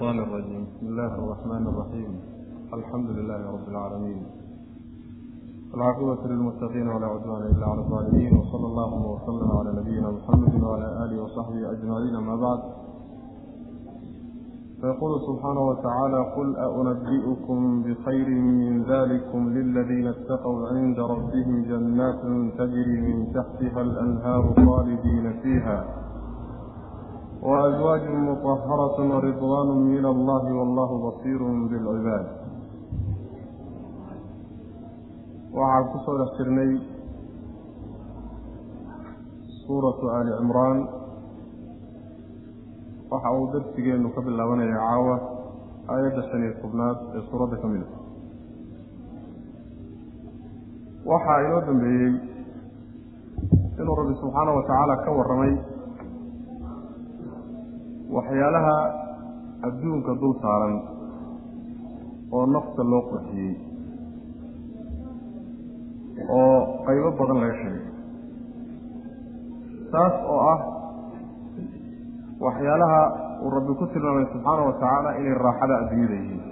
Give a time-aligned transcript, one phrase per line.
[0.00, 2.20] الشيطان الرجيم بسم الله الرحمن الرحيم
[2.74, 4.22] الحمد لله رب العالمين
[5.74, 11.22] العاقبة للمتقين ولا عدوان إلا على الظالمين وصلى الله وسلم على نبينا محمد وعلى آله
[11.22, 12.60] وصحبه أجمعين ما بعد
[14.80, 22.20] فيقول سبحانه وتعالى قل أنبئكم بخير من ذلكم للذين اتقوا عند ربهم جنات
[22.58, 25.99] تجري من تحتها الأنهار خالدين فيها
[27.42, 32.26] وأزواج مطهرة ورضوان من الله والله بصير بالعباد
[35.54, 36.80] وعن كسر السرني
[39.66, 40.88] سورة آل عمران
[43.12, 45.20] وحاول درسي أنه قبل لون يعاوى
[45.90, 46.96] آية السنة القبنات
[47.30, 47.86] سورة كاملة
[51.06, 52.20] وحاول دنبعي
[53.80, 55.69] إنه رب سبحانه وتعالى كور رمي
[58.16, 58.76] waxyaalaha
[59.68, 60.74] adduunka dul saaran
[62.36, 63.54] oo nafta loo qurxiyey
[66.38, 67.84] oo qaybo badan laga sheegay.
[69.92, 70.60] Taas oo ah
[72.44, 73.00] waxyaalaha
[73.44, 76.42] uu rabbi ku tilmaamay subxaana wa tacaala inay raaxada adduunyada yihiin.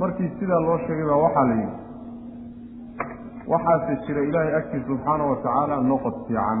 [0.00, 1.78] Markii sidaa loo sheegay baa waxaa la yidhi
[3.52, 6.58] waxaase jira ilaahay agtiisa subxaana wa tacaala noqod fiican.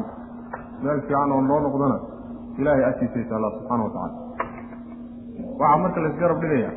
[0.82, 1.98] Meel fiican oo loo noqdana
[2.60, 4.16] ilaahay agtiisay taalla subxaana wa tacaala.
[5.60, 6.70] Waxaa marka la isgarab dhigaya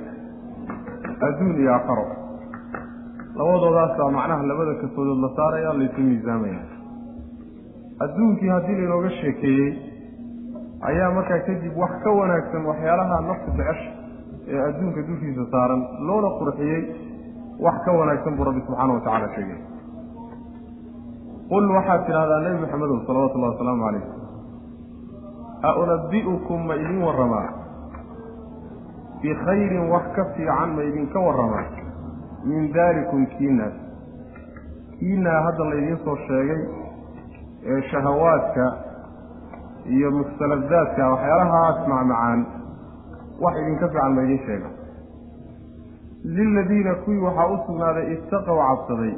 [1.28, 2.06] adduun iyo aakharo
[3.40, 6.62] labadoodaasaa macnaha labada kafoodood la saaraya laysu miisaamaya.
[8.06, 9.70] Adduunkii haddii laynooga sheekeeyey
[10.90, 13.92] ayaa markaa kadib wax ka wanaagsan waxyaalaha naftu jecesha
[14.54, 16.82] ee adduunka dushiisa saaran loona qurxiyey
[17.66, 19.60] wax ka wanaagsan buu rabbi subxaana wa tacala sheegay.
[21.52, 24.04] Qul waxaad tidhahdaa nebi maxamedow salawatu llahi wasalaamu calayh
[25.62, 27.50] a unabi'ukum ma idin warramaa
[29.22, 31.66] bikhayrin wax ka fiican ma idinka warramaa
[32.46, 33.74] min daalikum kiinaas
[35.00, 36.62] kiinaa hadda laydiin soo sheegay
[37.66, 38.66] ee shahawaadka
[39.96, 42.46] iyo mustaladaadka waxyaalahaas macmacaan
[43.46, 44.70] wax idinka fiican ma idiin sheega
[46.38, 49.14] liladiina kuwii waxaa u sugnaaday ittaqow cabsaday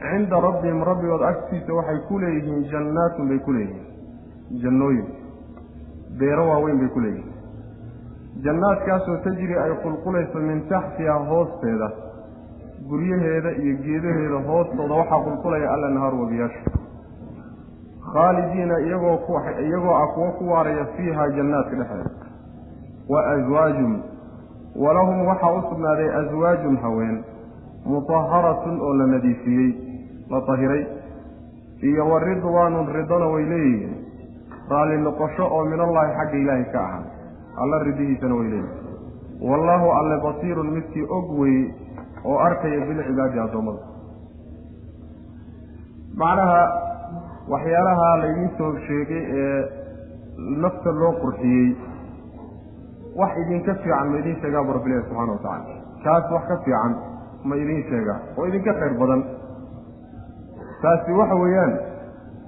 [0.00, 3.86] cinda rabbihim rabbigood agtiisa waxay ku leeyihiin jannaatun bay ku leeyihiin
[4.62, 5.06] jannooyin.
[6.18, 7.32] Beero waaweyn bay ku leeyihiin.
[8.44, 11.90] Jannaadkaasoo tajri ay qulqulayso min taxtihaa hoosteeda
[12.88, 16.70] guryaheeda iyo geedaheeda hoostooda waxaa qulqulaya alla nahaar wabiyaasha
[18.12, 19.16] khaalidiina iyagoo
[19.66, 22.10] iyagoo ah kuwo ku waaraya fiihaa jannaadka dhexdeeda.
[23.08, 24.02] Wa aswaajun
[24.76, 27.24] walahum waxaa u sugnaaday aswaajun haween
[27.84, 29.70] mutaharatun oo la nadiifiyey
[30.30, 30.86] la tahiray
[31.82, 33.97] iyo wa ridwaanun ridona way leeyihiin
[34.70, 37.02] raalli noqosho oo min allaahi xagga ilaahay ka ahaa.
[37.62, 41.64] Alla ridihiisana way leeyihiin wallaahu alle basiirun midkii og weye
[42.24, 43.82] oo arkaya bilcibaadi addoommada.
[46.20, 46.60] Macnaha
[47.52, 49.60] waxyaalaha laydiin soo sheegay ee
[50.62, 51.68] nafta loo qurxiyey
[53.20, 56.92] wax idinka fiican ma idiin sheegaa bu rabbilahi subxana wa tacala kaas wax ka fiican
[57.48, 59.22] ma idiin sheegaa oo idinka khayr badan.
[60.82, 61.72] Taasi waxa weeyaan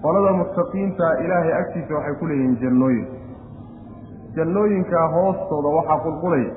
[0.03, 3.07] qolada muttaqiinta ilaahay agtiisa waxay ku leeyihiin jannooyin.
[4.37, 6.51] Jannooyinkaa hoostooda waxaa qulqulaya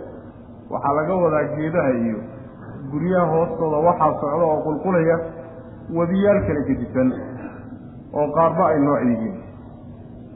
[0.74, 2.20] waxaa laga wadaa geedaha iyo
[2.92, 5.16] guryaha hoostooda waxaa socda oo qulqulaya
[5.98, 7.09] wadiyaal kala gedisan
[8.18, 9.36] oo qaarba ay nooc yihiin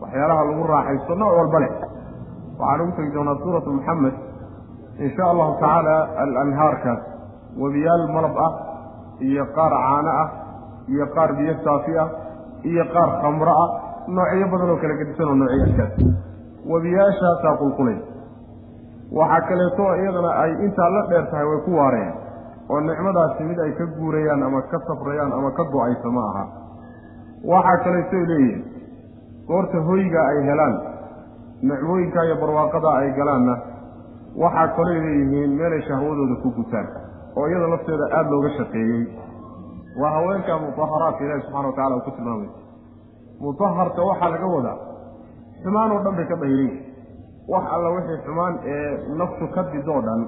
[0.01, 1.72] waxyaalaha lagu raaxaysto nooc walba leh.
[2.59, 4.16] Waxaan ugu tegi doonaa suuratu maxamed
[5.03, 7.01] in sha allahu tacaala alanhaarkaas.
[7.62, 8.53] Wadiyaal malab ah
[9.29, 10.29] iyo qaar caano ah
[10.94, 12.09] iyo qaar biyo saafi ah
[12.63, 13.69] iyo qaar khamro ah
[14.16, 15.94] noocyo badan oo kala gedisan oo noocyaadkaas
[16.72, 17.97] wadiyaashaasaa qulqulay.
[19.18, 22.13] Waxaa kaleeto iyadana ay intaa la dheer tahay way ku waareen
[22.69, 26.44] oo nicmadaasi mid ay ka guurayaan ama ka safrayaan ama ka go'ayso ma aha.
[27.51, 28.63] Waxaa kaleetoy leeyihiin
[29.48, 30.75] goorta hoyga ay helaan
[31.69, 33.56] nicmooyinka iyo barwaaqada ay galaanna.
[34.44, 36.88] Waxaa kaley leeyihiin meelay shahwadooda ku gutaan
[37.38, 39.04] oo iyada lafteeda aada looga shaqeeyey
[40.01, 42.49] waa haweenka mutaharaadka ilaahi subxana wa tacala uu ku tilmaamay.
[43.41, 44.77] Mutaharka waxaa laga wadaa
[45.63, 46.71] xumaan oo dhan bay ka dahiran
[47.53, 50.21] wax alla wixii xumaan ee naftu ka didoo dhan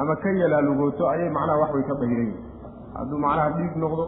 [0.00, 2.44] ama ka yalaalugooto ayay macnaha wax way ka dahiran yihiin
[2.96, 4.04] hadduu macnaha dhiig noqdo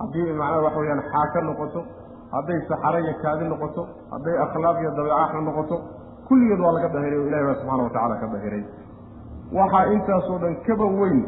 [0.00, 1.80] haddii macnaha wax weeyaan xaaka noqoto
[2.34, 3.82] hadday saxaro iyo kaadi noqoto
[4.14, 5.76] hadday akhlaaq iyo dabeeca xun noqoto
[6.28, 8.62] kulligeed waa laga dahiray oo ilahi baa subxana wa tacala ka dahiray
[9.58, 11.20] waxaa intaasoo dhan kaba weyn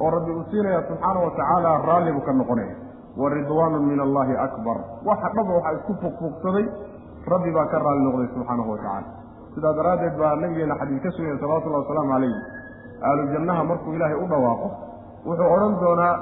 [0.00, 2.74] oo rabbi uu siinaya subxaana wa tacaala raalli buu ka noqonaya.
[3.20, 4.76] Wa ridwaanu min allaahi akbar.
[5.08, 6.66] Waxa dhaba waxaa isku fuqfuqsaday
[7.32, 9.08] rabbi baa ka raalli noqday subxaanahu wa tacaala.
[9.54, 12.34] Sidaa daraaddeed baa nabigeena xadiis ka sugaya salawatullahi wasalaamu calayh
[13.08, 14.68] ahlu jannaha markuu ilaahay u dhawaaqo
[15.26, 16.14] wuxuu odhan doonaa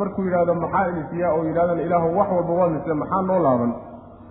[0.00, 3.72] markuu yidhahdo maxaa ilisiyaa oo yidhahdana ilaahu wax walba waad mise maxaa noo laaban?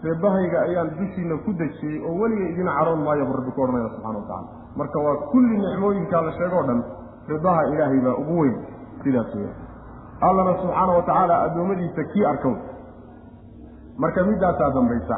[0.04, 4.16] Reebahayga ayaan dushiina ku dejiyey oo weliga idin caroon maayo buu rabbi ku odhanaya subxana
[4.20, 4.48] wa tacala
[4.80, 6.80] marka waa kulli nicmooyinkaa la sheegoo dhan
[7.34, 8.56] ridaha ilaahay baa ugu weyn
[9.04, 9.54] sidaas weya
[10.28, 12.56] allana subxaana wa tacaala addoommadiisa kii arkow.
[14.04, 15.18] Marka middaasaa dambaysa.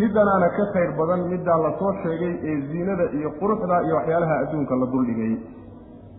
[0.00, 4.74] Middanaana ka khayr badan middaa la soo sheegay ee ziinada iyo quruxda iyo waxyaalaha adduunka
[4.82, 5.34] la duldhigay.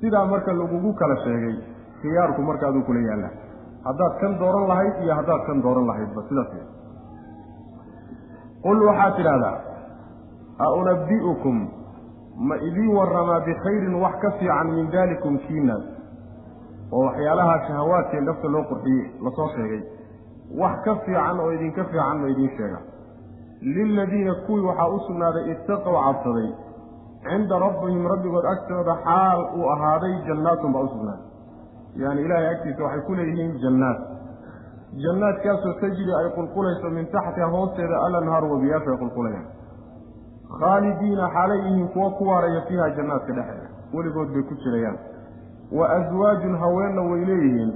[0.01, 1.56] Sidaa marka lagugu kala sheegay
[2.01, 3.30] khiyaarku marka aduu kula yaalla
[3.88, 6.66] haddaad kan dooran lahayd iyo haddaad kan dooran lahaydba sidaas wey
[8.66, 9.56] qul waxaad tidhahdaa
[10.60, 11.57] a unabbi'ukum
[12.38, 15.84] ma idiin warramaa bikhayrin wax ka fiican min daalikum kiinaas
[16.92, 19.84] oo waxyaalaha shahawaadkee nafta loo qurxiyey la soo sheegay.
[20.62, 22.80] Wax ka fiican oo idinka fiican ma idiin sheega.
[23.62, 26.50] Liladiina kuwii waxaa u sugnaaday ittaqow cabsaday.
[27.30, 31.26] Cinda rabbihim rabbigood agtooda xaal uu ahaaday jannaatun baa u sugnaaday.
[32.02, 34.00] Yaani ilaahay agtiisa waxay ku leeyihiin jannaat.
[35.04, 39.46] Jannaadkaasoo tajri ay qulqulayso min taxtiha hoosteeda alanhaaru wabiyaashu ay qulqulayaan
[40.59, 44.97] khaalidiina xaalay yihiin kuwo ku waaraya fiiha jannaadka dhexeeda weligood bay ku jirayaan
[45.71, 47.71] wa aswaajun haweenna way leeyihiin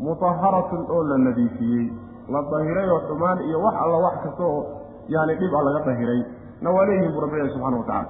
[0.00, 1.86] mutaharatun oo la nadiifiyey
[2.34, 4.62] la dahiray oo xumaan iyo wax alla wax kasta oo
[5.08, 6.20] yaani dhib a laga dahiray
[6.62, 8.08] na waa leeyihiin buu rabbi ilahi subxana wa tacala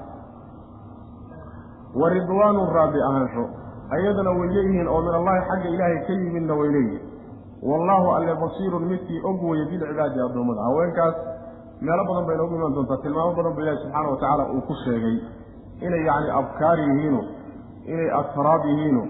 [2.00, 3.44] wa ridwaanun raabi ahaansho
[3.96, 7.02] ayadana way leeyihiin oo min allahi xagga ilaahay ka yimidna way leeyihiin
[7.70, 11.14] wallaahu alle basiirun midkii og weye bilcibaadi addoommada haweenkaas
[11.86, 12.98] meelo badan bay noogu imaan doontaa.
[13.04, 15.16] Tilmaamo badan ba ilahi subxaana wa tacaala uu ku sheegay
[15.86, 17.20] inay yacni abkaar yihiino
[17.92, 19.02] inay asraab yihiino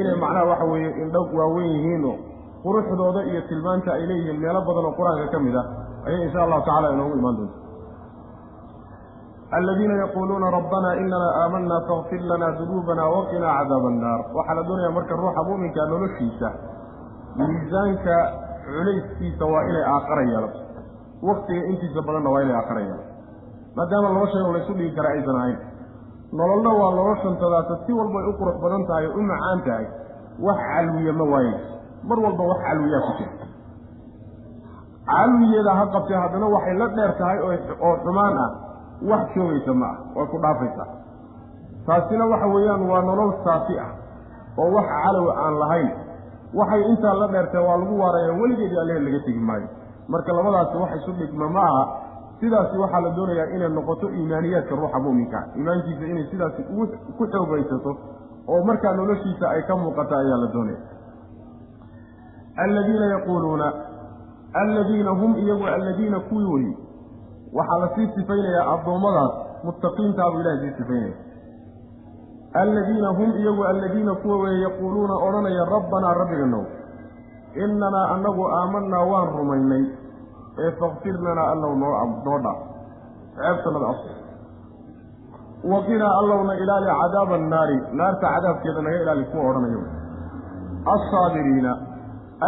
[0.00, 2.12] inay macnaha waxa weeye indho waaweyn yihiino
[2.64, 5.66] quruxdooda iyo tilmaanta ay leeyihiin meelo badan oo qur'aanka ka mid ah
[6.06, 7.56] ayay insha allahu tacala inoogu imaan doonta
[9.56, 15.14] aladiina yaquuluuna rabbanaa inana aamanaa fakfir lanaa dunuubana waqinaa cadaaba annaar waxaa la doonayaa marka
[15.22, 16.48] ruuxa muuminkaa noloshiisa
[17.38, 18.16] miisaanka
[18.66, 20.58] culayskiisa waa inay aaqara yeelato
[21.22, 23.14] waktiga intiisa badanna waa inay yeelato
[23.76, 25.58] maadaama laba shay oo laysu dhigi kara aysan ahayn
[26.32, 29.86] nololna waa noloshantadaasa si walbay u qurux badan tahay u macaan tahay
[30.46, 31.74] wax calwiya ma waayeyso
[32.08, 33.46] mar walba wax calwiyaa ku jira.
[35.06, 37.38] Calwiyeeda ha qabtee haddana waxay la dheer tahay
[37.80, 38.50] oo xumaan ah.
[39.10, 40.88] Wax joogaysa ma ah way ku dhaafaysaa
[41.86, 43.90] taasina waxa weeyaan waa nolol saafi ah
[44.58, 45.90] oo wax calow aan lahayn.
[46.54, 49.68] Waxay intaa la dheertee waa lagu waaraya weligeedii allehe laga tegi maayo
[50.08, 51.84] marka labadaasi wax isu dhigma ma aha.
[52.40, 56.62] Sidaasi waxaa la doonayaa inay noqoto iimaaniyaadka ruuxa mu'minka iimaankiisa inay sidaasi
[57.16, 57.92] ku xoogaysato
[58.48, 60.78] oo markaa noloshiisa ay ka muuqata ayaa la doonaya.
[62.64, 63.72] Alladiina yaquuluuna
[64.62, 66.72] alladiina hum iyagu alladiina kuwii weyi
[67.58, 69.32] waxaa la sii sifaynayaa addoommadaas
[69.64, 71.14] muttaqiintaabuu ilahay sii sifaynaya
[72.62, 76.64] alladiina hum iyagu alladiina kuwa weeye yaquuluuna odhanaya rabbanaa rabbiganow
[77.64, 79.84] innanaa annagu aamanaa waan rumaynay
[80.64, 81.94] ee fakfir lanaa allow noo
[82.26, 82.60] noo dhaaf
[83.36, 84.00] ceebtanada af
[85.72, 89.82] waqinaa allowna ilaali cadaaba annaari naarta cadaabkeeda naga ilaali kuwa odhanayo
[90.94, 91.72] alsaabiriina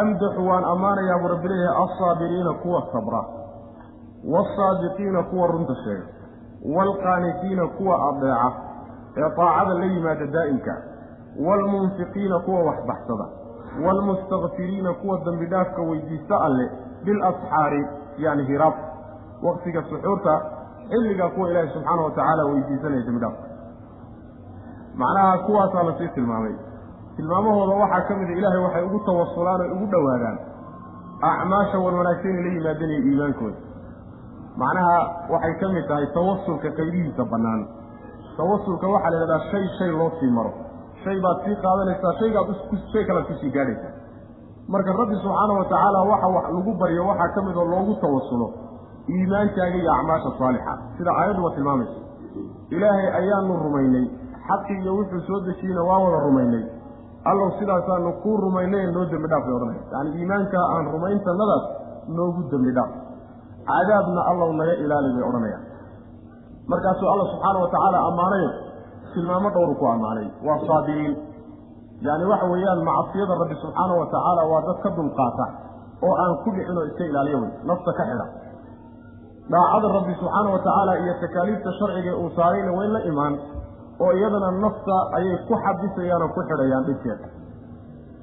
[0.00, 3.24] amdaxu waan ammaanayaa buu rabbi leeyahay alsaabiriina kuwa sabra
[4.34, 6.06] wasaadiqiina kuwa runta sheega
[6.77, 8.53] waalqaanitiina kuwa adeeca
[9.17, 10.77] ee daacada la yimaada daa'imka
[11.46, 13.27] waalmunfiqiina kuwa waxbaxsada
[13.84, 16.67] waalmustakfiriina kuwa dembi dhaafka weydiista alle
[17.05, 17.82] bilasxaari
[18.19, 18.75] yani hiraab
[19.43, 20.34] waqtiga suxuurta
[20.91, 23.46] xilligaa kuwa ilaahi subxaana wa tacaala weydiisanaya dembi dhaafka
[25.03, 26.55] macnaha kuwaasaa la sii tilmaamay
[27.17, 30.39] tilmaamahooda waxaa ka mid a ilaahay waxay ugu tawasulaan oy ugu dhowaadaan
[31.31, 33.56] acmaasha wan wanaagsan inay la yimaadeen iyo iimaankooda
[34.63, 34.98] macnaha
[35.32, 37.63] waxay ka mid tahay tawasulka qaybihiisa bannaan
[38.37, 40.53] tawasulka waxaa la yidhahdaa shay shay loo sii maro
[41.05, 42.48] shay baad sii qaadanaysaa shaygaad
[42.93, 43.93] shay kalaad ku sii gaadhaysaa.
[44.72, 48.46] Marka rabbi subxaana wa tacaala waxa wax lagu baryo waxaa ka mid oo loogu tawasulo
[49.12, 50.72] iimaankaaga iyo acmaasha saalixa.
[50.98, 51.98] Sida aayadduba tilmaamaysa.
[52.74, 54.05] Ilaahay ayaanu rumaynay
[54.48, 56.64] xaqi iyo wuxuu soo dejiyeyna waa wada rumaynay.
[57.31, 61.64] Allow sidaasaanu kuu rumaynay noo dembi dhaaf bay odhanaya yacani iimaankaa aan rumayntannadaas
[62.17, 62.90] noogu dembi dhaaf.
[63.70, 65.64] Cadaabna allow naga ilaali bay odhanayaan.
[66.72, 68.50] Markaasuu alla subxaana wa tacaala ammaanayo
[69.19, 71.15] tilmaamo dhowru ku ammaanay waa saabiriin.
[72.06, 75.46] Yacni waxa weeyaan macsiyada rabbi subxaana wa tacaala waa dad ka dulqaata
[76.06, 78.27] oo aan ku dhicin oo iska ilaaliyo wey nafta ka xidha.
[79.53, 83.34] Daacada rabbi subxaana wa tacaala iyo takaaliifta sharciga uu saarayna way la imaan
[84.05, 87.27] oo iyadana nafta ayay ku xabisayaan oo ku xidhayaan dhibkeeda.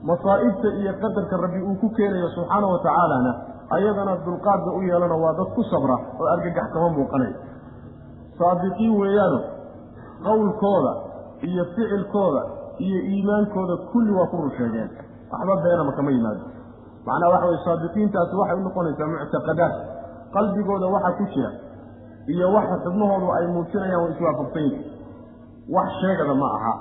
[0.10, 3.32] Masaa'ibta iyo qadarka rabbi uu ku keenayo subxaana wa tacaalana
[3.76, 7.36] ayadana dulqaadda u yeelana waa dad ku sabra oo argagax kama muuqanayo
[8.40, 9.40] saadiqiin weeyaano
[10.24, 10.94] qowlkooda
[11.50, 12.42] iyo ficilkooda
[12.86, 14.90] iyo iimaankooda kulli waa ku run sheegeen
[15.32, 16.44] waxba beenama kama yimaado.
[17.08, 19.74] Macnaha waxa weye saadiqiintaasi waxay u noqonaysaa muctaqadaad.
[20.36, 21.52] Qalbigooda waxa ku jira
[22.34, 24.84] iyo waxa xubnahoodu ay muujinayaan way iswaafaqsan yihiin
[25.76, 26.74] wax sheegada ma aha.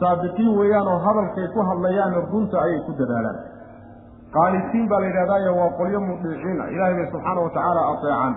[0.00, 3.38] Saadiqiin weeyaanoo hadalkay ku hadlayaanna runta ayay ku dadaalaan.
[4.36, 8.34] Qaalitiin baa la yidhahdaayo waa qolyo mudiiciina ilaahay bay subxaana wa tacaala ateecaan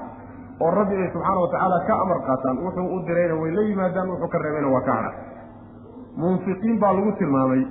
[0.64, 4.10] oo rabbi bay subxaana wa tacaala ka amar qaataan wuxuu u dirayna way la yimaadaan
[4.14, 5.12] wuxuu ka reebayna waa ka hadha
[6.24, 7.64] munfiqiin baa lagu tilmaamay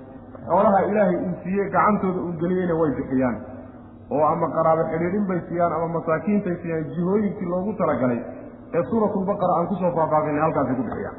[0.49, 3.37] xoolaha ilaahay uu siiyey gacantooda uu geliyeyna way bixiyaan.
[4.15, 8.21] Oo ama qaraabo xidhiidhin bay siiyaan ama masaakiintay siiyaan jihooyinkii loogu talagalay
[8.77, 11.17] ee suuratulbaqara aan ku soo faahfaafinay halkaasay ku bixiyaan.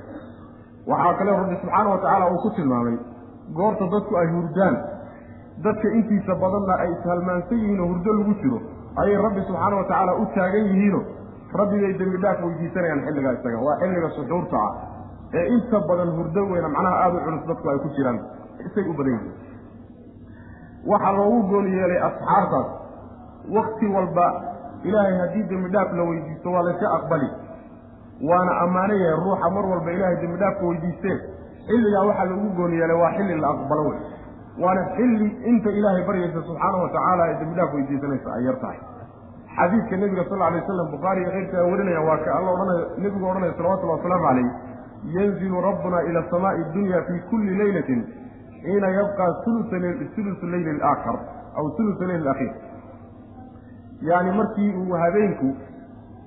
[0.92, 2.96] Waxaa kale rabbi subxaana wa tacaala uu ku tilmaamay
[3.58, 4.76] goorta dadku ay hurdaan
[5.66, 8.60] dadka intiisa badanna ay ishalmaansan yihiin oo hurdo lagu jiro
[9.02, 11.02] ayay rabbi subxaana wa tacaala u taagan yihiino
[11.60, 13.58] rabbibay dembi dhaaf weydiisanayaan xilligaa isaga.
[13.68, 14.72] Waa xilliga suxuurta ah
[15.40, 18.20] ee inta badan hurdo weyna macnaha aada u culus dadku ay ku jiraan
[18.68, 19.34] isay u badan yihiin.
[20.92, 22.68] Waxaa loogu gooni yeelay asxaartaas
[23.56, 24.26] wakti walba
[24.90, 27.30] ilaahay haddii dembi dhaaf la weydiisto waa layska aqbali.
[28.30, 31.20] Waana ammaano yahay ruuxa mar walba ilaahay dembi dhaafka weydiisteen
[31.70, 34.00] xilligaa waxaa loogu gooni yeelay waa xilli la aqbalo wey
[34.64, 38.80] waana xilli inta ilaahay baryaysa subxaana wa tacaala ay dembi dhaaf weydiisanaysa ay yar tahay
[39.58, 43.26] xadiidka nebiga sal lla alay waslam bukhaari iyo keyrka warinaya waa ka alla odhanay nebigu
[43.32, 44.50] odhanaya salawatullahi wasalaamu calayh
[45.18, 48.02] yanzilu rabbuna ila asamaai dunya fi kulli leylatin
[48.64, 51.18] xiina yabqa ulusu leyli alaakhar
[51.58, 52.54] aw ulusu leyli alakhiir
[54.02, 55.50] yacni markii uu habeenku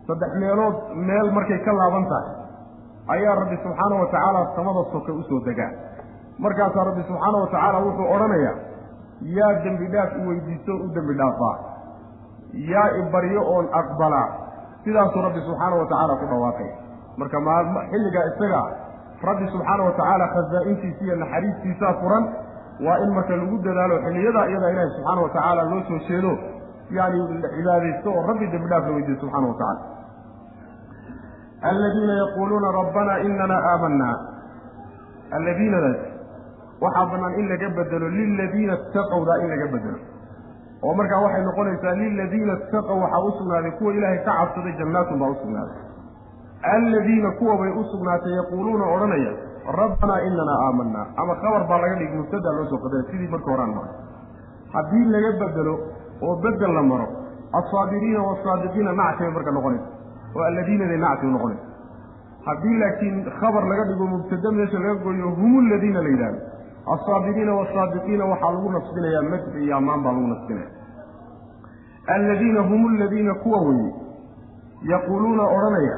[0.07, 0.77] saddex meelood
[1.09, 2.39] meel markay ka laaban tahay
[3.15, 5.73] ayaa rabbi subxaana wa tacaala samada soka u soo degaa.
[6.39, 8.57] Markaasaa rabbi subxaana wa tacaala wuxuu odhanayaa
[9.37, 10.21] yaa dembi dhaaf i
[10.73, 11.57] u dembi dhaafaa
[12.53, 14.29] yaa i baryo oon aqbalaa
[14.85, 16.71] sidaasuu rabbi subxaana wa tacaala ku dhawaaqay.
[17.17, 17.39] Marka
[17.91, 18.63] xilligaa isaga
[19.23, 22.25] rabbi subxaana wa tacaala khasaa-intiisa iyo naxariistiisaa furan
[22.87, 26.33] waa in marka lagu dadaalo xilliyadaa iyadaa ilaahi subxaana wa tacaala loo soo jeedo
[26.97, 29.81] yani la cibaadaysto oo rabbi dembi dhaaf la weydiiyo subxana wa tacala
[31.71, 34.17] aladiina yaquuluuna rabbana inana aamanaa
[35.39, 35.99] alladiinadaas
[36.85, 39.99] waxaa bannaan in laga bedelo liladiina itaqowdaa in laga bedelo
[40.87, 45.31] oo markaa waxay noqonaysaa liladiina itaqow waxaa u sugnaaday kuwa ilaahay ka cabsaday jannaatun baa
[45.35, 45.77] u sugnaaday
[46.75, 49.33] alladiina kuwa bay u sugnaatay yaquuluuna odhanaya
[49.81, 53.73] rabbanaa inanaa aamanaa ama khabar baa laga dhigi mubtadaa loo soo qadara sidii marka horaan
[53.79, 53.95] maray.
[54.75, 55.75] Haddii laga bedelo
[56.27, 57.07] oo bedel la maro
[57.59, 59.89] alsaabiriina waasaadiqiina nactibay marka noqonaysa
[60.37, 61.65] oo alladiinaday nactibu noqonaysa.
[62.47, 66.41] Haddii laakiin khabar laga dhigo mubtada meesha laga goyo hum ladiina la yidhahdo
[66.95, 70.69] alsaabiriina waasaadiqiina waxaa lagu nasbinayaa madxi iyo ammaan baa lagu nasbinaya.
[72.15, 73.89] Alladiina hum aladiina kuwa weye
[74.93, 75.97] yaquuluuna odhanaya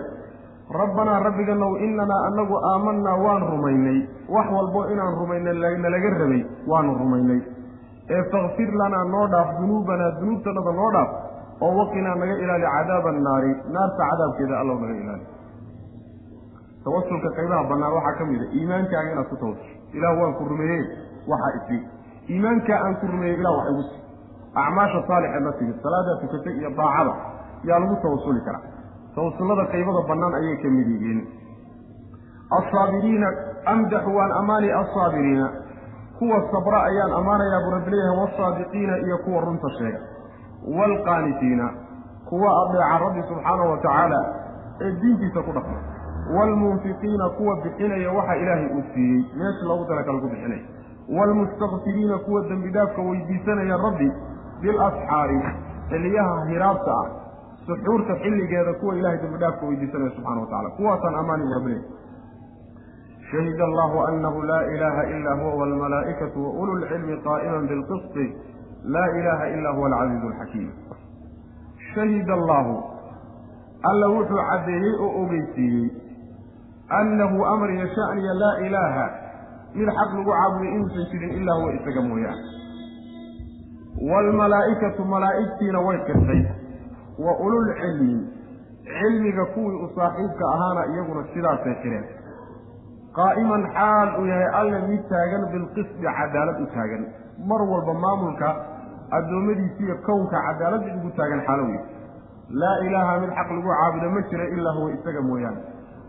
[0.81, 3.99] rabbanaa rabbiganow inanaa anagu aamanaa waan rumaynay
[4.35, 6.43] wax walbo inaan rumaynay nalaga rabay
[6.73, 7.41] waanu rumaynay.
[8.15, 11.11] Ee fakfir lanaa noo dhaaf dunuubanaa dunuubtanada noo dhaaf
[11.65, 15.27] oo waqinaa naga ilaali cadaaba annaari naarta cadaabkeeda allow naga ilaali.
[16.85, 20.83] Tawasulka qaybaha bannaan waxaa ka mid a iimaankaaga inaad ku tawasusho ilaah waan ku rumeeyey
[21.31, 21.79] waxaa isi.
[22.33, 23.97] Iimaankaa aan ku rumeeyey ilah wax igu si.
[24.63, 27.15] Acmaasha saalixeed la timid salaadaa tukatay iyo daacada
[27.69, 28.63] yaa lagu tawasuli karaa.
[29.15, 31.21] Tawasullada qaybada bannaan ayay ka mid yihiin.
[32.59, 33.29] Alsaabiriina
[33.73, 35.47] amdaxu waan ammaani alsaabiriina
[36.19, 40.01] kuwa sabra ayaan ammaanayaa buu rabbi leeyahay waasaadiqiina iyo kuwa runta sheega.
[40.79, 41.67] Waalqaanitiina
[42.29, 44.21] kuwa adeeca rabbi subxaanahu wa tacaala
[44.81, 45.79] ee diintiisa ku dhaqma
[46.37, 50.63] waalmunfiqiina kuwa bixinaya waxa ilaahay uu siiyey meesha loogu talakala ku bixinaya
[51.17, 52.71] waalmustakfiriina kuwa dembi
[53.09, 54.13] weydiisanaya rabbi
[54.61, 55.41] bilasxaari
[55.91, 57.09] xiliyaha hiraabta ah
[57.67, 61.83] suxuurta xilligeeda kuwa ilahay dembi dhaafka weydiisanaya subxana wa tacala kuwaasaan ammaani leeyahy
[63.31, 68.35] shahid allahu anahu laa ilaha ila huwa walmalaa'ikatu wa ulu lcilmi qaa'iman bilqisti
[68.85, 70.71] laa ilaha ila huwa alcaziizu alxakiim
[71.95, 72.83] shahid allahu
[73.83, 75.91] alla wuxuu caddeeyey oo ogeysiiyey
[76.99, 79.07] annahu amriya sha'niya laa ilaaha
[79.75, 82.43] mid xaq lagu caabuday inuusan jirin ilaa huwa isaga mooyaane
[84.11, 86.43] waalmalaa'ikatu malaa'igtiina way qirtay
[87.25, 88.17] wa ululcilmi
[88.91, 92.05] cilmiga kuwii u saaxiibka ahaana iyaguna sidaasay qireen
[93.19, 97.03] qaa'iman xaal uu yahay alle mid taagan bilqisdi cadaalad u taagan
[97.51, 98.49] mar walba maamulka
[99.19, 101.81] addoommadiisiiyo kownka cadaalad mid ugu taagan xaalo wey
[102.63, 105.61] laa ilaaha mid xaq lagu caabudo ma jira ilaa huwa isaga mooyaane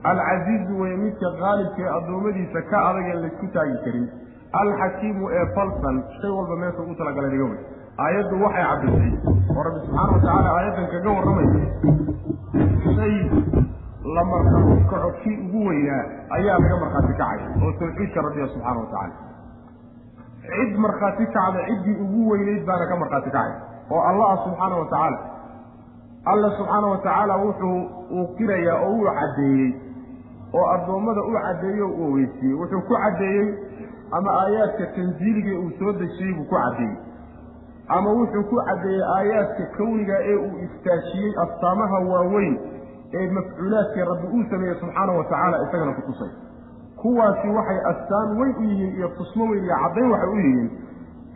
[0.10, 4.06] alcasiizu weye midka qaalibka ee addoommadiisa ka adageen laysku taagi karin.
[4.62, 7.60] Alxakiimu ee falsan shay walba meesha ugu talagalay dhiga wey.
[8.06, 9.12] Aayaddu waxay caddisay
[9.56, 11.50] oo rabbi subxaana wa tacaala aayaddan kaga warramaya
[12.96, 13.16] shay
[14.16, 16.04] la markhaati kaco kii ugu weynaa
[16.38, 19.16] ayaa laga markhaati kacaya oo tawxiidka rabbiga subxaana wa tacaala.
[20.56, 23.52] Cid markhaati kacda ciddii ugu weynayd baana ka markhaati kacay
[23.94, 25.20] oo allah ah subxaana wa tacaala
[26.34, 27.78] alla subxaana wa tacaala wuxuu
[28.18, 29.70] uu qirayaa oo uu caddeeyey
[30.54, 33.48] oo addoommada u caddeeyey oo u ogeysiiyey wuxuu ku caddeeyey
[34.18, 36.96] ama aayaadka tansiiliga uu soo dejiyey buu ku caddeeyey.
[37.96, 42.56] Ama wuxuu ku caddeeyey aayaadka kowniga ee uu istaashiyey astaamaha waaweyn
[43.20, 46.32] ee mafcuulaadkii rabbi uu sameeyey subxaana wa tacaala isagana ku tusay.
[47.02, 50.70] Kuwaasi waxay astaan weyn u yihiin iyo tusmo weyn iyo caddayn waxay u yihiin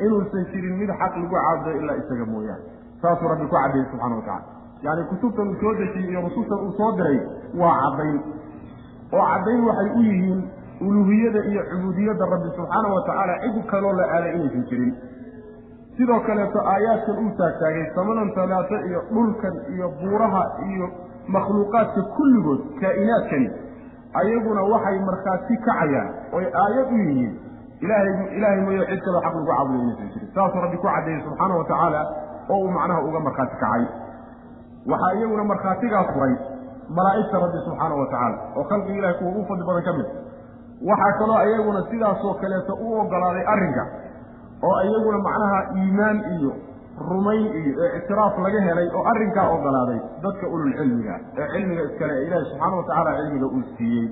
[0.05, 2.63] inuusan jirin mid xaq lagu caabudo ilaa isaga mooyaane.
[3.01, 4.53] Saasuu rabbi ku caddeeyey subxana wa tacala
[4.85, 7.17] yacni kutubtan uu soo dejiyey iyo rusustan uu soo diray
[7.61, 8.15] waa caddayn
[9.13, 10.41] oo caddayn waxay u yihiin
[10.87, 14.93] uluhiyada iyo cubuudiyadda rabbi subxaana wa tacaala cid kaloo la aaday inaysan jirin.
[15.97, 20.87] Sidoo kaleeto aayaadkan uu taagtaagay samanan talaata iyo dhulkan iyo buuraha iyo
[21.35, 23.47] makhluuqaadka kulligood kaa'inaadkani
[24.21, 27.33] ayaguna waxay markhaati kacayaan oy aayad u yihiin
[27.83, 30.29] ilaahay ilaahay mooye cid kaloo xaq lagu caabudo inaysan jirin.
[30.35, 32.01] Saasuu rabbi ku caddeeyey subxaana wa tacaala
[32.53, 33.83] oo uu macnaha uga markhaati kacay.
[34.91, 36.35] Waxaa iyaguna markhaatigaa furay
[36.97, 40.07] malaa'igta rabbi subxaana wa tacaala oo khalqigi ilahay kuwa ugu fadli badan ka mid.
[40.89, 43.83] Waxaa kaloo iyaguna sidaasoo kaleeto u ogolaaday arrinka
[44.69, 46.51] oo iyaguna macnaha iimaan iyo
[47.09, 52.45] rumayn iyo ictiraaf laga helay oo arrinkaa ogolaaday dadka ululcilmiga ee cilmiga iskale ee ilaahi
[52.51, 54.07] subxaana wa tacaala cilmiga uu siiyey.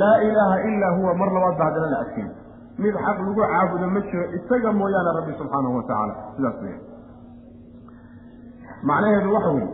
[0.00, 2.26] Laa ilaaha ilaa huwa mar labaad ba haddana la adkay
[2.84, 6.14] mid xaq lagu caabudo ma jiro isaga mooyaane rabbi subxaanahu wa tacaala.
[6.36, 6.78] Sidaas weya
[8.90, 9.68] macnaheedu waxa weeye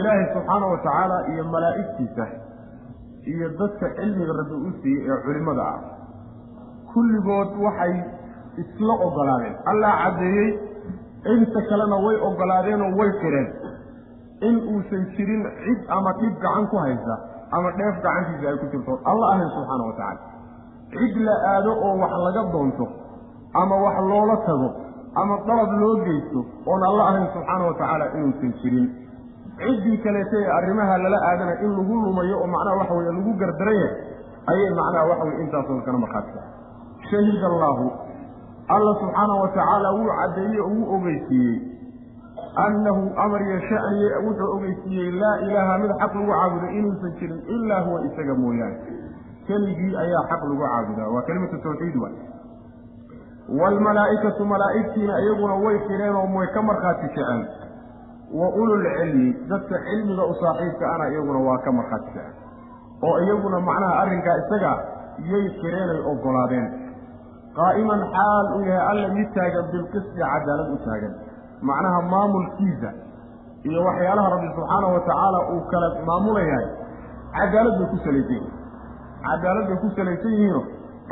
[0.00, 2.26] ilaahay subxaana wa tacaala iyo malaa'igtiisa
[3.32, 5.80] iyo dadka cilmiga rabbi u siiyey ee culimmada ah.
[6.92, 7.94] Kulligood waxay
[8.62, 10.50] isla ogolaadeen allah caddeeyey
[11.34, 13.48] inta kalena way ogolaadeenoo way qireen
[14.48, 17.14] in uusan jirin cid ama dhib gacan ku haysa
[17.56, 18.92] ama dheef gacantiisa ay ku jirto.
[19.10, 20.20] Alla ahayn subxaana wa tacaala
[20.96, 22.86] cid la aado oo wax laga doonto
[23.62, 24.68] ama wax loola tago
[25.20, 28.86] ama dalab loo geysto oon alla ahayn subxaana wa tacaala inuusan jirin
[29.66, 33.76] ciddii kaleeta ee arrimaha lala aadana in lagu lumayo oo macnaha waxa weye lagu gardaran
[33.82, 33.96] yahay
[34.52, 36.42] ayay macnaha waxa weye intaasoo kana markhaatiga
[37.10, 37.86] shahida allaahu
[38.76, 41.60] alla subxaana wa tacaala wuu caddeeyey oo wuu ogeysiiyey.
[42.64, 47.80] Annahu amar iyo shaniye wuxuu ogeysiiyey laa ilaaha mid xaq lagu caabudo inuusan jirin ilaa
[47.86, 48.76] huwa isaga mooyaane.
[49.46, 51.08] Keligii ayaa xaq lagu caabudaa.
[51.14, 52.14] Waa kelimatu tawxiid waay.
[53.60, 57.42] Waalmalaa'ikatu malaa'igtiina iyaguna way qireen oo way ka markhaati kaceen
[58.40, 62.34] wa ululcilmi dadka cilmiga u saaxiibka ana iyaguna waa ka markhaati kaceen
[63.08, 64.72] oo iyaguna macnaha arrinkaa isaga
[65.30, 66.68] yay qireenay ogolaadeen.
[67.58, 71.12] Qaa'iman xaal uu yahay alla mid taagan bilqisdi cadaalad u taagan.
[71.68, 72.90] Macnaha maamulkiisa
[73.68, 76.66] iyo waxyaalaha rabbi subxaanahu wa tacaala uu kala maamulayahay
[77.36, 78.48] cadaalad bay ku salaysan yihiin
[79.26, 80.62] cadaalad bay ku salaysan yihiino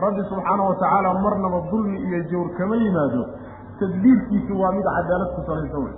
[0.05, 3.23] rabbi subxaana wa tacaala marnaba dulmi iyo jawr kama yimaado
[3.83, 5.95] tadbiirkiisu waa mid cadaalad ku salaysan wey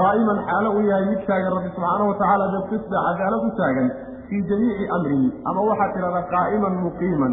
[0.00, 3.88] qaa'iman xaalo uu yahay mid taagan rabbi subxaana wa tacaala bilqisdi cadaalad u taagan
[4.28, 7.32] fii jamiici amrihi ama waxaad tidhahdaa qaa'iman muqiiman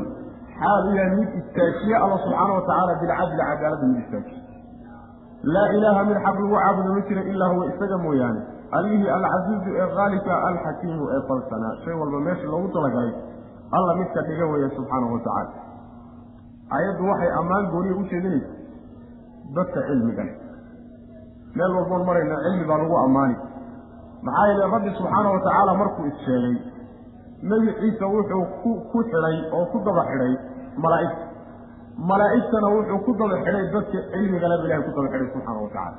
[0.62, 4.40] xaal u yahay mid istaajiye alla subxaana wa tacaala bilcadli cadaaladda mid istaajiye
[5.54, 8.42] laa ilaaha mid xaq lagu caabudo ma jira ilaa huwa isaga mooyaane
[8.78, 13.12] allihii alcasiizu ee khaalika alxakiimu ee falsanaa shay walba meesha loogu talagalay
[13.78, 15.52] alla midka dhiga weeye subxaanahu wa tacaala
[16.78, 18.52] ayaddu waxay ammaan gooniya u jeedinaysa
[19.58, 20.26] dadka cilmiga
[21.58, 23.36] meel walboon marayna cilmi baa lagu ammaani.
[24.26, 26.56] Maxaa yeele rabbi subxaana wa tacaala markuu is-sheegay
[27.52, 28.46] nebi ciise wuxuu
[28.92, 30.34] ku xidhay oo ku daba xidhay
[30.84, 31.24] malaa'igta
[32.12, 35.98] malaa'igtana wuxuu ku daba xidhay dadka cilmiga leba ilahay ku daba xidhay subxaana wa tacaala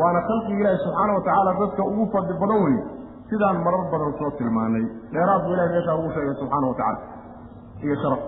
[0.00, 2.82] waana khalqiga ilaahi subxaana wa tacaala dadka ugu fadli badan weye
[3.30, 4.84] sidaan marar badan soo tilmaanay.
[5.14, 7.00] Dheeraad buu ilahay meeshaa ugu sheegay subxaana wa tacala
[7.84, 8.22] iyo sharaf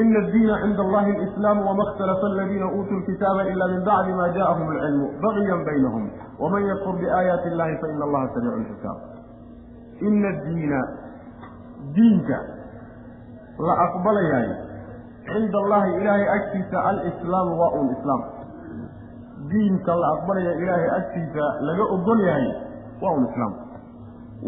[0.00, 4.68] ina addiina cinda allahi alislaamu wama ikhtalafa aladiina uutuu lkitaaba ila min bacdi ma jaءahum
[4.70, 6.04] alcilmu bagyan baynahum
[6.40, 8.98] waman yakfur biaayaati illahi faina allaha samiicu lxisaab
[10.08, 10.78] ina addiina
[11.96, 12.36] diinka
[13.66, 14.48] la aqbalayaay
[15.28, 18.22] cinda allahi ilaahay agtiisa alislaamu waa un islaam
[19.52, 22.48] diinka la aqbalaya ilaahay agtiisa laga ogol yahay
[23.02, 23.52] waa un islaam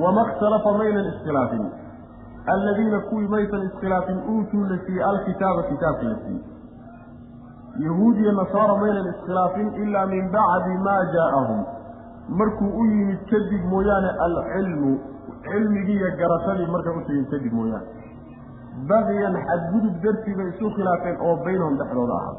[0.03, 1.65] wama ikhtalafa maynan iskhilaafin
[2.47, 6.43] alladiina kuwii maysan iskhilaafin uutuu la siiyey alkitaaba kitaabka la siiyey
[7.87, 11.65] yahuud iyo nasaara maynan iskhilaafin ilaa min bacdi maa jaa'ahum
[12.29, 14.93] markuu u yimid kadib mooyaane alcilmu
[15.49, 17.87] cilmigiiyo garashadii markay u tegin kadib mooyaane
[18.91, 22.37] bagyan xadgudub dartii bay isu khilaafeen oo baynahum dhexdooda ahaa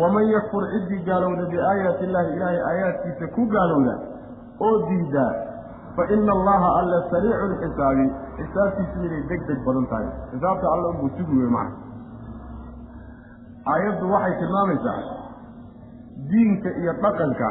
[0.00, 3.94] waman yakfur ciddii gaalowda biaayaati illaahi ilaahay aayaadkiisa ku gaalowda
[4.68, 5.32] oo diidaa
[5.96, 8.06] fa ina allaha alla sariicu lxisaabi
[8.38, 11.76] xisaabtiisu inay deg deg badan tahay xisaabta alla unbuu sugi wey macna
[13.72, 15.00] aayaddu waxay tilmaamaysaa
[16.30, 17.48] diinka iyo dhaqanka.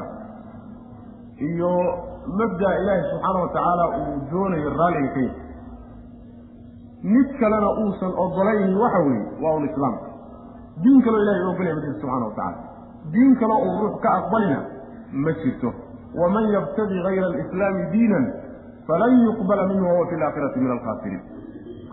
[1.50, 1.72] Iyo
[2.40, 5.46] mabdaa ilaahi subxaana wa tacaala uu doonayo raalliga ka yahay
[7.14, 10.08] mid kalena uusan ogolaynin waxa weeye waa un islaamka
[10.84, 12.58] diin kaloo ilahay u ogolaya ma jirto subxana wa tacala
[13.14, 14.60] diin kaloo uu ruux ka aqbalina
[15.26, 15.70] ma jirto.
[16.20, 18.26] Waman yabtagi gayra alislaami diinan
[18.88, 21.24] falan yuqbala minhu wahuwa fi alaakhirati min alkhaasiriin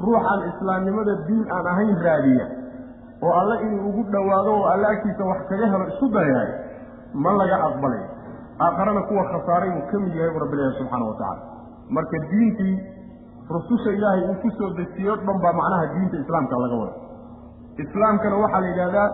[0.06, 2.46] ruuxaan islaamnimada diin aan ahayn raadiya
[3.26, 6.50] oo alle inuu ugu dhowaado oo alle agtiisa wax kaga helo isku dayaay
[7.24, 8.06] ma laga aqbalayo
[8.66, 11.42] aakharana kuwa khasaaray uu ka mid yahay buu rabbi ilahi subxaana wa tacala
[11.98, 12.74] marka diintii
[13.56, 16.94] rususha ilaahay uu ku soo dejiyo dhan baa macnaha diinta islaamka laga wada
[17.84, 19.08] islaamkana waxaa la yidhahdaa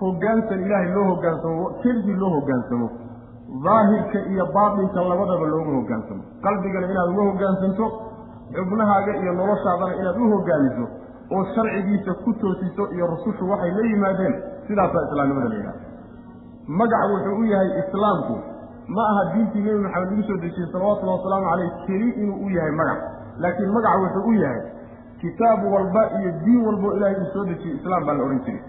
[0.00, 2.88] hoggaansan ilaahay loo hoggaansamo keligii loo hoggaansamo
[3.64, 7.86] daahirka iyo baatinka labadaba loogu hoggaansamo qalbigana inaad uga hoggaansanto
[8.56, 10.84] xubnahaaga iyo noloshaadana inaad u hoggaamiso
[11.34, 14.34] oo sharcigiisa ku toosiso iyo rusushu waxay la yimaadeen.
[14.66, 15.80] Sidaasaa islaamnimada la yidhahda
[16.80, 18.34] magac wuxuu u yahay islaamku.
[18.88, 22.70] Ma aha diintii nebi maxamed lagu soo dejiyey salawatullahi wasalaamu caleyh keli inuu u yahay
[22.80, 22.98] magac.
[23.42, 24.62] Laakiin magaca wuxuu u yahay
[25.20, 28.62] kitaab walba iyo diin walbo ilaahay uu soo dejiyey islaam baa la odhan jiray.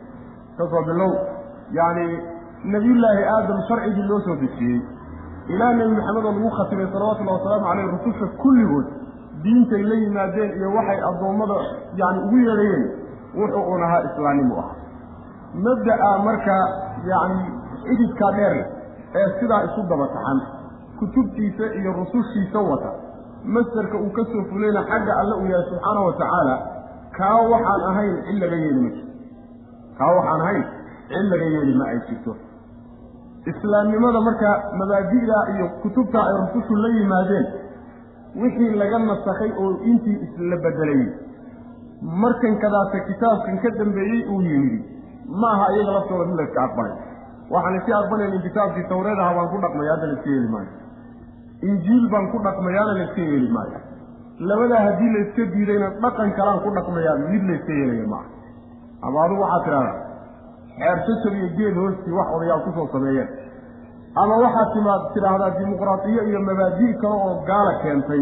[0.58, 1.12] Kasoo bilow.
[1.78, 2.06] Yacni
[2.64, 4.82] nebiyullaahi aadam sharcigii loo soo dejiyey
[5.48, 8.88] ilaa nebi maxamed oo lagu khatimay salawatullahi wasalaamu caleyh rususha kulligood
[9.44, 11.58] diintay la yimaadeen iyo waxay addoommada
[12.02, 12.86] yani ugu yeedhayeen
[13.40, 14.76] wuxuu un ahaa islaamnimu ahaa
[15.66, 16.56] mabda'a marka
[17.12, 17.46] yacni
[17.88, 18.56] xididkaa dheer
[19.16, 20.40] ee sidaa isu daba taxan
[21.00, 22.92] kutubtiisa iyo rusushiisa wata.
[23.56, 26.56] Masderka uu ka soo fulayna xagga alle uu yahay subxaana wa tacaala
[27.18, 29.14] kaa waxaan ahayn cid laga yeeli ma jirto.
[29.98, 30.64] Kaa waxaan ahayn
[31.12, 32.36] cid laga yeeli ma ay jirto
[33.52, 37.46] islaamnimada marka mabaadi'da iyo kutubta ay rusushu la yimaadeen
[38.42, 41.08] wixii laga nasakhay oo intii isla bedelayey
[42.24, 44.80] markankadaase kitaabkan ka dambeeyey uu yimidi
[45.42, 46.94] ma aha iyaga laftooda mid layska aqbalay.
[47.54, 50.72] Waxaan iska aqbalaynin kitaabkii tawreed aha baan ku dhaqmaya hadda layska yeeli maayo.
[51.70, 53.80] Injiil baan ku dhaqmayaana layska yeeli maayo.
[54.50, 58.28] Labadaa haddii layska diidayna dhaqan kalaan ku dhaqmayaa mid layska yeelaya maaha.
[59.08, 59.96] Ama adugu waxaad tidhahdaa
[60.78, 63.30] xeer jajab iyo geed hoostii wax odayaal ku soo sameeyeen
[64.22, 68.22] ama waxaad timaad tidhaahdaa dimuqraadiyo iyo mabaadi' kale oo gaala keentay.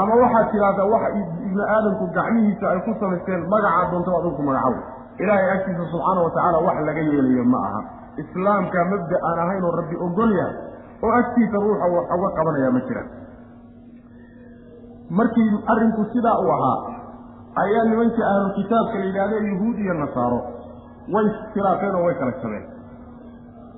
[0.00, 1.02] Ama waxaad tidhaahdaa wax
[1.46, 4.74] ibnu aadamku gacmihiisa ay ku samaysteen magacaa doonta adigu ku magacaw
[5.22, 7.80] ilaahay agtiisa subxaana wa tacaala wax laga yeelayo ma aha.
[8.22, 10.56] Islaamka mabda aan ahayn oo rabbi ogol yahay
[11.04, 13.08] oo agtiisa ruuxa wax uga qabanaya ma jiraan
[15.18, 16.78] markii arrinku sidaa uu ahaa
[17.62, 20.40] ayaa nimankii ahlu kitaabka la yidhahda yuhuud iyo nasaaro.
[21.14, 22.64] Way iskhilaafeen oo way kala jabeen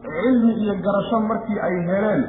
[0.04, 2.22] cilmi iyo garasho markii ay heleen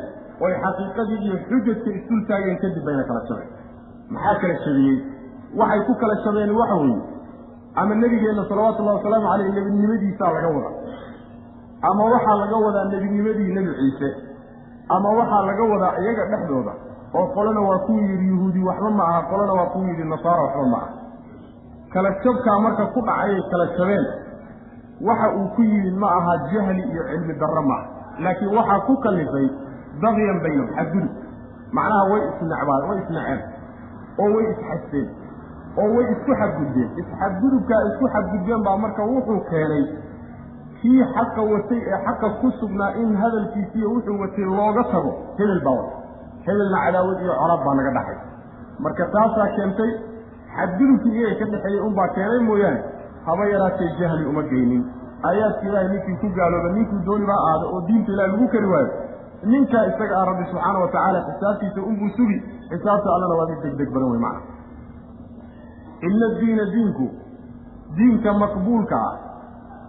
[0.45, 3.49] oy xaqiiqadii iyo xujadka isdul taageen kadib bayna kala jabeen
[4.15, 4.97] maxaa kala jabiyey
[5.59, 7.01] waxay ku kala jabeen waxa weeye
[7.81, 10.73] ama nebigeenna salawaatullahi wasalaamu caleyh nebinimadiisaa laga wadaa
[11.89, 14.09] ama waxaa laga wadaa nebinimadii nebi ciise
[14.95, 16.73] ama waxaa laga wadaa iyaga dhexdooda
[17.19, 20.65] oo qolena waa kuu yidhi yuhuudi waxba ma aha qolena waa kuu yidhi nasaara waxba
[20.73, 20.89] ma aha.
[21.93, 24.05] Kala jabkaa marka ku dhacayay kala jabeen
[25.01, 27.85] waxa uu ku yimid ma aha jahli iyo cilmi darro maaha
[28.23, 29.47] laakiin waxaa ku kallifay
[30.03, 31.13] bagyan baynahum xadgudub.
[31.75, 33.39] Macnaha way isnacbaan way isnaceen
[34.23, 35.07] oo way isxasteen
[35.81, 36.89] oo way isku xadgudbeen.
[37.01, 39.83] Isxadgudubkaa isku xadgudbeen baa marka wuxuu keenay
[40.79, 45.75] kii xaqa watay ee xaqa ku sugnaa in hadalkiisiiyo wuxuu watay looga tago hebel baa
[45.79, 45.95] wata
[46.47, 48.17] hebelna cadaawad iyo colaad baa naga dhaxay.
[48.83, 49.91] Marka taasaa keentay
[50.55, 52.79] xadgudubkii iyaga ka dhexeeyey unbaa keenay mooyaane
[53.25, 54.83] haba yaraatee jahli uma geynin.
[55.27, 58.91] Aayaadka ilaahay ninkii ku gaalooba ninkuu dooni baa aada oo diinta ilahi lagu kari waayo.
[59.53, 62.37] Ninkaa isaga ah rabbi subxaana wa tacaala xisaabtiisa unbuu sugi
[62.71, 64.41] xisaabta allana waa mid deg deg badan wey macna.
[66.09, 67.07] Ina diina diinku
[67.97, 69.13] diinka maqbuulka ah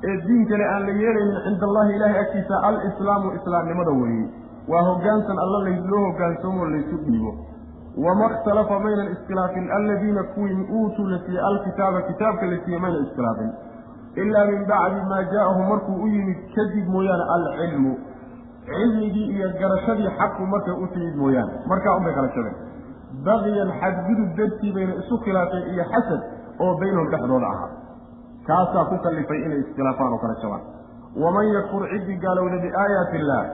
[0.09, 4.27] ee diin kale aan la yeelaynin cinda allahi ilaahay agtiisa alislaamu islaamnimada weeye
[4.73, 5.59] waa hoggaansan alla
[5.93, 7.33] loo hoggaansamo laysu dhiibo
[8.05, 13.51] wama ikhtalafa mayna iskhilaafin aladiina kuwii uutuu la siiyey alkitaaba kitaabka la siiyey mayna iskhilaafin
[14.23, 17.93] ilaa min bacdi maa jaa'ahum markuu u yimid kadib mooyaane alcilmu
[18.69, 22.57] cilmigii iyo garashadii xaqu markay u timid mooyaane markaa unbay kala jabeen
[23.29, 26.23] bagyan xadgudub dartii bayna isu khilaafeen iyo xasad
[26.65, 27.71] oo baynahum dhexdooda ahaa
[28.49, 30.65] kaasaa ku kallifay inay iskhilaafaan oo kala jabaan
[31.25, 33.45] waman yakfur ciddii gaalowda biaayaati illaah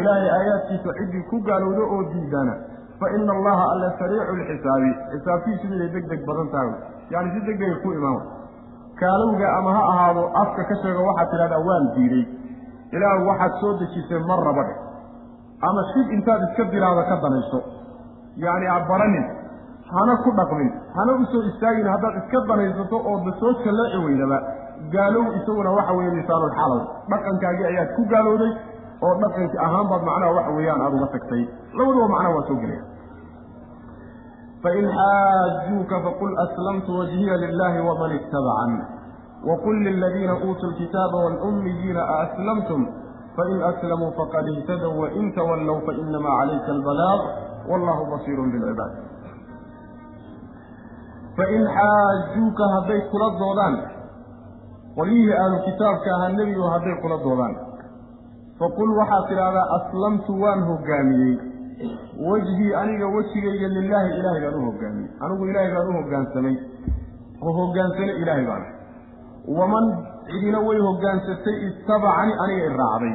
[0.00, 2.54] ilaahay aayaadkiisa ciddii ku gaalowda oo diidana
[3.00, 6.70] fa ina allaha alla sariicu lxisaabi xisaabtiisu miday deg deg badan tahay.
[7.14, 8.20] Yani si deg degay ku imaan.
[9.00, 12.24] Kaalowga ama ha ahaado afka ka sheego waxaad tidhahdaa waan diiday.
[12.96, 14.78] Ilaahu waxaad soo dejisay mar raba dheh.
[15.68, 17.58] Ama shib intaad iska diraado ka danayso.
[18.44, 19.26] Yacni abaranin
[19.94, 24.38] hana ku dhaqmin hana u soo istaagin haddaad iska danaysato oo da soo jalleeci weydaba
[24.92, 28.52] gaalow isaguna waxa weeye lisaanulxalow dhaqankaagii ayaad ku gaalowday
[29.02, 31.42] oo dhaqanki ahaan baad macnaha waxa weeyaan aada uga tagtay.
[31.78, 32.82] Labaduba macnaha waa soo gelaya
[34.62, 38.72] fain xaajuuka faqul aslamtu wajhiya lilahi waman ittabacan
[39.50, 42.82] waqul liladiina uutuu lkitaaba waalummiyiina aaslamtum
[43.36, 47.22] fain aslamuu faqad ihtadow wain tawallow fainamaa calayka albalaaq
[47.70, 48.92] wallahu basiirun bilcibaad
[51.40, 53.76] fain xaajuuka hadday kula doodaan
[54.98, 57.54] qolyihii ahlu kitaabka ahaa nebigu hadday kula doodaan
[58.60, 61.36] faqul waxaad tidhaahdaa aslamtu waan hoggaamiyey
[62.30, 66.56] wejhii aniga wejigayga lilaahi ilaahay baan u hoggaamiyey anigu ilaahay baan u hoggaansamay
[67.42, 68.64] oo hoggaansane ilaahay baan.
[69.58, 69.86] Waman
[70.30, 73.14] cidina way hoggaansatay ittabacani aniga i raacday.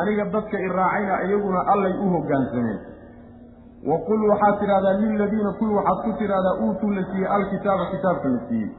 [0.00, 2.78] Aniga dadka i raacayna iyaguna allay u hoggaansameen
[3.90, 8.40] wa qul waxaad tidhahdaa liladiina kuwii waxaad ku tidhahdaa uutuu la siiyey alkitaaba kitaabka la
[8.48, 8.70] siiyey.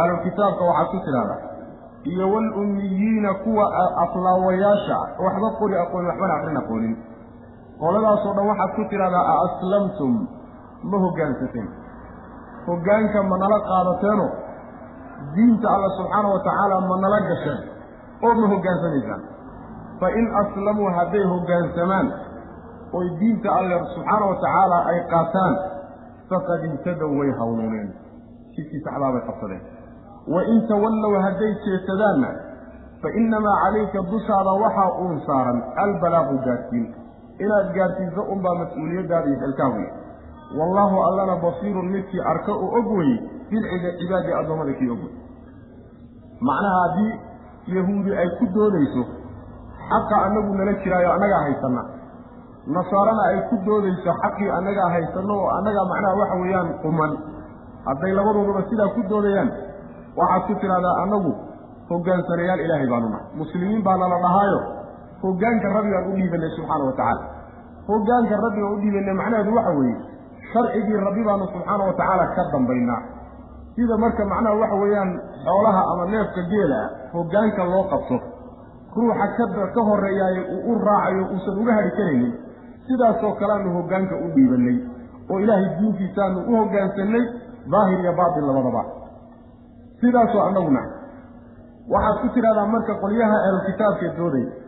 [0.00, 1.40] Ahlulkitaabka waxaad ku tidhahdaa
[2.12, 3.64] iyo walummiyiina kuwa
[4.04, 4.98] aflaawayaasha.
[5.24, 6.94] Waxba qori aqoonin waxbana aqrin aqoonin
[7.82, 10.12] qoladaasoo dhan waxaad ku tidhahdaa a aslamtum?
[10.90, 11.68] Ma hoggaansateen
[12.68, 14.26] hoggaanka ma nala qaadateeno?
[15.34, 17.60] Diinta alla subxaana wa tacaala ma nala gasheen?
[18.24, 19.22] Oo ma hoggaansamaysaan
[20.00, 22.06] fa in aslamuu hadday hoggaansamaan
[22.98, 25.54] oy diinta alle subxaana wa tacaala ay qaataan
[26.30, 27.88] faqad ihtadow way hawnuuneen
[28.56, 29.62] jidkii saxdaa bay qabsadeen.
[30.34, 32.30] Wa in tawallow hadday jeesadaanna
[33.02, 36.86] fa innamaa calayka dushaada waxaa uun saaran albalaaqu gaadhsiin
[37.44, 39.90] inaad gaadhsiiso unbaa mas'uuliyaddaada iyo xilkaaguya
[40.58, 43.16] wallaahu allana basiirun midkii arka u og weye
[43.50, 45.12] bilcida cibaadi addoommada kii og wey
[46.48, 47.12] macnaha haddii
[47.76, 49.02] yahuudi ay ku doodayso
[49.90, 51.82] xaqa annagu nala jiraayo annagaa haysanna.
[52.76, 57.12] Nasaarana ay ku doodayso xaqii annagaa haysanno oo annagaa macnaha waxa weeyaan quman.
[57.86, 59.50] Hadday labadooduba sidaa ku doodayaan
[60.20, 61.32] waxaad ku tidhahdaa annagu
[61.90, 64.60] hoggaansanayaal ilaahay baanu nahay muslimiin baa nala dhahaayo
[65.24, 67.24] hoggaanka rabbigaan u dhiibanay subxaana wa tacaala
[67.88, 69.96] hoggaanka rabbigaan u dhiibanay macnaheedu waxa weeye
[70.52, 73.02] sharcigii rabbi baanu subxaana wa tacaala ka dambaynaa.
[73.74, 75.10] Sida marka macnaha waxa weeyaan
[75.44, 78.16] xoolaha ama neefka geela ah hoggaanka loo qabto.
[78.96, 82.32] Ruuxa ka horreeyaaye uu u raacayo uusan uga hadhi karaynin.
[82.86, 84.76] Sidaasoo kaleaanu hoggaanka u dhiibannay
[85.30, 87.24] oo ilaahay diintiisaanu u hoggaansannay
[87.72, 88.82] daahir iyo baatil labadaba.
[90.00, 90.92] Sidaasoo annagu nahay
[91.94, 94.63] waxaad ku tidhahdaa marka qolyaha ahlukitaabkee doodaya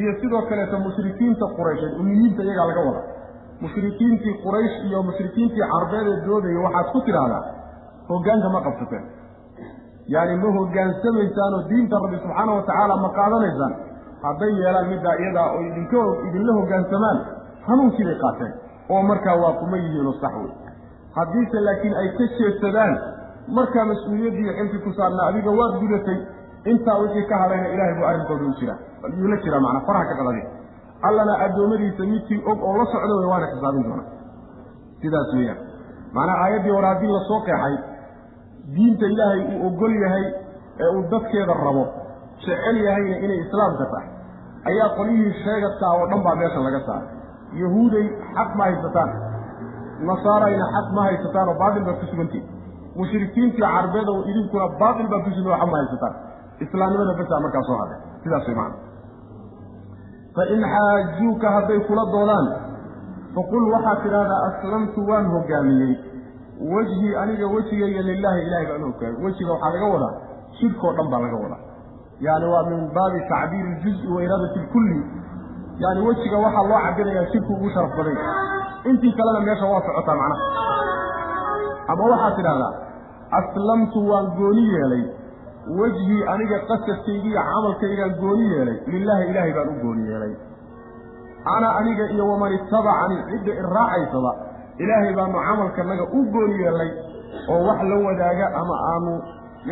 [0.00, 3.02] iyo sidoo kaleeto mushrikiinta quraysheed umiyiinta iyagaa laga wada.
[3.64, 7.42] Mushrikiintii quraysh iyo mushrikiintii carbeedee doodaya waxaad ku tidhaahdaa
[8.10, 9.04] hoggaanka ma qabsateen
[10.14, 13.72] yacni ma hoggaansamaysaan oo diinta rabbi subxaana wa tacaala ma qaadanaysaan.
[14.24, 17.18] Hadday yeelaan middaa iyadaa oo idinka idinla hoggaansamaan
[17.68, 18.52] hanuunkii bay qaateen.
[18.92, 20.52] Oo markaa waa kuma yihiinoo sax wey
[21.16, 22.92] haddiise laakiin ay ka jeedsadaan
[23.58, 26.18] markaa mas'uuliyaddii xilkii ku saarnaa adiga waad gudatay
[26.70, 28.78] intaa wixii ka hadhayna ilaahay buu arrinkooda u jiraa.
[29.18, 30.42] Yuu la jiraa macnaa faraha ka qadadi
[31.08, 34.04] allana addoommadiisa midkii og oo la socda wey waana xisaabin doona
[35.02, 35.58] sidaas weeyaan.
[36.16, 37.74] Macnaa aayaddii hore haddii la soo qeexay
[38.76, 40.24] diinta ilaahay uu ogol yahay
[40.82, 41.84] ee uu dadkeeda rabo
[42.44, 44.08] jecel yahayna inay islaamka tahay
[44.70, 47.08] ayaa qolyihii sheegadkaa oo dhan baa meesha laga saaray.
[47.62, 49.10] Yahuuday xaq ma haysataan.
[50.10, 52.46] Nasaarayna xaq ma haysataan oo baatil baad ku sugantihin
[53.00, 56.14] mushrikiintii carbeed oo idinkuna baatil baad ku sugan xaq ma haysataan
[56.64, 58.76] islaamnimada basaa markaa soo hadhay sidaas way macana
[60.36, 62.46] fa in xaajuuka hadday kula doodaan
[63.36, 65.92] faqul waxaad tidhahdaa aslamtu waan hoggaamiyey
[66.74, 70.12] wejhii aniga wejigayga lilaahi ilahay baan u hoggaamiyey wejiga waxaa laga wadaa
[70.60, 71.60] shirkoo dhan baa laga wadaa.
[72.26, 74.98] Yani waa min baabi tacbiiri iljuzi wa iraadati ilkulli
[75.84, 78.16] yani wejiga waxaa loo cabirayaa shirku ugu sharaf baday
[78.90, 80.44] intii kalena meesha waa socotaa macnaha.
[81.92, 82.72] Ama waxaad tidhahdaa
[83.40, 85.02] aslamtu waan gooni yeelay
[85.80, 88.76] wejhii aniga qasadkaygiiyo camalkaygaan gooni yeelay.
[88.86, 90.32] Lilaahi ilaahay baan u gooni yeelay.
[91.44, 94.32] Ana aniga iyo waman ittabacanii cidda i raacaysaba
[94.78, 96.90] ilaahay baanu camalkanaga u gooni yeelnay
[97.52, 99.22] oo wax la wadaaga ama aanu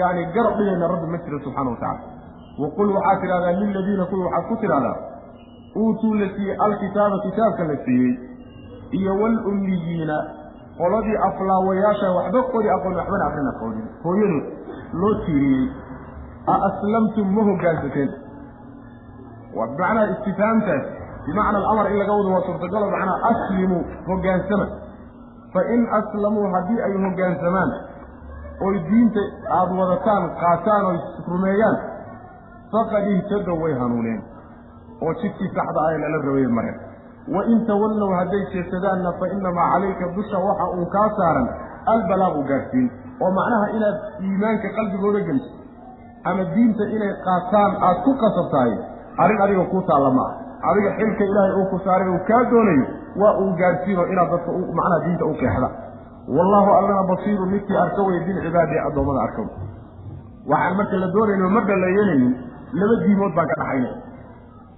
[0.01, 2.01] yani garab dhigayna rabbi ma jiro subxana wa tacala
[2.63, 4.97] waqul waxaad tidhahdaa liladiina kuwi waxaad ku tidhahdaa
[5.77, 8.13] uutuu la siiyey alkitaaba kitaabka la siiyey
[8.99, 10.17] iyo walummiyiina
[10.79, 13.87] qoladii aflaawayaasha waxba qori aqoon waxbana aqrin aqoonin.
[14.05, 14.45] Hooyadood
[15.01, 15.69] loo tiiriyey
[16.47, 18.11] a aslamtum ma hoggaansateen
[19.57, 20.85] waa bimacnaha istifhaamtaas
[21.27, 24.67] bimacna alamar in laga wado waa suurtagalo macnaha aslimuu hoggaansama.
[25.55, 27.71] Fa in aslamuu haddii ay hoggaansamaan
[28.67, 29.23] oy diinta
[29.59, 30.99] aada wadataan qaataan oy
[31.33, 31.77] rumeeyaan
[32.73, 34.21] faqad ihtadow way hanuuneen
[35.05, 36.79] oo jidkii saxda ah ee lala rabayay mareen
[37.35, 41.49] wain tawallow hadday jeesadaanna fa inamaa calayka dusha waxa uun kaa saaran
[41.95, 42.87] albalaaqu gaadhsiin
[43.23, 45.51] oo macnaha inaad iimaanka qalbigooda geliso
[46.31, 48.73] ama diinta inay qaataan aad ku qasabtahay
[49.23, 50.27] arrin adiga kuu taalla ma
[50.71, 52.87] adiga xilka ilaahay uu ku saaray uu kaa doonayo
[53.23, 55.69] waa uu gaadhsiino inaad dadka macnaha diinta u keexda.
[56.37, 59.43] Wallaahu allana basiiru midkii arka wey bilcibaadi addoommada arka
[60.53, 62.33] waxaan marka la doonayno marba la yeelaynin
[62.81, 63.95] laba diimood baan ka dhaxaynay.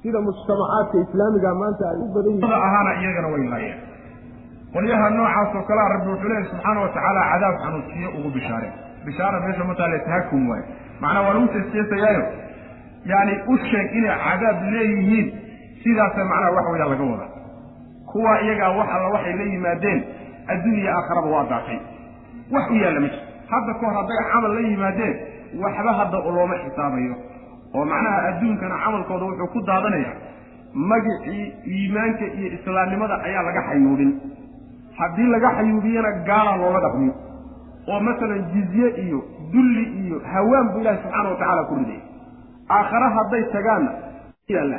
[0.02, 2.54] Sida mujtamacaadka islaamiga maanta ay u badan yihiin.
[2.68, 3.78] Ahaana iyagana way laayeen
[4.74, 8.72] qolyaha noocaas oo kalea rabbi wuxuu leeyahy subxaana watacaala cadaab xanuusiyo ugu bishaareen
[9.06, 10.64] bishaara meesha mataale tahakum waaye.
[11.00, 12.24] Macnaa waa lagu seesjeesayaayo
[13.12, 15.26] yani u sheeg inay cadaab leeyihiin
[15.82, 17.26] sidaasa macnaha wax weeyaan laga wada
[18.12, 20.00] kuwa iyagaa wax alla waxay la yimaadeen
[20.52, 21.78] adduuniya aakharaba waa daatay.
[22.54, 23.22] Wax u yaalla ma jiro.
[23.52, 25.14] Hadda ka hor hadday camal la yimaadeen
[25.64, 27.14] waxba hadda looma xisaabayo.
[27.74, 30.12] Oo macnaha adduunkana camalkooda wuxuu ku daadanaya
[30.74, 34.10] magicii iimaanka iyo islaamnimada ayaa laga xayuubin
[34.98, 37.10] haddii laga xayuubiyana gaalaa loola dhaqmi
[37.92, 39.20] oo masalan jizye iyo
[39.52, 42.00] dulli iyo hawaan buu ilaahi subxaana wa tacaala ku riday.
[42.76, 43.90] Aakhare hadday tagaanna
[44.54, 44.78] yaalla.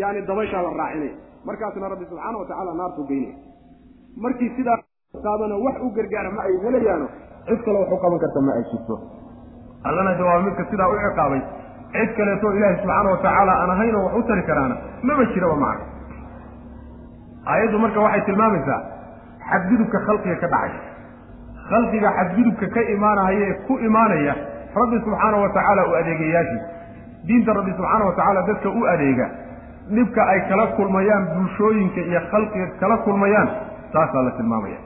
[0.00, 1.14] Yaani dabayshaa la raacinaya
[1.48, 3.36] markaasna rabbi subxaana wa tacaala naartuu geynaya
[4.24, 4.78] markii sidaa
[5.26, 7.06] qaabana wax u gargaara ma ay helayaano
[7.48, 8.94] cid kale wax u qaban karta ma ay jirto.
[9.88, 11.40] Allana waa midka sidaa u ciqaabay
[11.92, 14.76] cid kaleetoo ilaahi subxaana watacaala aan ahaynoo wax u tari karaana
[15.08, 15.84] maba jiraba macna
[17.52, 18.80] aayaddu marka waxay tilmaamaysaa
[19.50, 20.72] xadgudubka khalqiga ka dhacay.
[21.70, 24.34] Khalqiga xadgudubka ka imaanahaya ee ku imaanaya
[24.80, 26.60] rabbi subxaana wa tacaala u adeegayaashii
[27.28, 29.26] diinta rabbi subxaana wa tacaala dadka u adeega.
[29.96, 33.48] Dhibka ay kala kulmayaan bulshooyinka iyo khalqiga kala kulmayaan
[33.92, 34.78] taasaa la tilmaamaya.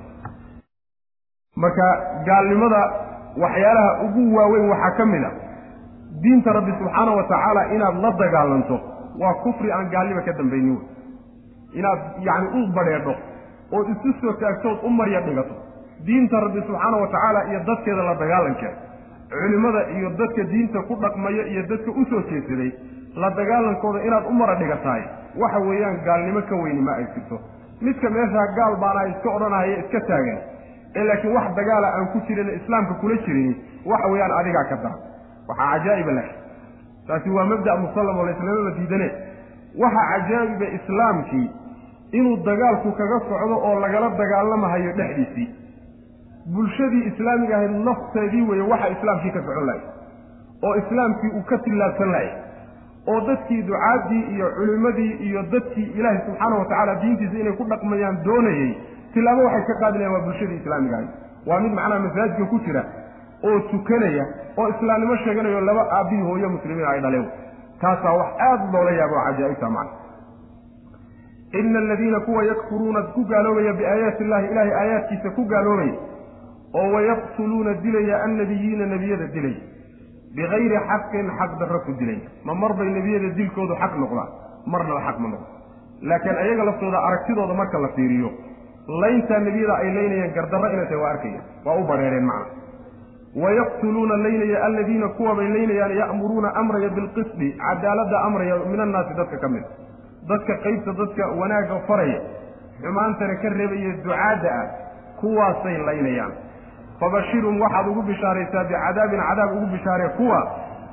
[1.63, 1.87] Marka
[2.27, 2.83] gaalnimada
[3.43, 5.31] waxyaalaha ugu waaweyn waxaa ka mid a
[6.23, 8.77] diinta rabbi subxaana wa tacaala inaad la dagaalanto
[9.23, 10.77] waa kufri aan gaalnima ka dambaynin.
[10.79, 13.15] Wey inaad yacni u badheedho
[13.79, 15.55] ood isu soo taagtood u marya dhigato.
[16.07, 18.77] Diinta rabbi subxaana wa tacaala iyo dadkeeda la dagaalankeeda
[19.33, 22.71] culimmada iyo dadka diinta ku dhaqmaya iyo dadka u soo jeedsaday
[23.23, 25.03] la dagaalankooda inaad u mara dhigatahay.
[25.43, 27.39] Waxa weeyaan gaalnimo ka weyni ma ay jirto.
[27.81, 30.39] Midka meeshaa gaal baana iska odhanahaya iska taagan.
[30.97, 33.55] Ee laakiin wax dagaala aan ku jirin islaamka kula jirin
[33.87, 34.99] waxa weeyaan adigaa ka daran.
[35.49, 36.29] Waxaa cajaa'iba leh.
[37.07, 39.09] Taasi waa mabda' musallam oo laislamaba diidane.
[39.83, 41.47] Waxa cajaa'iba islaamkii
[42.19, 45.49] inuu dagaalku kaga socdo oo lagala dagaalamahayo dhexdiisii.
[46.55, 49.81] Bulshadii islaamiga ahayd nafteedii weeye waxa islaamkii ka socon lahay
[50.67, 52.31] oo islaamkii uu ka tillaabsan lahay
[53.13, 58.19] oo dadkii ducaaddii iyo culimmadii iyo dadkii ilaahay subxaana wa tacaala diintiisa inay ku dhaqmayaan
[58.25, 58.71] doonayey
[59.15, 61.11] tilaabo waxay ka qaadinayan waa bulshadii islaamiga ahayd.
[61.47, 62.83] Waa mid macnaha masaajidka ku jira
[63.49, 64.25] oo tukanaya
[64.59, 67.27] oo islaamnimo sheeganayo laba aabbihi hooyo muslimiin ay dhaleen.
[67.81, 70.02] Taasaa wax aada loola yaabo oo cajaa'ibta macna
[71.61, 75.95] ina aladiina kuwa yakfuruuna ku gaaloobaya biaayaati illahi ilaahay aayaadkiisa ku gaaloobaya
[76.81, 79.61] oo wayaqtuluuna dilaya annabiyiina nebiyada dilaya
[80.37, 84.31] bikayri xaqin xaq darro ku dilaya ma mar bay nebiyada dilkoodu xaq noqdaan
[84.73, 85.47] marnaba xaq ma noqdo
[86.11, 88.31] laakiin ayaga laftooda aragtidooda marka la fiiriyo
[89.03, 92.47] layntaa nebiyada ay laynayeen gardarro inay tahay waa arkaya waa u badheereen macna
[93.45, 99.49] wayaqtuluuna laynaya aladiina kuwa bay laynayaan ya'muruuna amraya bilqisdi cadaaladda amraya min annaasi dadka ka
[99.49, 99.65] mid
[100.29, 102.21] dadka qaybta dadka wanaagga faraya
[102.83, 104.67] xumaantana ka reebaya ducaadda ah
[105.21, 106.33] kuwaasay laynayaan.
[107.01, 110.41] Fabashirhum waxaad ugu bishaaraysaa bicadaabin cadaab ugu bishaaree kuwa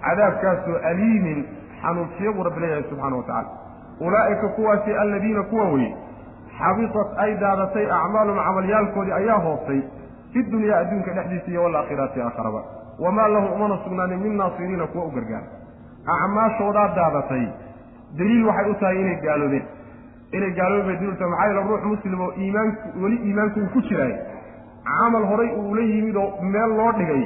[0.05, 1.39] cadaabkaasoo aliimin
[1.81, 3.49] xanuujiya buu rabbi leeyahay subxana wa tacala
[3.99, 5.95] ulaa'ika kuwaasi aladiina kuwa weye
[6.59, 9.81] xabitat ay daadatay acmaalum camalyaalkoodii ayaa hoostay
[10.33, 12.61] fi dunyaa adduunka dhexdiisa iyo walaakhiraati aakharaba.
[12.99, 15.47] Wamaa lahu umana sugnaanin min naasiriina kuwa u gargaara.
[16.15, 17.45] Acmaashoodaa daadatay
[18.17, 19.65] daliil waxay u tahay inay gaaloobeen.
[20.38, 23.82] Inay gaaloobeen bay daliil tahay maxaa yeele ruux muslim oo iimaanku weli iimaanku uu ku
[23.89, 24.13] jiraay
[24.89, 27.24] camal horay uu la yimid oo meel loo dhigay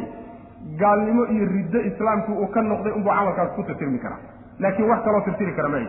[0.82, 4.20] gaalnimo iyo riddo islaamku uu ka noqday unbuu camalkaas ku tirtirmi karaa
[4.64, 5.88] laakiin wax kaloo tirtiri kara ma ay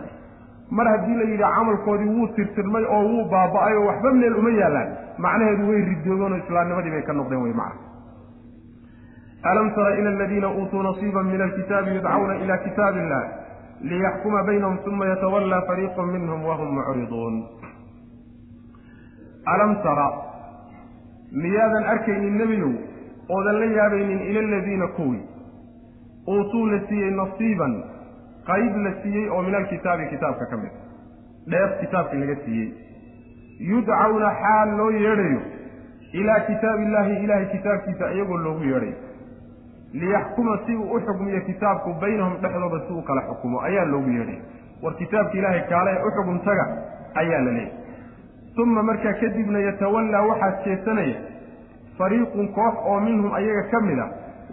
[0.77, 4.89] mar haddii la yidhi camalkoodii wuu tirtirmay oo wuu baaba'ay oo waxba meel uma yaallaan
[5.27, 7.83] macnaheedu way ridoobeen oo islaamnimadii bay ka noqdeen wey macna.
[9.51, 13.23] Alam tara ila aladiina uutuu nasiiban min alkitaabi yudcawna ila kitaabi illah
[13.81, 17.35] liyaxkuma baynahum uma yatawallaa fariiqu minhum wahum mucriduun
[19.55, 20.09] alam tara
[21.45, 22.73] miyaadan arkaynin nebiyow
[23.37, 25.23] oodan la yaabaynin ila aladiina kuwii
[26.37, 27.75] uutuu la siiyey nasiiban
[28.51, 30.75] qayb la siiyey oo min alkitaabi kitaabka ka mid
[31.55, 32.69] dheef kitaabkii laga siiyey
[33.73, 35.43] yudcawna xaal loo yeedhayo
[36.21, 38.97] ilaa kitaabi illaahi ilaahay kitaabkiisa iyagoo loogu yeedhayo
[40.01, 43.61] liyaxkuma si uu u xukmiyo kitaabku baynahum dhexdooda si uu kala xukumo.
[43.69, 44.39] Ayaa loogu yeedhay.
[44.83, 46.65] War kitaabka ilaahay kaale u xukumtaga
[47.23, 47.73] ayaa la leeyay
[48.63, 51.15] uma markaa kadibna yatawallaa waxaa jeesanaya
[51.99, 54.07] fariiqun koox oo minhum ayaga ka mid a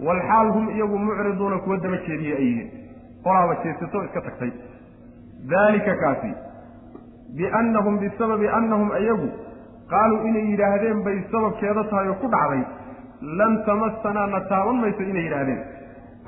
[0.06, 2.68] walxaal hum iyagu mucriduuna kuwa daba jeediye ay yihiin.
[3.24, 4.50] Qolaaba jeesato iska tagtay.
[5.50, 6.30] Daalika kaasi
[7.36, 9.28] biannahum bisababi annahum iyagu
[9.92, 12.62] qaaluu inay yidhaahdeen bay sababkeeda tahay oo ku dhacday
[13.40, 15.60] lan tamasanaa na taaban mayso inay yidhaahdeen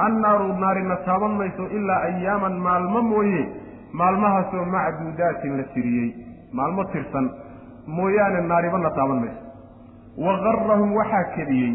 [0.07, 3.43] annaaru naari na taaban mayso ilaa ayaaman maalmo mooye
[4.03, 6.11] maalmahaasoo macduudaatin la tiriyey
[6.61, 7.27] maalmo tirsan
[7.97, 9.43] mooyaane naariba na taaban mayso
[10.27, 11.73] wa garahum waxaa kediyey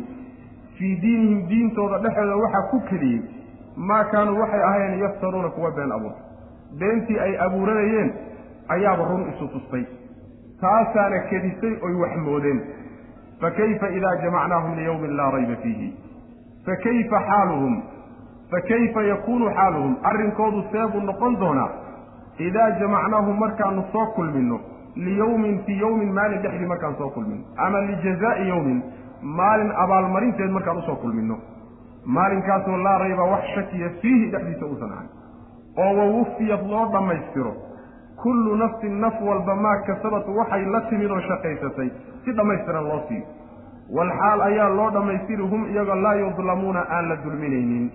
[0.78, 3.22] fii diinihim diintooda dhexooda waxaa ku kediyey
[3.92, 6.14] maa kaanuu waxay ahayeen yaftaruuna kuwa been abuur
[6.80, 8.12] beentii ay abuuranayeen
[8.76, 9.84] ayaaba run isu tustay
[10.62, 12.60] taasaana kedisay oy wax moodeen
[13.42, 15.90] fakayfa idaa jamacnaahum liyawmin laa rayba fiihi
[16.66, 17.76] fakayfa xaaluhum
[18.52, 21.70] fakayfa yakuunu xaaluhum arrinkoodu seebuu noqon doonaa
[22.48, 24.60] idaa jamacnaahum markaanu soo kulminno
[24.96, 28.84] liyawmin fii yawmin maalin dhexdii markaan soo kulminno ama lijazaa'i yawmin
[29.40, 31.38] maalin abaalmarinteed markaan u soo kulminno
[32.18, 35.08] maalinkaasoo laa rayba wax shakiya fiihi dhexdiisa uusan ahay
[35.84, 37.54] oo wawufiyad loo dhammaystiro
[38.24, 41.90] kullu nafsin naf walba maa kasabat waxay la timid oo shaqaysatay
[42.30, 43.26] si dhammaystiran loo siiyo.
[43.98, 47.86] Walxaal ayaa loo dhammaystiri hum iyagoo laa yudlamuuna aan la dulminaynin.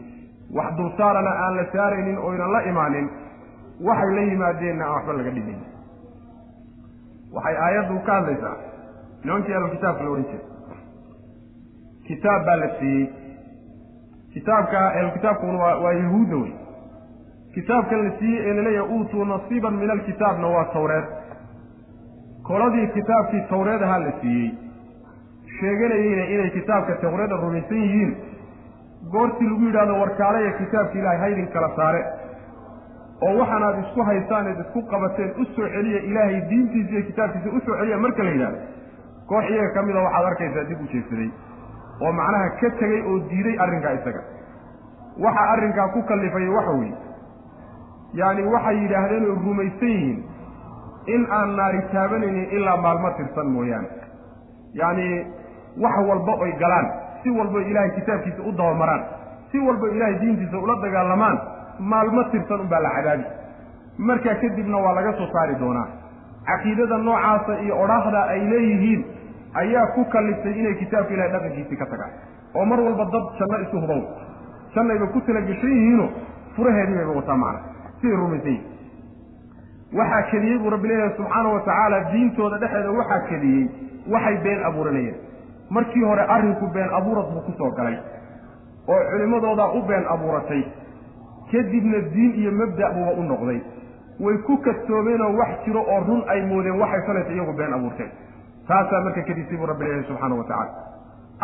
[0.57, 3.07] Wax dulsaarana aan la saaraynin oynan la imaanin.
[3.87, 5.63] Waxay la yimaadeenna aan waxba laga dhimayn
[7.35, 8.57] waxay aayaddu ka hadlaysaa.
[9.25, 10.47] Nimankii ahlukitaabka la odhan jiray.
[12.09, 13.07] Kitaab baa la siiyey.
[14.35, 16.53] Kitaabka ahlukitaabkuna waa yahuudda wey.
[17.55, 21.05] Kitaabkan la siiyey ee la leeyahay uutuu nasiiban min alkitaabna waa tawreed
[22.49, 24.51] koladii kitaabkii tawreed ahaa la siiyey.
[25.61, 28.13] Sheeganayeyna inay kitaabka tawreeda rumaysan yihiin.
[29.13, 32.03] Goortii lagu yidhahdo warkaalaya kitaabka ilaahay haydin kala saare.
[33.27, 37.61] Oo waxaanaad isku haysaan eed isku qabateen u soo celiya ilaahay diintiisa iyo kitaabkiisa u
[37.67, 38.59] soo celiya marka la yidhahdo
[39.29, 41.31] koox iyaga ka mida waxaad arkaysaa dib u jeedsaday.
[42.03, 44.23] Oo macnaha ka tegey oo diiday arrinkaa isaga.
[45.25, 46.97] Waxa arrinkaa ku kallifaya waxa weeye.
[48.21, 50.19] Yacni waxay yidhaahdeen oy rumaysan yihiin
[51.07, 53.89] in aan naari taabanaynin ilaa maalmo tirsan mooyaane.
[54.81, 55.27] Yacni
[55.83, 56.87] wax walba oy galaan
[57.23, 59.03] si walba ilaahay kitaabkiisa u dabamaraan
[59.51, 61.37] si walba ilaahay diintiisa ula dagaalamaan
[61.79, 63.25] maalmo tirsan unbaa la cadaabi
[63.99, 65.89] markaa kadibna waa laga soo saari doonaa.
[66.49, 69.01] Caqiidada noocaasa iyo odhaahda ay leeyihiin
[69.63, 72.13] ayaa ku kalliftay inay kitaabka ilahay dhaqankiisii ka tagaan.
[72.57, 74.03] Oo mar walba dad janno isu hubow
[74.75, 76.07] jannayba ku talagashan yihiino
[76.57, 77.61] furaheedii bayba wataa macna
[78.01, 78.74] siday rumaysan yihiin
[79.99, 83.65] waxaa kediyey buu rabbi leeyahay subxaana wa tacaala diintooda dhexeeda waxaa kediyey
[84.15, 85.17] waxay been abuuranayeen
[85.71, 87.97] markii hore arrinku been abuurad buu ku soo galay
[88.89, 90.63] oo culimmadoodaa u been abuuratay.
[91.53, 93.61] Kadibna diin iyo mabda' buuba u noqday.
[94.21, 98.11] Way ku kastoomeenoo wax jiro oo run ay moodeen waxay shalayta iyagu been abuurteen.
[98.69, 100.73] Taasaa marka kadisay buu rabbi leeyahay subxaana wa tacaala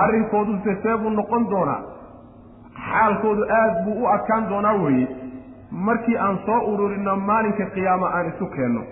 [0.04, 1.80] arrinkooduse see buu noqon doonaa.
[2.90, 5.06] Xaalkoodu aad buu u adkaan doonaa weeye
[5.70, 8.82] markii aan soo ururinno maalinka qiyaama aan isu keenno.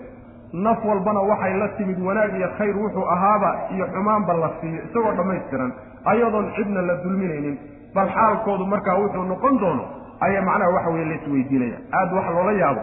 [0.53, 5.13] Naf walbana waxay la timid wanaag iyo khayr wuxuu ahaaba iyo xumaanba la siiyo isagoo
[5.17, 5.71] dhammaystiran
[6.11, 7.57] ayadoon cidna la dulminaynin.
[7.95, 9.83] Bal xaalkoodu markaa wuxuu noqon doono
[10.25, 12.81] ayaa macnaha waxa weye laisweydiinaya aad wax loola yaabo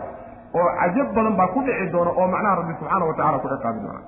[0.61, 3.80] oo cajab badan baa ku dhici doona oo macnaha rabbi subxaana wa tacala ku ciqaabi
[3.86, 4.01] doona.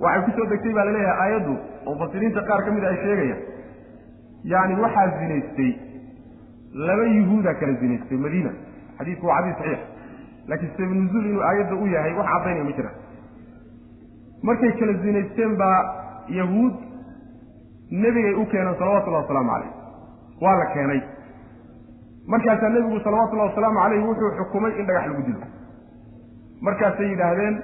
[0.00, 1.54] Waxay ku soo degtay baa la leeyahay aayaddu
[1.86, 3.40] oo mufasiriinta qaar ka mid a ay sheegayaan.
[4.52, 5.70] Yacni waxaa zinaystay
[6.74, 8.50] laba yuhuudaa kala zinaystay madiina.
[8.98, 9.80] Xadiidku waa xadiis saxiix.
[10.48, 12.96] Laakiin sabab nuzuul inuu aayadda u yahay wax caddaynaya ma jiraan
[14.48, 15.78] markay kala zinaysteen baa
[16.38, 16.74] yahuud
[18.02, 19.72] nebigay u keeneen salawatullahi wasalaamu calayh
[20.44, 21.00] waa la keenay.
[22.32, 25.40] Markaasaa nebigu salawatullahi wasalaamu calayh wuxuu xukumay in dhagax lagu dilo.
[26.66, 27.54] Markaasay yidhaahdeen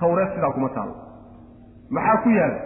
[0.00, 0.94] tawreed sidaa kuma taalo.
[1.90, 2.58] Maxaa ku yaalla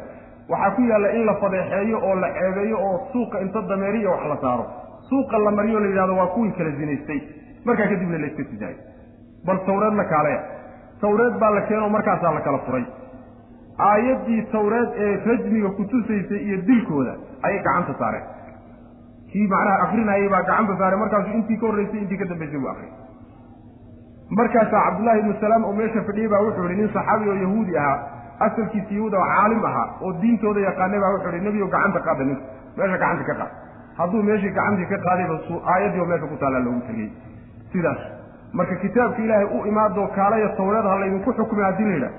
[0.53, 4.37] waxaa ku yaalla in la fadeexeeyo oo la ceebeeyo oo suuqa inta dameeriya wax la
[4.45, 4.67] saaro
[5.15, 7.21] suuqa la mariyo la yidhahdo waa kuwii kala zinaystay.
[7.65, 8.79] Markaa kadibna la iska sidaayo
[9.47, 10.41] bal tawreed la kaaleya
[11.03, 12.85] tawreed baa la keenoo markaasaa la kala furay.
[13.89, 17.15] Aayaddii tawreed ee rajmiga kutusaysay iyo dilkooda
[17.47, 18.25] ayay gacanta saareen.
[19.33, 21.01] Kii macnaha akrinayay baa gacanta saareen.
[21.05, 22.91] Markaasuu intii ka horraysay intii ka dambaysay buu akray
[24.39, 27.99] markaasaa cabdullahi ibnu salaam oo meesha fadhiyey baa wuxuu ihi nin saxaabi oo yahuudi ahaa
[28.47, 32.43] asalkiisa yahuud oo caalim ahaa oo diintooda yaqaanay baa wuxuu ihi nebigo gacanta qaada ninku
[32.79, 33.53] meesha gacanta ka qaad
[33.99, 35.35] hadduu meeshii gacantii ka qaadayba
[36.03, 37.09] oo meesha ku taallaa loogu tegey.
[37.73, 38.01] Sidaas
[38.59, 42.13] marka kitaabka ilaahay u imaadoo kaalaya tawreed ha laydinku xukmay haddii la yidhaha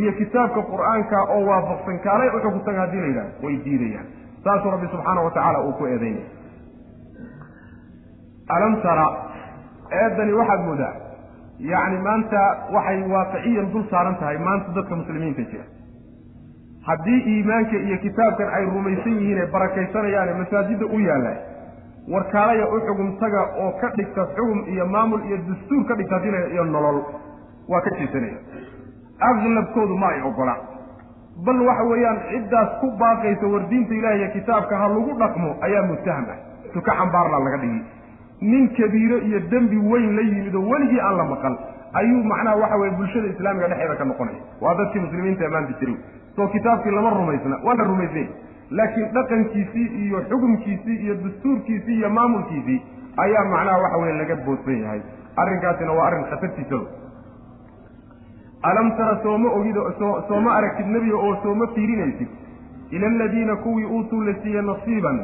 [0.00, 4.06] iyo kitaabka qur'aanka oo waafaqsan kaalay u xukuntaga haddii la yidhaha way diidayaan.
[4.44, 6.26] Saasuu rabbi subxaana wa tacaala uu ku eedaynaya
[8.56, 9.06] alam tara
[10.02, 10.94] eeddani waxaad moodaa
[11.70, 12.40] yacni maanta
[12.76, 15.64] waxay waaqiciyan dul saaran tahay maanta dadka muslimiinta jira
[16.88, 21.38] haddii iimaanka iyo kitaabkan ay rumaysan yihiin ee barakaysanayaan ee masaajidda u yaallaan
[22.14, 23.08] warkaalaya u xugum
[23.64, 26.98] oo ka dhigta xugum iyo maamul iyo dastuur ka dhigta dina iyo nolol
[27.68, 28.38] waa ka jeesanaya
[29.20, 30.54] aglabkoodu ma ay ogola.
[31.46, 35.82] Bal waxa weeyaan ciddaas ku baaqaysa war diinta ilahi iyo kitaabka ha lagu dhaqmo ayaa
[35.90, 36.38] muttaham ah.
[36.74, 37.82] Suka xambaarla laga dhigi.
[38.40, 41.54] Nin kabiiro iyo dembi weyn la yimid oo weligii aan la maqal
[42.00, 44.40] ayuu macnaha waxa weye bulshada islaamiga dhexeeda ka noqonaya.
[44.60, 45.96] Waa dadkii muslimiinta ee maanta jiray
[46.38, 48.26] soo kitaabkii lama rumaysna waa la rumaysay.
[48.78, 52.78] Laakiin dhaqankiisii iyo xukumkiisii iyo dastuurkiisii iyo maamulkiisii
[53.24, 55.00] ayaa macnaha waxa weye laga boodsan yahay.
[55.42, 56.86] Arrinkaasina waa arrin khatartiisaba
[58.70, 59.76] alam tara sooma ogid
[60.28, 62.28] sooma aragtid nebiga oo sooma fiirinaysid?
[62.90, 65.18] Ila aladiina kuwii uutuu la siiye nasiiban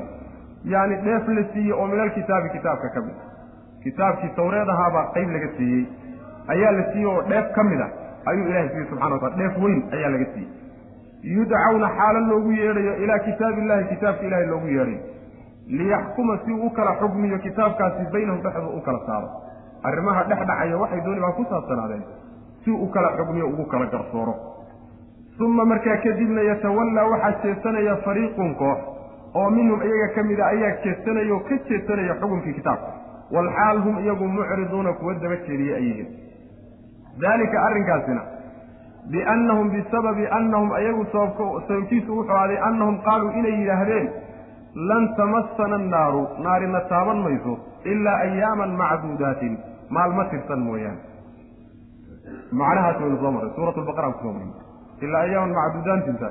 [0.64, 3.16] yacni dheef la siiyey oo min alkitaabi kitaabka ka mid
[3.84, 5.84] kitaabkii tawreed ahaabaa qayb laga siiyey.
[6.48, 7.90] Ayaa la siiyey oo dheef ka mid ah.
[8.26, 10.50] Ayuu ilahay siiyey subxana watala dheef weyn ayaa laga siiyey
[11.32, 15.00] yudcawna xaalo loogu yeedhayo ilaa kitaabi illahi kitaabka ilahay loogu yeedhayo
[15.66, 19.28] liyaxkuma si uu u kala xugmiyo kitaabkaasi baynahum dhexdooda u kala saaro.
[19.82, 20.38] Arrimaha dhex
[20.80, 22.04] waxay dooni baa ku saabsanaadeen
[22.64, 24.34] si u kala xugmiyo ugu kala garsooro.
[25.40, 28.78] Uma markaa kadibna yatawallaa waxaa jeesanaya fariiqun koox
[29.34, 32.92] oo minhum iyaga ka mida ayaa jeesanaya oo ka jeesanaya xukunkii kitaabka.
[33.32, 36.08] Walxaal hum iyagu mucriduuna kuwa daba jeediye ay yihiin
[37.20, 38.22] daalika arrinkaasina
[39.12, 44.06] biannahum bisababi annahum ayagu sababkiisu wuxuu aaday annahum qaaluu inay yidhaahdeen
[44.90, 47.54] lan tamassana annaaru naarina taaban mayso
[47.92, 49.54] ilaa ayaaman macduudaatin
[49.96, 51.00] maalma tirsan mooyaane
[52.60, 54.52] macnahaas waynu soo marray suurat lbaqara aan ku soo marray
[55.06, 56.28] ilaa ayaaman macduudaantinta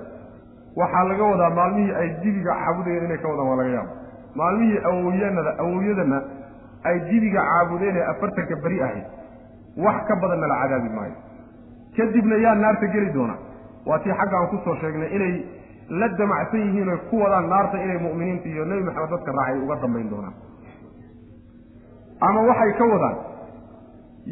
[0.81, 3.91] waxaa laga wadaa maalmihii ay dibiga caabudayeen inay ka wadaan waa laga yaaba
[4.41, 6.19] maalmihii awowyanada awowyadana
[6.89, 9.05] ay dibiga caabudeen ee afartanka beri ahayd
[9.85, 11.15] wax ka badanna la cadaabi maayo
[11.97, 13.35] kadibna yaa naarta geli doona.
[13.85, 15.33] Waa tii xagga aan ku soo sheegnay inay
[15.99, 19.75] la damacsan yihiin oy ku wadaan naarta inay mu'miniinta iyo nebi maxamed dadka raacay uga
[19.81, 20.33] dambayn doonaan.
[22.27, 23.15] Ama waxay ka wadaan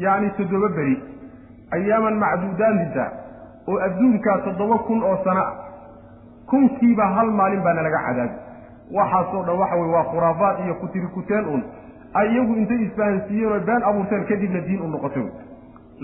[0.04, 0.96] yacni toddoba beri
[1.76, 3.04] ayaaman macduudaantinta
[3.68, 5.52] oo adduunkaa toddoba kun oo sano ah
[6.50, 8.36] kunkiiba hal maalin baana laga cadaabi
[8.96, 11.62] waxaasoo dhan waxa weye waa khuraafaad iyo kutirikuteen un
[12.22, 15.26] iyagu intay isfahansiiyeen oo been abuurteen kadibna diin u noqotay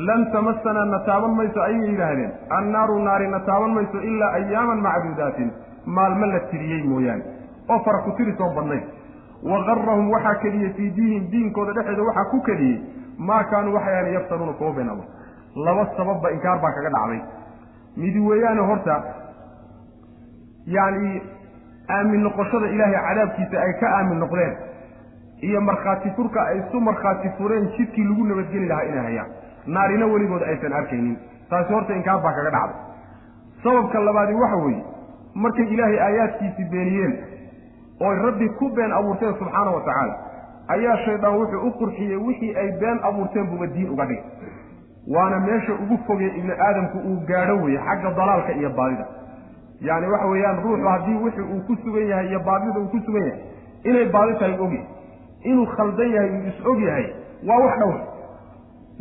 [0.06, 5.50] lan tamasana na taaban mayso ayay yidhaahdeen annaaru naari na taaban mayso ilaa ayaaman macduudaatin
[5.96, 7.24] maalmo la tiriyey mooyaane
[7.72, 8.84] oo fara ku tiri soo badnayd
[9.50, 12.78] wa garahum waxaa keliyey fii diinihim diinkooda dhexeeda waxaa ku keliyey
[13.30, 17.20] maa kaanuu waxay ahan yaftaruuna kuwa been abuur laba sababba inkaar baa kaga dhacday
[18.02, 18.96] midi weeyaane horta
[20.76, 21.22] yacni
[21.96, 24.54] aamin noqoshada ilaahay cadaabkiisa ay ka aamin noqdeen
[25.48, 29.30] iyo markhaati furka ay isu markhaati fureen jidkii lagu nabadgeli lahaa inay hayaan
[29.76, 31.16] naarina weligood aysan arkaynin.
[31.50, 32.76] Taasi horta inkaar baa kaga dhacday
[33.62, 34.82] sababka labaadi waxa weeye
[35.34, 37.14] markay ilaahay aayaadkiisii beeniyeen
[38.06, 40.14] ooy rabbi ku been abuurteen subxaana wa tacaala
[40.74, 44.20] ayaa shaydaan wuxuu u qurxiyey wixii ay been abuurteen buuba diin uga dhig
[45.14, 49.06] waana meesha ugu fogee ibni aadamku uu gaadho weeye xagga dalaalka iyo baadida.
[49.80, 53.22] Yacni waxa weeyaan ruuxu haddii wixii uu ku sugan yahay iyo baadida uu ku sugan
[53.28, 53.40] yahay
[53.84, 54.86] inay baadi tahay ogyahay
[55.50, 57.06] inuu khaldan yahay uu is og yahay
[57.48, 57.98] waa wax dhowr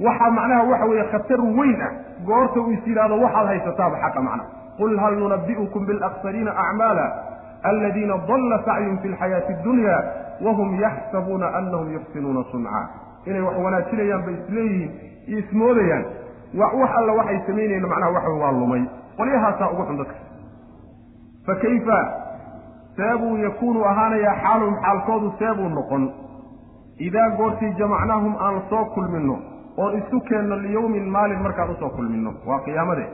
[0.05, 1.91] waxaa macnaha waxa weeye khatar weyn ah.
[2.25, 7.05] Goorta uu is yidhaahdo waxaad haysataaba xaqa macnaha qul hal nunabi'ukum bilaksariina acmaala
[7.63, 9.95] aladiina dalla sacyum fi lxayaati addunya
[10.45, 12.81] wahum yaxsabuuna anahum yuxsinuuna sunca
[13.25, 14.91] inay wax wanaajinayaan bay isleeyihiin
[15.27, 16.05] iyo ismoodayaan
[16.53, 18.83] wax alla waxay samaynayeen macnaha waxa waa lumay
[19.17, 20.15] qolyahaasaa ugu xun dadka.
[21.45, 21.97] Fa kayfa?
[22.97, 26.03] Seebuu yakuunu ahaanayaa xaaluhum xaalkoodu seebuu noqon.
[27.07, 29.37] Idaa goortii jamacnaahum aan soo kulminno
[29.78, 32.34] oon isu keenno liyowmin maalin markaan u soo kulminno.
[32.47, 33.05] Waa qiyaamade.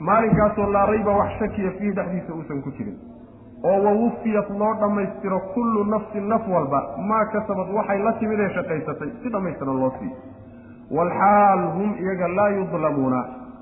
[0.00, 2.96] Maalinkaasoo laa rayba wax shakiya fiihi dhexdiisa uusan ku jirin.
[3.64, 6.80] Oo wawufiyat loo dhammaystiro kullu nafsin naf walba.
[7.08, 9.10] Maa kasabad waxay la timid ee shaqaysatay.
[9.22, 10.16] Si dhammaystiran loo siiyo
[10.96, 13.20] waalxaal hum iyaga laa yudlamuuna.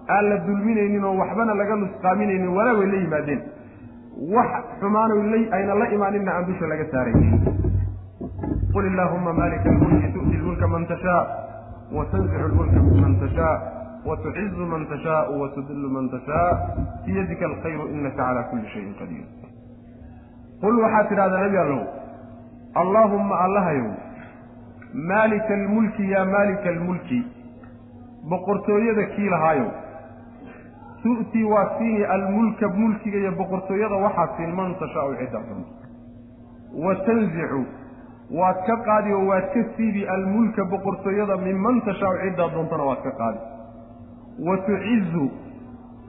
[0.08, 2.48] Aan la dulminaynin oo waxbana laga nusqaaminaynin.
[2.56, 3.40] Walaa way la yimaadeen.
[4.34, 7.40] Wax xumaanoy ayna la imaaninna aan dusha laga saaraynin.
[8.72, 11.20] Qul illaahuma maalika almulki tu'ti lmulka man tashaa
[11.92, 13.60] watanzicu lmulka miman tashaa
[14.06, 16.50] watucizu man tashaau watudillu man tashaa
[17.06, 19.24] biyadika alkhayru inaka calaa kulli shayin qadiir
[20.60, 21.82] qul waxaad tidhahdaa nebi allow
[22.82, 23.88] allaahumma allahayow
[25.12, 27.22] maalika almulki yaa maalika almulki
[28.30, 29.70] boqortooyada kii lahaayow
[31.02, 35.64] tu'tii waa siini almulka mulkiga iyo boqortooyada waxaa siin man tashaau cidda xun
[36.84, 37.64] wa tanzicu
[38.30, 43.10] waad ka qaadi oo waad ka siibi almulka boqortooyada minman tashaau ciddaa doontana waad ka
[43.20, 43.38] qaadi.
[44.46, 45.30] Wa tucizu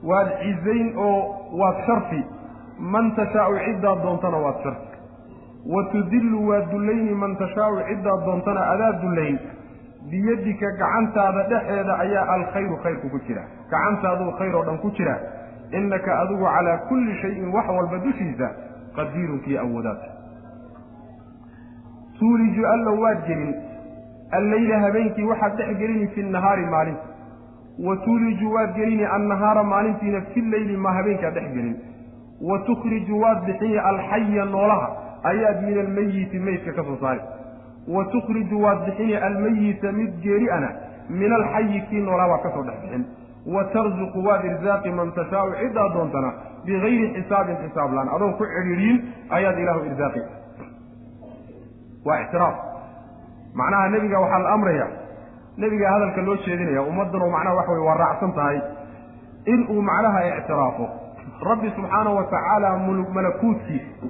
[0.02, 1.18] waad cizayn oo
[1.60, 2.22] waad sharfi.
[2.78, 4.86] Man tashaau ciddaa doontana waad sharfi.
[5.74, 9.38] Wa tudillu waad dullayni man tashaau ciddaa doontana adaa dullayn.
[10.10, 13.42] Biyadika gacantaada dhexeeda ayaa alkhayru khayrku ku jira.
[13.70, 15.16] Gacantaaduu khayr oo dhan ku jira.
[15.72, 18.48] Innaka adigu calaa kulli shayin wax walba dushiisa
[18.96, 19.98] qadiirun kii awoodaad
[22.18, 23.54] tuuliju allow waad gelin.
[24.38, 27.06] Alleyla habeenkii waxaad dhex gelini fi nahaari maalinta.
[27.86, 31.76] Wa tuuliju waad gelini annahaara maalintiina fi leyli ma habeenkaad dhex gelin.
[32.40, 34.88] Wa tukhriju waad bixini alxaya noolaha
[35.24, 37.20] ayaad min almeyiti meydka ka soo saari.
[37.88, 40.68] Wa tukhriju waad bixini almeyita mid geeri ana
[41.08, 43.04] min alxayi kii noolaa waad ka soo dhex bixin.
[43.46, 46.32] Wa tarzuqu waad irsaaqi man tashaau ciddaa doontana
[46.64, 50.20] bigayri xisaabin xisaab adoon ku cidhiidhiin ayaad ilaahu irsaaqi
[52.08, 52.56] waa ictiraaf
[53.60, 54.86] macnaha nebiga waxaa la amraya
[55.62, 58.58] nebiga hadalka loo jeedinaya ummaddanoo macnaha waxa weye waa raacsan tahay
[59.52, 60.86] in uu macnaha ictiraafo
[61.50, 62.70] rabbi subxaanahu wa tacaala
[63.14, 64.06] malakuutkiisa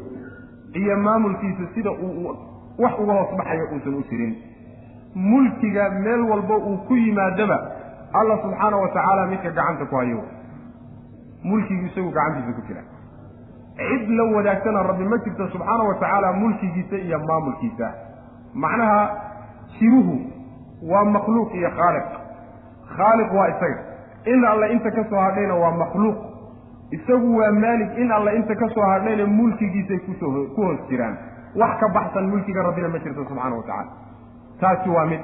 [0.81, 2.37] iyo maamulkiisa sida uu
[2.79, 4.35] wax uga hoos baxayo uusan u jirin.
[5.15, 7.57] Mulkiga meel walba uu ku yimaadaba
[8.21, 10.21] alla subxaanahu wa tacaala midka gacanta ku hayo.
[11.45, 12.83] Mulkigu isagu gacantiisa ku jira
[13.79, 17.89] cid la wadaagtana rabbi ma jirto subxaanahu wa tacaala mulkigiisa iyo maamulkiisa.
[18.55, 19.01] Macnaha
[19.79, 20.17] jiruhu
[20.91, 22.09] waa makhluuq iyo khaaliq.
[22.97, 23.79] Khaaliq waa isaga.
[24.25, 26.17] In alle inta ka soo hadhayna waa makhluuq.
[26.91, 31.17] Isagu waa maalig in alle inta ka soo hadhayna mulkigiisay ku soo ku hoos jiraan.
[31.57, 33.91] Wax ka baxsan mulkiga rabbina ma jirto subxaana wa tacaala.
[34.61, 35.21] Taasi waa mid.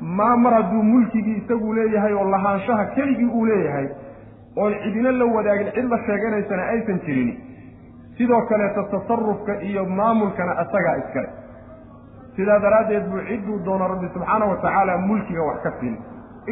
[0.00, 3.88] Maa mar hadduu mulkigii isagu leeyahay oo lahaanshaha keligii uu leeyahay
[4.56, 7.30] oon cidina la wadaagin cid la sheeganaysana aysan jirin
[8.18, 11.28] sidoo kaleeto tasarufka iyo maamulkana isagaa iskale
[12.36, 15.96] sidaa daraaddeed buu cidduu doono rabbi subxaana wa tacaala mulkiga wax ka siin.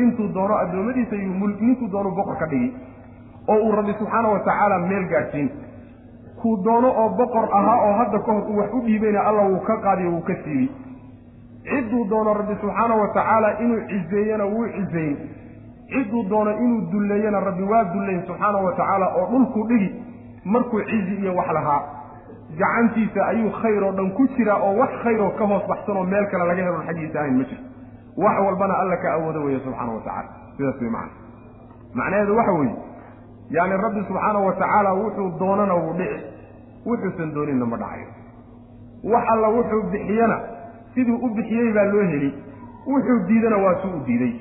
[0.03, 2.71] Intuu doono addoommadiisa iyuu ninkuu doonu boqor ka dhigi
[3.49, 5.49] oo uu rabbi subxaana wa tacaala meel gaadhsiin.
[6.43, 9.61] Kuu doono oo boqor ahaa oo hadda ka hor uu wax u dhiibayna alla wuu
[9.69, 10.69] ka qaadiyo wuu ka siibi
[11.71, 15.17] cidduu doono rabbi subxaana wa tacaala inuu cizeeyena wuu cizayn
[15.93, 19.91] cidduu doono inuu dulleeyena rabbi waa dullayn subxaana wa tacaala oo dhulku dhigi
[20.45, 21.83] markuu cizi iyo wax lahaa
[22.59, 26.27] gacantiisa ayuu khayr oo dhan ku jiraa oo wax khayroo ka hoos baxsan oo meel
[26.31, 27.65] kale laga helon xaggiisa ahayn ma jirto.
[28.17, 31.13] Wax walbana alla ka awoodo weeye subxaana wa tacala sidaas wey macana
[31.95, 32.75] macnaheedu waxa weeye
[33.51, 36.21] yaani rabbi subxaana wa tacaala wuxuu doonana wuu dhici.
[36.87, 38.07] Wuxuusan dooninna ma dhacayo.
[39.13, 40.41] Wax alla wuxuu bixiyana
[40.95, 42.31] siduu u bixiyey baa loo heli.
[42.87, 44.33] Wuxuu diidana waa suu u diiday.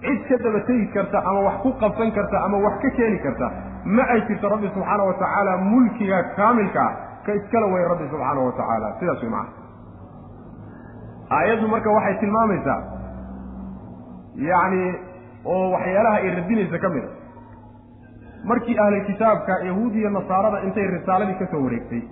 [0.00, 3.50] Cid ka daba tegi karta ama wax ku qabsan karta ama wax ka keeni karta
[3.94, 6.92] ma ay jirto rabbi subxaana wa tacaala mulkiga kaamilka ah
[7.26, 8.88] ka iskala way rabbi subxaana wa tacaala.
[9.00, 9.64] Sidaas way macana
[11.38, 12.78] aayaddu marka waxay tilmaamaysaa
[14.48, 14.82] yacni
[15.54, 17.10] oo waxyaalaha ay radinaysa ka mid a.
[18.50, 22.02] Markii ahli kitaabka yahuud iyo nasaarada intay risaaladii ka soo wareegtay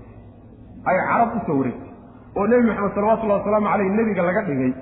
[0.91, 1.91] ay carab u soo wareegtay
[2.39, 4.73] oo nebi maxamed salawatullahi wasalaamu caleyh nebiga laga dhigay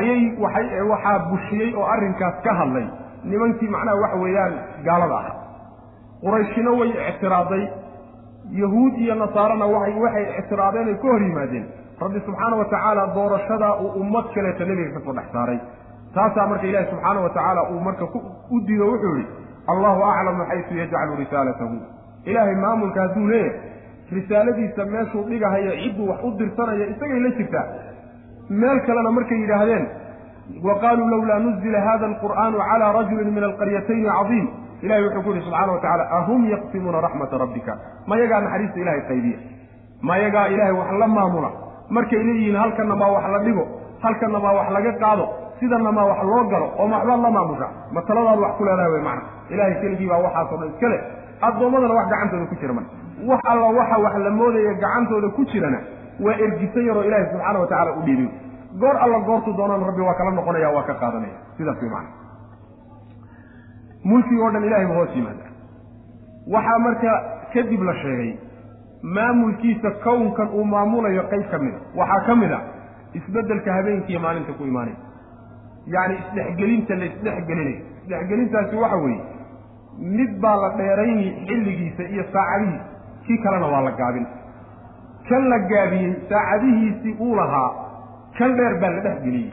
[0.00, 2.86] ayay waxay waxaa bushiyey oo arrinkaas ka hadlay.
[3.30, 4.52] Nimankii macnaha waxa weeyaan
[4.88, 5.26] gaalada ah
[6.22, 7.64] qurayshina way ictiraaday.
[8.62, 11.66] Yahuud iyo nasaarana waxay ictiraadeen ay ka hor yimaadeen.
[12.00, 15.58] Rabbi subxaana wa tacaala doorashadaa uu ummad kaleeto nebiga ka soo dhex saaray.
[16.14, 18.04] Taasaa marka ilaahi subxaana wa tacaala uu marka
[18.50, 19.28] u diido wuxuu yihi
[19.72, 21.76] allahu aclamu xaysu yajcalu risaalatahu.
[22.24, 23.60] Ilaahay maamulka hadduu leeyahay
[24.16, 27.66] risaaladiisa meeshuu dhigahayo cidduu wax u dirsanaya isagay la jirtaa.
[28.60, 29.84] Meel kalena markay yidhaahdeen
[30.66, 34.46] wa qaaluu lawlaa nuzila hada alqur'aanu calaa rajulin min alqaryatayni cadiim
[34.82, 37.72] ilahay wuxuu ku yihi subxana wa tacala ahum yaqsimuuna raxmata rabbika?
[38.10, 39.38] Mayagaa naxariista ilahay qaybiya?
[40.02, 41.50] Mayagaa ilaahay wax la maamula?
[41.90, 43.64] Markay leeyihiin halkanna maa wax la dhigo?
[44.04, 45.24] Halkanna maa wax laga qaado?
[45.60, 46.66] Sidanna maa wax loo galo?
[46.78, 49.22] Oo maxbaad la maamusha masaladaad wax ku leedahay wey macna.
[49.52, 51.00] Ilahay keligii baa waxaasoo dhan iska leh.
[51.46, 52.90] Addoommadana wax gacantooda ku jira marka.
[53.30, 55.78] Wax alla waxa wax la moodaya gacantooda ku jirana
[56.24, 58.28] waa ergisan yaroo ilaahay subxaana wa tacala u dhiibay
[58.80, 61.36] goor alla goortu doonana rabbi waa kala noqonaya waa ka qaadanaya.
[61.56, 62.08] Sidaas way macana
[64.04, 65.44] mulkigi oo dhan ilahay ba hoos yimaada.
[66.54, 67.12] Waxaa marka
[67.54, 68.30] kadib la sheegay
[69.02, 72.60] maamulkiisa kownkan uu maamulayo qayb ka mida waxaa ka mid a
[73.18, 74.96] isbeddelka habeenkiiyo maalinta ku imaanaya
[75.94, 79.20] yacni isdhexgelinta la isdhexgelinayo isdhexgelintaasi waxa weeye
[80.18, 82.84] mid baa la dheerayni xilligiisa iyo saacadihiisa
[83.26, 84.26] kii kalena waa la gaabin.
[85.28, 87.70] Kan la gaabiyey saacadihiisii uu lahaa
[88.38, 89.50] kan dheer baa la dhexgeliyey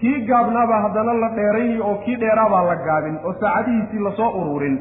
[0.00, 4.76] kii gaabnaabaa haddana la dheerayni oo kii dheeraabaa la gaabin oo saacadihiisii la soo ururin.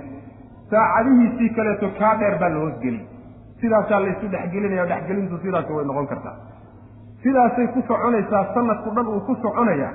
[0.71, 2.99] Saacadihiisii kaleeto kaa dheer baa la hoosgeli
[3.61, 6.35] sidaasaa laysu dhexgelinaya dhexgelintu sidaasi way noqon kartaa.
[7.23, 9.89] Sidaasay ku soconaysaa sanadku dhan uu ku soconaya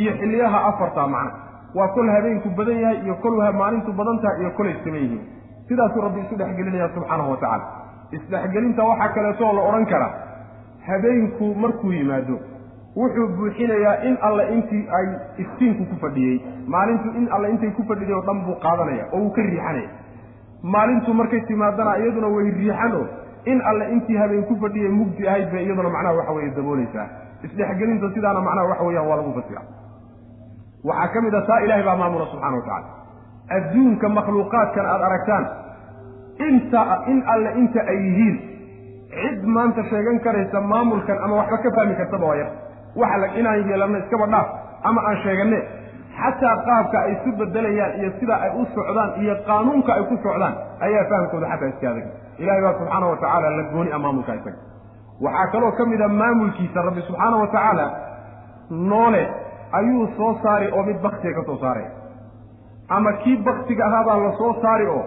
[0.00, 1.32] iyo xilliyaha afarta macna
[1.78, 5.22] waa kol habeenku badan yahay iyo kol maalintu badan tahay iyo kolay saman yihiin.
[5.68, 7.66] Sidaasuu rabbi isu dhexgelinaya subxaanahu wa tacaala.
[8.16, 10.12] Isdhexgelinta waxaa kaleetoo la odhan karaa
[10.88, 12.36] habeenku markuu yimaado
[12.96, 15.06] wuxuu buuxinayaa in alle intii ay
[15.44, 16.36] iftiinku ku fadhiyey.
[16.74, 19.88] Maalintu in alle intay ku fadhiday oo dhan buu qaadanaya oo uu ka riixanaya.
[20.74, 23.06] Maalintu markay timaadana iyaduna way riixan oo
[23.52, 27.06] in alle intii habeen ku fadhiyay mugdi ahayd bay iyaduna macnaha waxa weeye daboolaysaa
[27.46, 29.62] isdhexgelinta sidaana macnaha waxa weeyaan waa lagu fasira.
[30.84, 32.88] Waxaa ka mid a taa ilahay baa maamula subxana wa tacala
[33.56, 35.44] adduunka makhluuqaadkan aada aragtaan
[36.48, 36.82] inta
[37.12, 38.36] in alle inta ay yihiin
[39.16, 42.50] cid maanta sheegan karaysa maamulkan ama waxba ka fahmi kartaba waa yar
[43.00, 44.48] waxa inaan yeelanno iskaba dhaaf
[44.88, 45.58] ama aan sheeganne
[46.18, 50.54] xataa qaabka ay isu bedelayaan iyo sida ay u socdaan iyo qaanuunka ay ku socdaan
[50.86, 52.06] ayaa fahamkooda xataa iska adag.
[52.42, 54.58] Ilahay baa subxaana wa tacaala la gooni a maamulka isaga.
[55.24, 57.86] Waxaa kaloo ka mid a maamulkiisa rabbi subxaana wa tacaala
[58.70, 59.22] noole
[59.78, 61.86] ayuu soo saari oo mid baktiga ka soo saaray.
[62.88, 65.02] Ama kii baktiga ahaabaa la soo saari oo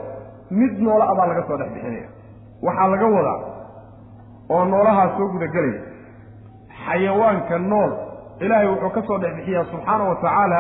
[0.52, 2.08] mid noolo abaa laga soo dhex bixinaya.
[2.66, 3.40] Waxaa laga wadaa
[4.50, 5.82] oo noolahaa soo gudagelaya
[6.86, 7.92] xayawaanka nool.
[8.44, 10.60] Ilaahay wuxuu ka soo dhex bixiyaa subxaana wa tacaala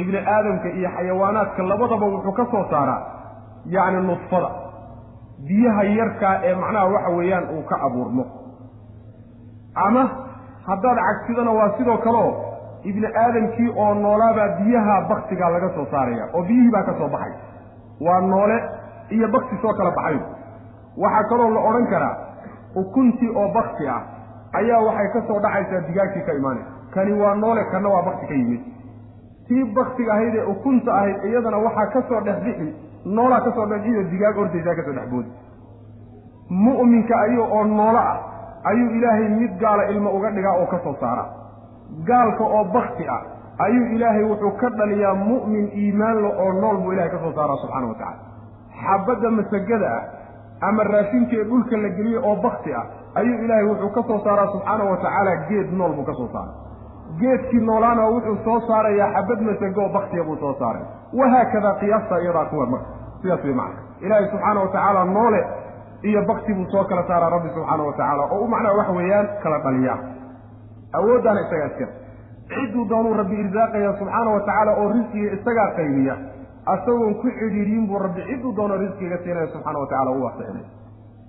[0.00, 3.00] ibni aadamka iyo xayawaanaadka labadaba wuxuu ka soo saaraa
[3.74, 4.50] yacni nudfada
[5.48, 8.24] biyaha yarkaa ee macnaha waxa weeyaan uu ka abuurmo.
[9.86, 10.02] Ama
[10.66, 12.30] haddaad cagsidana waa sidoo kaleo
[12.90, 17.32] ibni aadamkii oo noolaabaa biyaha baktigaa laga soo saaraya oo biyihii baa ka soo baxay.
[18.06, 18.58] Waa noole
[19.10, 20.18] iyo bakti soo kala baxay.
[21.02, 22.14] Waxaa kaloo la odhan karaa
[22.80, 24.02] ukuntii oo bakti ah
[24.60, 28.34] ayaa waxay ka soo dhacaysaa digaagtii ka imaanaysa kani waa noole kanna waa bakti ka
[28.34, 28.60] yimid.
[29.48, 32.68] Tii baktiga ahayd ee ukunta ahayd iyadana waxaa ka soo dhex bixi
[33.04, 35.30] noolaa ka soo dhex bixi oo digaag ordaysaa ka soo dhex boodi.
[36.50, 38.18] Mu'minka ayuu oo noolo ah
[38.64, 41.24] ayuu ilaahay mid gaala ilmo uga dhigaa oo ka soo saara.
[42.08, 43.22] Gaalka oo bakti ah
[43.66, 47.86] ayuu ilaahay wuxuu ka dhaliyaa mu'min iimaanle oo nool buu ilahay ka soo saaraa subxaana
[47.86, 48.18] wa tacala
[48.82, 50.02] xabadda masagada ah
[50.68, 52.84] ama raashinkee dhulka la geliye oo bakti ah
[53.20, 56.52] ayuu ilaahay wuxuu ka soo saaraa subxaana wa tacaala geed nool buu ka soo saara
[57.20, 60.82] geedkii noolaana wuxuu soo saarayaa xabad masago oo baktiya buu soo saaray.
[61.18, 62.88] Wahaakada qiyaasta iyadaa kuwa marka.
[63.22, 65.40] Sidaas way macna ilaahay subxaana wa tacaala noole
[66.02, 69.28] iyo bakti buu soo kala saaraa rabbi subxaana wa tacaala oo u macnaha waxa weeyaan
[69.42, 69.98] kala dhaliyaa
[70.98, 71.92] awooddaana isagaa iskale
[72.54, 76.16] cidduu doonuu rabbi irsaaqaya subxaana wa tacaala oo risqiga isagaa qaybiya.
[76.74, 80.66] Asagoon ku xidhiidhiin buu rabbi cidduu doono risqiga siinaya wa tacala u waasixinay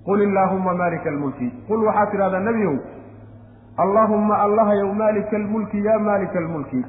[0.06, 2.76] qul illaahumma maalika almulki qul waxaad tidhahdaa nebiyow
[3.84, 6.82] allaahumma allahayow maalika almulki yaa maalika almulki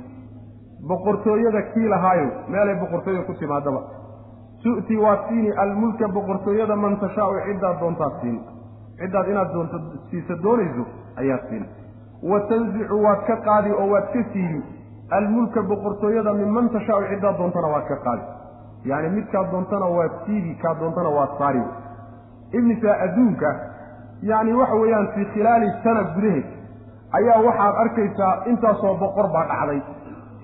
[0.89, 3.81] boqortooyada kii lahaayo meelay boqortooya ku timaadaba
[4.63, 8.41] tu'ti waad siini almulka boqortooyada man tashaau ciddaad doontaad siini
[9.01, 9.79] ciddaad inaad doonto
[10.11, 10.85] siisa doonayso
[11.23, 11.69] ayaad siini
[12.33, 14.61] wa tanzicu waad ka qaadi oo waad ka siibi
[15.19, 18.25] almulka boqortooyada minman tashaau ciddaad doontana waad ka qaadi
[18.91, 21.63] yacni midkaad doontana waad siibi kaad doontana waad saari
[22.59, 23.51] imisa adduunka
[24.31, 26.47] yacni waxa weeyaan fii khilaali sana gudaheed
[27.19, 29.81] ayaa waxaad arkaysaa intaasoo boqor baa dhacday.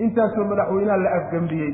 [0.05, 1.73] Intaasoo madaxweynaha la afgembiyey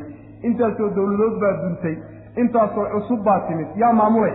[0.48, 1.96] intaasoo dowladood baa duntay
[2.42, 3.68] intaasoo cusub baa timid.
[3.82, 4.34] Yaa maamulay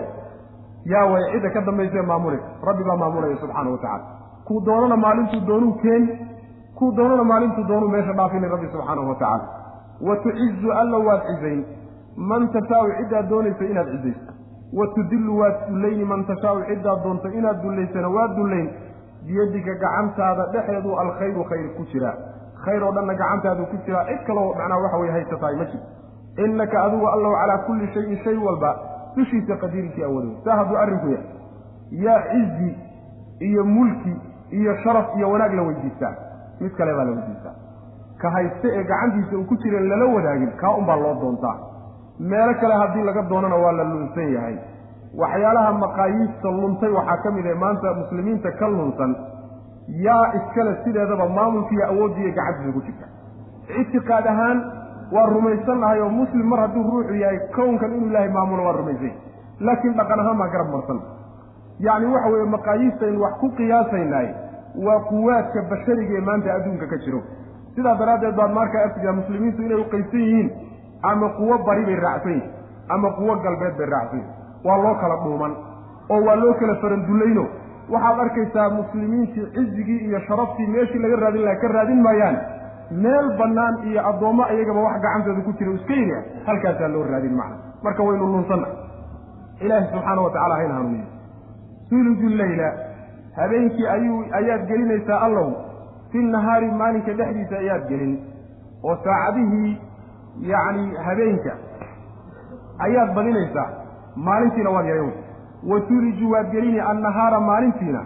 [0.93, 2.39] yaa way cidda ka dambaysae maamulay
[2.69, 4.05] rabbi baa maamulaya subxaana wa tacala
[4.47, 6.19] kuu doonana maalintuu doonuu keeni
[6.75, 9.45] kuu doonana maalintuu doonuu meesha dhaafini rabbi subxaanahu wa tacaala.
[10.07, 11.65] Wa tucizu alla waad cizayn.
[12.17, 14.31] Man tashaau ciddaad doonaysa inaad cizayso
[14.73, 18.69] wa tudillu waad dullayni man tashaau ciddaad doonto inaad dullaysana waad dullayn
[19.27, 22.15] biyadika gacantaada dhexeedu alkhayru khayr ku jiraa
[22.65, 26.83] khayr oo dhanna gacantaadu ku jiraa cid kaloo macnaha waxa weye haysatahay ma jirto innaka
[26.83, 28.71] adigu allow calaa kulli shayin shay walba
[29.15, 31.25] dushiisa qadiirinkii awooday saa hadduu arrinku yahay
[32.05, 32.69] yaa cizi
[33.49, 34.13] iyo mulki
[34.59, 36.13] iyo sharaf iyo wanaag la weydiistaa.
[36.59, 37.53] Mid kale baa la weydiistaa.
[38.21, 41.55] Ka hayste ee gacantiisa uu ku jiran lala wadaagin kaa unbaa loo doontaa
[42.19, 44.55] meelo kale haddii laga doonana waa la lunsan yahay.
[45.21, 49.15] Waxyaalaha maqaayiista luntay waxaa ka mid ah maanta muslimiinta ka lunsan
[50.05, 53.05] yaa iskale sideedaba maamulkiiyo awooddiiyo gacantiisa ku jirta
[53.81, 54.57] ictiqaad ahaan
[55.15, 59.13] waa rumaysan nahay oo muslim mar hadduu ruuxu yahay kownkan inuu ilaahay maamulo waa rumaysan
[59.59, 60.99] laakiin dhaqan ahaan baa garab marsan.
[61.79, 64.27] Yacni waxa weeye maqaayiistaynu wax ku qiyaasaynahay
[64.85, 67.21] waa quwaadka bashariga ee maanta adduunka ka jiro.
[67.75, 70.49] Sidaa daraaddeed baad markaa artigaa muslimiintu inay qaysan yihiin
[71.01, 72.51] ama kuwo bari bay raacsan yihiin
[72.89, 74.33] ama kuwo galbeed bay raacsan yihiin
[74.65, 75.53] waa loo kala dhuuman.
[76.09, 77.45] Oo waa loo kala farandullayno
[77.93, 82.37] waxaad arkaysaa muslimiintii cizigii iyo sharaftii meeshii laga raadin laha ka raadin maayaan.
[82.91, 87.57] Meel bannaan iyo addoommo iyagaba wax gacantooda ku jira iska yiri halkaasaa loo raadin macna.
[87.83, 88.67] Marka waynu lunsanna
[89.61, 91.05] ilaahi subxaana wa tacala hayna hanuuniyo.
[91.89, 92.73] Suuluju leyla
[93.35, 95.51] habeenkii ayuu ayaad gelinaysaa allow.
[96.11, 98.17] Fi nahaari maalinka dhexdiisa ayaad gelin.
[98.83, 99.77] Oo saacadihii
[100.41, 101.53] yacni habeenka
[102.87, 103.69] ayaad badinaysaa
[104.29, 105.11] maalintiina waad yaray
[105.71, 108.01] wa tuliju waad gelini annahaara maalintiina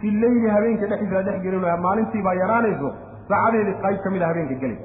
[0.00, 2.92] fi leyli habeenka dhexdiisa dhex gelin maalintii baa yaraanayso
[3.28, 4.78] saacadeedii qayb ka mid a habeenka gelay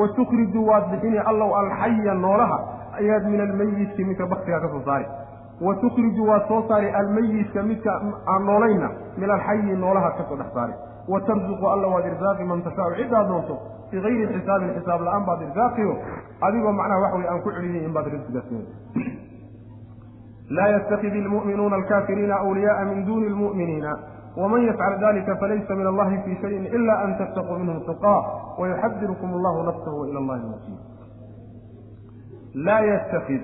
[0.00, 2.58] wa tukhriju waad bixini allow alxaya noolaha
[3.00, 5.06] ayaad min almeyiti midka baktigaa ka soo saari.
[5.60, 7.92] Wa tukhriju waad soo saari almeyitka midka
[8.34, 10.72] aan noolayna min alxayi noolaha ka soo dhex saari
[11.08, 13.56] wa tarzuqu alla waad irsaaqi man tashaau ciddaad doonto
[13.90, 15.96] bigayri xisaabin xisaab la'aan baad irsaaqiyo
[16.40, 18.48] adigoo macnaha wax wey aan ku celinayn in baad risqigaas
[20.56, 23.92] laa yatakid ilmu'minuuna alkafiriina awliyaءa min duni lmu'miniina
[24.36, 28.20] wman yafcal dalika falaysa min allahi fi shayin ila an tattaquu minhum tuqaa
[28.58, 30.80] wayuxadirukum allahu nafsahu ila allahi masiir
[32.54, 33.42] laa yatakid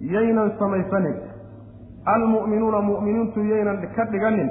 [0.00, 1.16] yaynan samaysanin.
[2.04, 4.50] Almu'minuuna mu'miniintu yaynan ka dhiganin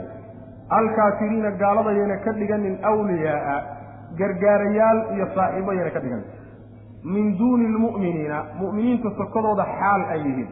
[0.77, 3.59] alkaafiriina gaalada yayna ka dhiganin awliyaaa
[4.19, 6.25] gargaarayaal iyo saaxiibo yayna ka dhiganin.
[7.03, 10.49] Min duuni lmu'miniina mu'miniinta sokodooda xaal ay yihiin.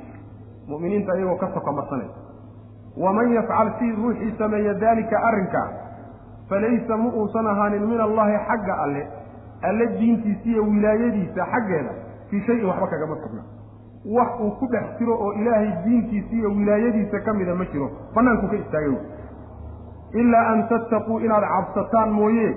[0.69, 2.07] Mu'miniinta iyagoo ka soko marsanay.
[2.97, 5.67] Waman yafcal sii ruuxii sameeya daalika arrinkaa
[6.49, 9.03] falaysa ma uusan ahaanin min allahi xagga alle
[9.69, 11.91] alle diintiisa iyo wilaayadiisa xaggeeda
[12.29, 13.43] fii shayin waxba kagama sugna.
[14.15, 18.47] Wax uu ku dhex jiro oo ilaahay diintiisa iyo wilaayadiisa ka mida ma jiro bannaanku
[18.47, 18.95] ka istaagay
[20.21, 22.47] ilaa an tattaquu inaad cabsataan mooye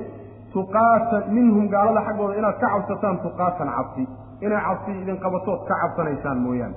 [0.54, 4.04] tuqaatan minhum gaalada xaggooda inaad ka cabsataan tuqaatan cabsi
[4.46, 6.76] inay cabsi idin qabatood ka cabsanaysaan mooyaane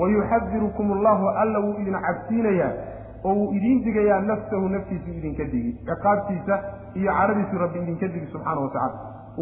[0.00, 2.72] wayuxadirukum allahu alla wuu idin cabsiinayaa
[3.28, 6.54] oo wuu idiin digayaa nafsahu naftiisu idinka digi ciqaabtiisa
[7.00, 8.98] iyo caradiisu rabbi idinka digi subxaana wa tacala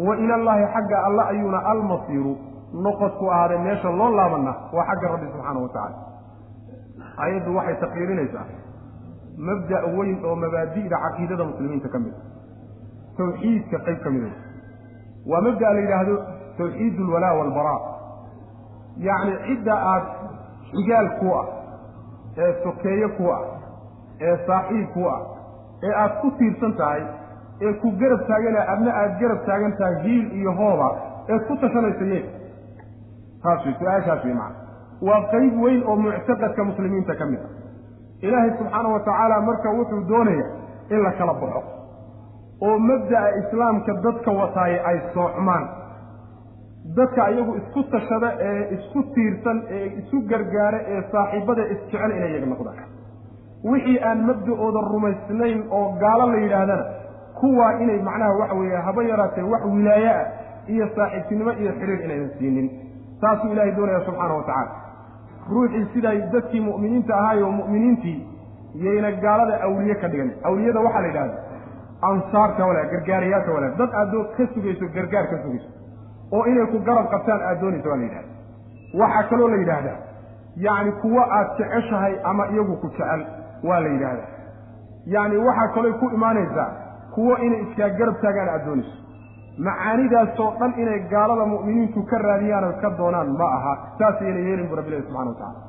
[0.07, 2.33] wa ilallaahi xagga alla ayuuna almasiiru
[2.85, 5.97] noqodku ahaaday meesha loo laabana waa xagga rabbi subxaana wa tacala
[7.25, 8.45] ayaddu waxay taqriirinaysaa
[9.37, 12.21] mabda' weyn oo mabaadi'da caqiidada muslimiinta ka mid a
[13.17, 14.29] tawxiidka qayb ka mida
[15.31, 16.15] waa mabda' la yidhaahdo
[16.57, 17.79] tawxiid alwalaa walbaraa
[19.07, 20.03] yacni cidda aad
[20.71, 21.45] xigaal ku ah
[22.45, 23.41] ee sokeeye ku ah
[24.27, 25.19] ee saaxiib ku ah
[25.87, 27.01] ee aad ku tiirsan tahay
[27.67, 30.89] ee ku garab taagana adna aada garab taagan tahay hiil iyo hooba
[31.33, 32.25] eed ku tashanaysa yeeg
[33.43, 37.51] taas wey su'aashaas wey macana waa qayb weyn oo muctaqadka muslimiinta ka mid ah
[38.27, 40.45] ilaahay subxaana wa tacaala marka wuxuu doonaya
[40.93, 41.61] in la kala baxo
[42.67, 45.63] oo mabda'a islaamka dadka wataaye ay soocmaan
[46.97, 52.45] dadka iyagu isku tashada ee isku tiirsan ee isu gargaara ee saaxiibada isjecel inay iyaga
[52.53, 52.79] noqdaan.
[53.71, 56.85] Wixii aan mabda'ooda rumaysnayn oo gaalo la yidhaahdana
[57.39, 60.25] kuwaa inay macnaha waxa weeye haba yaraatee wax wilaaye ah
[60.73, 62.67] iyo saaxiibtinimo iyo xiriir inaynan siinin.
[63.21, 64.71] Saasuu ilaahay doonaya subxaana wa tacaala
[65.55, 68.17] ruuxii siday dadkii mu'miniinta ahaayoo mu'miniintii
[68.85, 70.29] yayna gaalada awliye ka dhigan.
[70.49, 71.37] Awliyada waxaa la yidhahda
[72.09, 75.69] ansaarka walaa gargaarayaasha walaa dad aadoo ka sugayso gargaar ka sugayso.
[76.35, 78.29] Oo inay ku garab qabtaan aada doonaysa waa la yidhahda
[79.01, 79.97] waxaa kaloo la yidhaahdaa
[80.65, 83.21] yacni kuwo aad jeceshahay ama iyagu ku jecel
[83.69, 84.29] waa la yidhaahdaa.
[85.15, 86.69] Yacni waxaa kaloo ku imaanaysaa
[87.15, 88.95] kuwo inay iskaa garab taagaan aada doonayso
[89.57, 93.73] macaanidaasoo dhan inay gaalada mu'miniintu ka raadiyaan oy ka doonaan ma aha.
[93.99, 95.59] Saasayna yeelin bu rabbilahi subxana wa tacala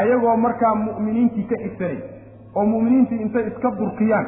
[0.00, 1.98] ayagoo markaa mu'miniintii ka xigsanay
[2.54, 4.26] oo mu'miniintii intay iska durkiyaan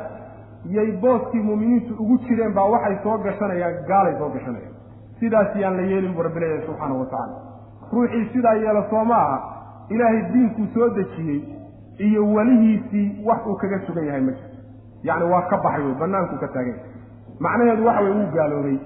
[0.77, 4.73] yay booskii mu'miniintu ugu jireen baa waxay soo gashanayaan gaalay soo gashanayaan.
[5.21, 7.37] Sidaas yaan la yeelin bu rabbilahi subxaana wa tacaala
[7.93, 9.39] ruuxii sidaa yeela soo ma aha
[9.91, 11.41] ilaahay diinkuu soo dejiyey
[12.07, 14.49] iyo welihiisii wax uu kaga sugan yahay ma jiro.
[15.09, 16.75] Yacni waa ka baxay wey bannaankuu ka taagay.
[17.41, 18.77] Macnaheedu waxa weye wuu gaaloobay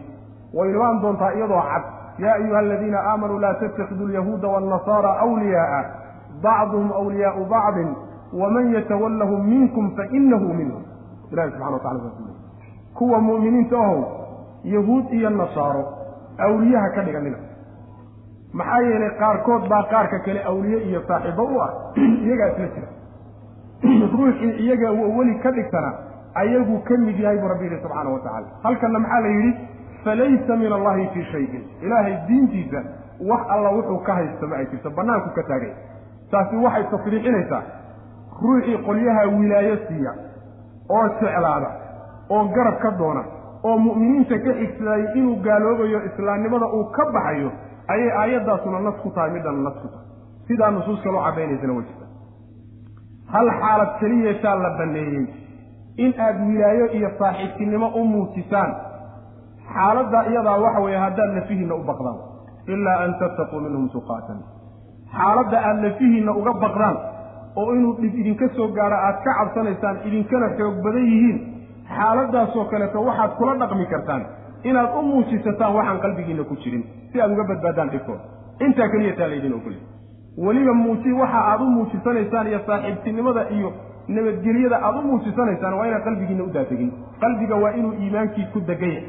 [0.55, 1.83] way imaan doontaa iyadoo cad.
[2.19, 5.85] Yaa ayuha aladiina aamanuu laa tattakidu alyahuuda waannasaara awliyaaa
[6.43, 7.97] bacduhum awliyaau bacdin
[8.33, 10.83] waman yatawallahum minkum fainahu minhum.
[11.33, 12.39] Ilahi subxana wa tacala saas
[12.95, 14.03] kuwa mu'miniinta ahow
[14.65, 15.85] yahuud iyo nasaaro
[16.39, 17.39] awliyaha ka dhiganina
[18.53, 21.71] maxaa yeelay qaarkood baa qaarka kale awliye iyo saaxiibo u ah
[22.25, 22.89] iyagaa isla jira.
[24.17, 25.93] Ruuxii iyaga weli ka dhigtana
[26.35, 29.53] ayaguu ka mid yahay buu rabbi yidhi subxaana wa tacala halkanna maxaa la yidhi
[30.05, 32.83] falaysa min allahi fii shayin ilaahay diintiisa
[33.31, 35.73] wax alla wuxuu ka haysto ma ay jirto bannaanku ka taagay
[36.31, 37.63] taasi waxay tasriixinaysaa
[38.43, 40.13] ruuxii qolyaha wilaayo siiya
[40.97, 41.71] oo jeclaada
[42.37, 43.23] oo garab ka doona
[43.69, 47.51] oo mu'miniinta ka xigsaday inuu gaaloobayo islaamnimada uu ka baxayo
[47.95, 50.07] ayay aayaddaasuna nas ku tahay midana nas ku tahay
[50.49, 52.07] sidaa nusuus kaloo cadaynaysana way jirta
[53.35, 55.27] hal xaalad keliyeetaa la banneeyey
[56.05, 58.71] in aad wilaayo iyo saaxiibtinimo u muujisaan
[59.75, 62.19] xaaladda iyadaa waxa weeye haddaad lafihiinna u baqdaan
[62.75, 64.39] ilaa an tattaquu minhum tuqaatan
[65.19, 66.97] xaaladda aada lafihiinna uga baqdaan
[67.61, 71.39] oo inuu dhib idinka soo gaadho aad ka cabsanaysaan idinkana xoog badan yihiin
[71.97, 74.23] xaaladaasoo kaleeto waxaad kula dhaqmi kartaan.
[74.69, 78.23] Inaad u muujisataan waxaan qalbigiinna ku jirin si aad uga badbaadaan dhibkooda
[78.67, 79.81] intaa keliyataa laydin ogolay
[80.47, 83.69] weliba muuji waxa aad u muujisanaysaan iyo saaxiibtinimada iyo
[84.17, 86.91] nabadgelyada aad u muujisanaysaan waa inaan qalbigiinna u daadegin
[87.23, 89.01] qalbiga waa inuu iimaankii ku deganya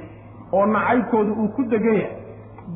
[0.51, 2.07] oo nacaybkooda uu ku deganya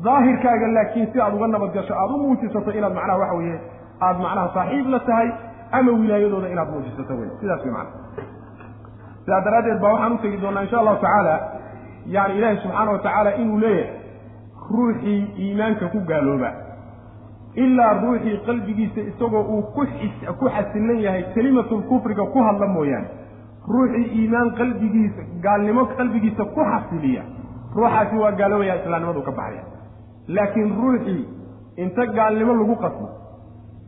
[0.04, 3.58] daahirkaaga laakiin si aad uga nabadgasho aad u muujisato inaad macnaha waxa weeye
[4.06, 5.28] aad macnaha saaxiib la tahay
[5.78, 7.90] ama wilaayadooda inaad muujisato wey sidaas macana
[9.24, 11.34] sidaa daraaddeed baa waxaan u tegi doonaa insha allahu tacaala
[12.16, 14.00] yani ilaahi subxaana wa tacaala inuu leeyahay
[14.70, 16.50] ruuxii iimaanka ku gaalooba.
[17.54, 19.62] Ilaa ruuxii qalbigiisa isagoo uu
[20.38, 23.08] ku xasilan yahay kelimatulkufriga ku hadla mooyaane.
[23.74, 27.22] Ruuxii iimaan qalbigiisa gaalnimo qalbigiisa ku xasiliya
[27.76, 29.62] ruuxaasi waa gaaloobaya islaamnimadu ka baxaya.
[30.36, 31.22] Laakiin ruuxii
[31.84, 33.06] inta gaalnimo lagu qasbo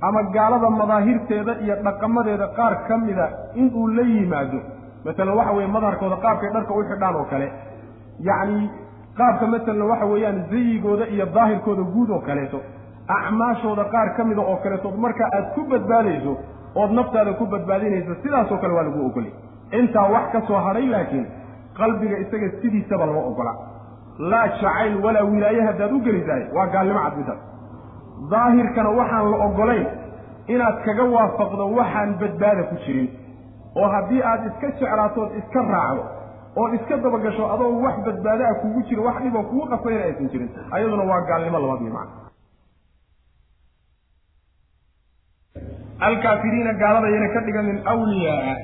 [0.07, 3.27] ama gaalada madaahirteeda iyo dhaqamadeeda qaar ka mida
[3.61, 4.59] inuu la yimaado
[5.05, 7.47] masalan waxa weeye madharkooda qaabkay dharka u xidhaan oo kale
[8.29, 8.63] yacni
[9.19, 12.59] qaabka masalan waxa weeyaan zayigooda iyo daahirkooda guud oo kaleeto
[13.17, 16.33] acmaashooda qaar ka mida oo kaleeto marka aad ku badbaadayso
[16.81, 19.33] ood naftaada ku badbaadinayso sidaasoo kale waa lagu ogolay
[19.81, 21.27] intaa wax ka soo hadhay laakiin
[21.79, 23.53] qalbiga isaga sidiisaba lama ogola
[24.19, 27.41] laa jacayl walaa wilaaye haddaad u gelisahay waa gaalnimo cadmidaas
[28.33, 29.87] daahirkana waxaan la ogolayn
[30.55, 33.09] inaad kaga waafaqdo waxaan badbaada ku jirin.
[33.77, 36.03] Oo haddii aad iska jeclaatood iska raacdo
[36.63, 40.51] ood iska dabagasho adoo wax badbaado ah kugu jiro wax dhiboo kugu qasayna aysan jirin.
[40.73, 42.25] Ayaduna waa gaalnimo labaadii macna.
[46.09, 48.57] Alkaafiriina gaalada yayna ka dhiganin awliyaaa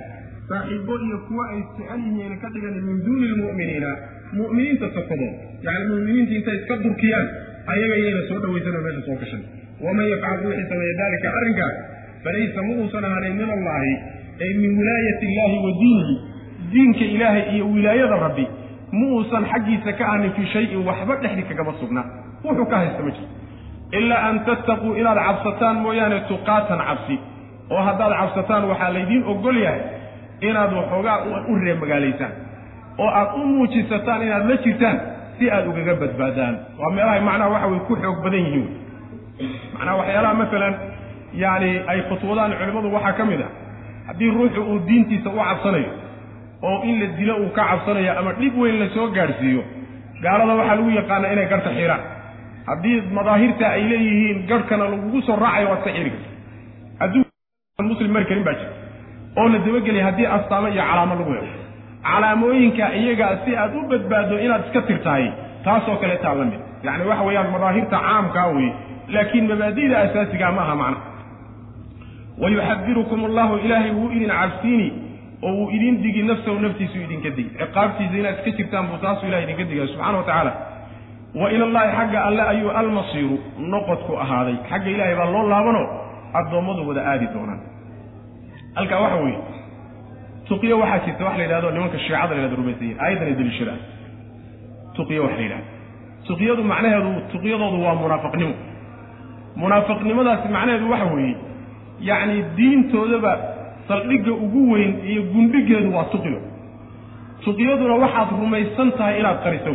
[0.48, 3.90] saaxiibo iyo kuwo ay jecel yihiin ka dhiganin min duuni lmu'miniina
[4.38, 5.34] mu'miniinta sokodood
[5.66, 7.26] yacni mu'miniinta intay iska durkiyaan
[7.74, 9.42] ayaga yayna soo dhawaysan oo meesha soo gashan.
[9.84, 11.74] waman yafcal ruuxii sameeya daalika arrinkaas
[12.24, 13.92] falaysa ma uusan ahaanayn min allaahi
[14.44, 16.14] ay min wilaayati illaahi wa diinihi
[16.72, 18.44] diinka ilaahay iyo wilaayada rabbi
[18.98, 22.02] ma uusan xaggiisa ka ahanin fii shayin waxba dhexdi kagama sugna
[22.44, 23.28] wuxuu ka haysta ma jiro
[24.00, 27.16] ilaa an tattaquu inaad cabsataan mooyaane tuqaatan cabsi
[27.74, 29.82] oo haddaad cabsataan waxaa laydiin ogol yahay
[30.48, 31.16] inaad waxoogaa
[31.50, 32.32] u reemagaalaysaan
[32.98, 34.96] oo aad u muujisataan inaad la jirtaan
[35.38, 36.54] si aad ugaga badbaadaan.
[36.80, 38.66] Waa meelahay macnaha waxa weye ku xoog badan yihiin
[39.74, 40.74] macnaha waxyaalaha masalan
[41.42, 43.50] yaani ay khutwadaan culimmadu waxaa ka mid ah
[44.08, 45.90] haddii ruuxu uu diintiisa u cabsanayo
[46.68, 49.62] oo in la dilo uu ka cabsanayo ama dhib weyn la soo gaadhsiiyo
[50.24, 52.02] gaalada waxaa lagu yaqaanaa inay garhka xiraan
[52.68, 56.28] haddii madaahirta ay leeyihiin garhkana lagugu soo raacayo waad ka xiri karta
[57.00, 57.24] hadduu
[57.90, 58.72] muslim mari karin baa jira.
[59.38, 61.50] Oo la dabageliya haddii astaamo iyo calaamo lagu helo
[62.08, 65.26] calaamooyinka iyagaa si aad u badbaado inaad iska tirtahay
[65.64, 68.72] taasoo kaleetaa la mid yacni waxa weeyaan madaahirta caamkaa weye
[69.14, 71.00] laakiin mabaadi'da asaasigaa ma aha macna.
[72.42, 74.88] Wayuxadirukum allahu ilaahay wuu idin cabsiini
[75.42, 77.50] oo wuu idin digi nafsahu naftiisu idinka digi.
[77.60, 80.52] Ciqaabtiisa inaad iska jirtaan buu taasuu ilahay idinka digaya subxana wa tacaala.
[81.40, 83.36] Wa ilallahi xagga alle ayuu almasiiru
[83.72, 84.56] noqodku ahaaday.
[84.70, 85.82] Xagga ilaahay baa loo laabano
[86.40, 87.60] addoommadu wada aadi doonaan.
[88.76, 89.38] Halkaa waxa weeye
[90.48, 93.80] tuqiyo waxaa jirta wax la yidhahdo nimanka shiicada la yhahdo rumaysayin aayaddanay deliishadaan
[94.96, 95.66] tuqiyo wax la yidhahdo.
[96.28, 98.54] Tuqiyadu macnaheedu tuqyadoodu waa munaafiqnimo
[99.62, 101.34] munaafiqnimadaasi macnaheedu waxa weeye
[102.08, 103.32] yacni diintoodaba
[103.88, 106.40] saldhigga ugu weyn iyo gundhigeedu waa tuqiyo
[107.44, 109.72] tuqyaduna waxaad rumaysan tahay inaad qariso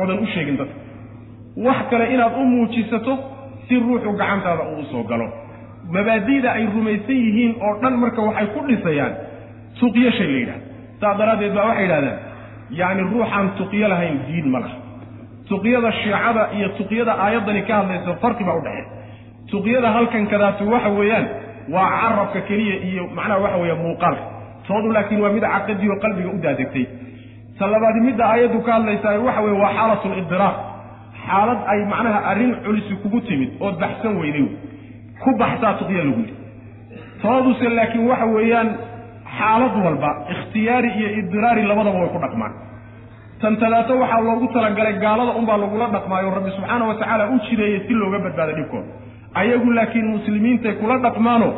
[0.00, 0.76] oodan u sheegin dadka
[1.66, 3.12] wax kale inaad u muujisato
[3.68, 5.28] si ruuxu gacantaada uu soo galo.
[5.94, 9.12] Mabaadi'da ay rumaysan yihiin oo dhan marka waxay ku dhisayaan
[9.80, 10.64] tuqyo shay la yidhahda
[11.00, 12.18] saas daraaddeed baa waxay yidhahdaan
[12.80, 14.76] yacni ruuxaan tuqyo lahayn diin ma laha.
[15.48, 18.86] Tuqyada shiicada iyo tuqyada aayaddani ka hadlaysa farqi baa udhexeeya
[19.52, 21.26] tuqyada halkan kadaatu waxa weeyaan
[21.74, 24.24] waa carabka keliya iyo macnaha waxa weeya muuqaalka.
[24.66, 26.86] Toodu laakiin waa mid caqadii oo qalbiga u daadegtay.
[27.58, 30.08] Ta labaadi midda aayaddu ka hadlaysaa waxa weye waa xaalatu
[31.26, 34.46] xaalad ay macnaha arrin culisi kugu timid ood baxsan weyday.
[35.22, 36.34] Ku baxsaa tuqya lagu yidhi.
[37.22, 38.68] Tooduse laakiin waxa weeyaan
[39.38, 42.52] xaalad walba ikhtiyaari iyo idiraari labadaba way ku dhaqmaan.
[43.40, 47.80] Tan tadaato waxaa loogu talagalay gaalada unbaa lagula dhaqmaayo rabbi subxaana wa tacaala u jireeyey
[47.86, 48.88] si looga badbaado dhibkooda.
[49.40, 51.48] Ayagu laakiin muslimiintay kula dhaqmaano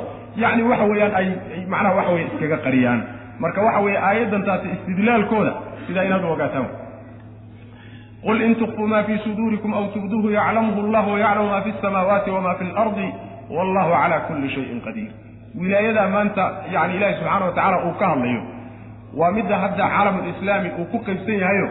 [0.43, 1.27] yacni waxa weeyaan ay
[1.73, 3.01] macnaha waxa weye iskaga qariyaan.
[3.43, 5.53] Marka waxa weeye aayaddan taasi istidlaalkooda
[5.87, 6.67] sidaa inaad ogaataan
[8.27, 12.55] qul in tukfuu ma fii suduurikum aw tubduuhu yaclamuhu allah wayaclamu ma fi samaawaati wama
[12.59, 13.09] fi lardi
[13.57, 15.11] wallahu cala kulli shayin qadiir
[15.61, 16.45] wilaayadaa maanta
[16.75, 18.43] yani ilaahi subxaana wa tacaala uu ka hadlayo.
[19.19, 21.69] Waa midda hadda caalamulislaami uu ku qaybsan yahayo.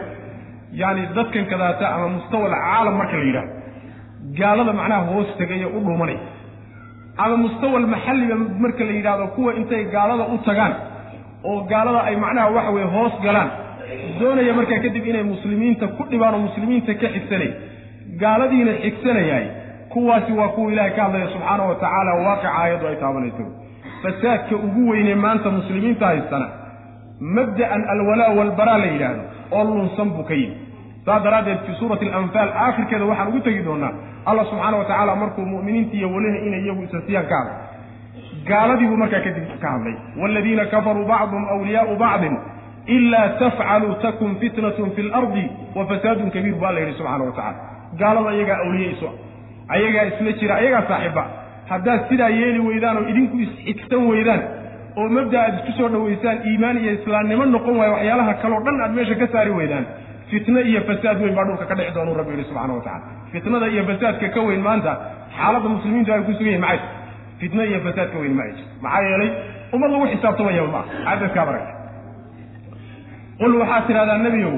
[0.80, 3.52] Yani dadkan kadaata ama mustawa alcaalam marka la yidhahdo
[4.38, 6.18] gaalada macnaha hoos tegaya u dhuumanaya
[7.24, 8.34] ama mustawa almaxalliga
[8.64, 10.74] marka la yidhahdo kuwa intay gaalada u tagaan.
[11.48, 13.50] Oo gaalada ay macnaha waxa weye hoos galaan.
[14.20, 17.50] Doonaya markaa kadib inay muslimiinta ku dhibaan oo muslimiinta ka xigsanay
[18.22, 19.46] gaaladiina xigsanayaay.
[19.92, 23.44] Kuwaasi waa kuwa ilaahay ka hadlaya subxaana wa tacaala waaqica aayaddu ay taabanayso
[24.06, 26.48] fasaadka ugu weynee maanta muslimiinta haystana
[27.36, 29.22] mabda'an alwalaa walbaraa la yidhaahdo
[29.56, 30.56] oo lunsan buu ka yimi.
[31.06, 33.92] Saas daraaddeed fii suurati alanfaal aakhirkeeda waxaan ugu tegi doonaa
[34.30, 37.56] allah subxaana wa tacaala markuu mu'miniinta iyo weliha inay iyagu isasiyaan ka hadlay.
[38.48, 39.94] Gaaladii buu markaa kadib ka hadlay.
[40.20, 42.34] Waaladiina kafaruu bacduhum awliyaau bacdin
[42.96, 45.44] ilaa tafcaluu takun fitnatun fi lardi
[45.76, 47.58] wa fasaadun kabiir bu alla yidhi subxana wa tacala
[48.00, 49.08] gaalada ayagaa awliye isu
[49.74, 51.24] ayagaa isla jira ayagaa saaxiiba
[51.70, 54.42] haddaad sidaa yeeli weydaan oo idinku isxigsan weydaan
[55.00, 58.92] oo mabda aad isku soo dhowaysaan iimaan iyo islaamnimo noqon waayo waxyaalaha kaleo dhan aad
[58.98, 59.86] meesha ka saari weydaan.
[60.30, 63.66] Fitno iyo fasaad weyn baa dhulka ka dhici doonuu rabbi yidhi subxana wa tacala fitnada
[63.74, 64.92] iyo fasaadka ka weyn maanta
[65.36, 66.80] xaaladda muslimiintu ay ku sugan yahin maxay?
[67.40, 68.44] Fitno iyo fasaad ka weyn ma
[68.84, 69.30] maxaa yeelay
[69.74, 71.72] ummad lagu xisaabtamayaba ma ah cadadkaad aragta
[73.40, 74.54] qul waxaad tidhahdaa nebiyow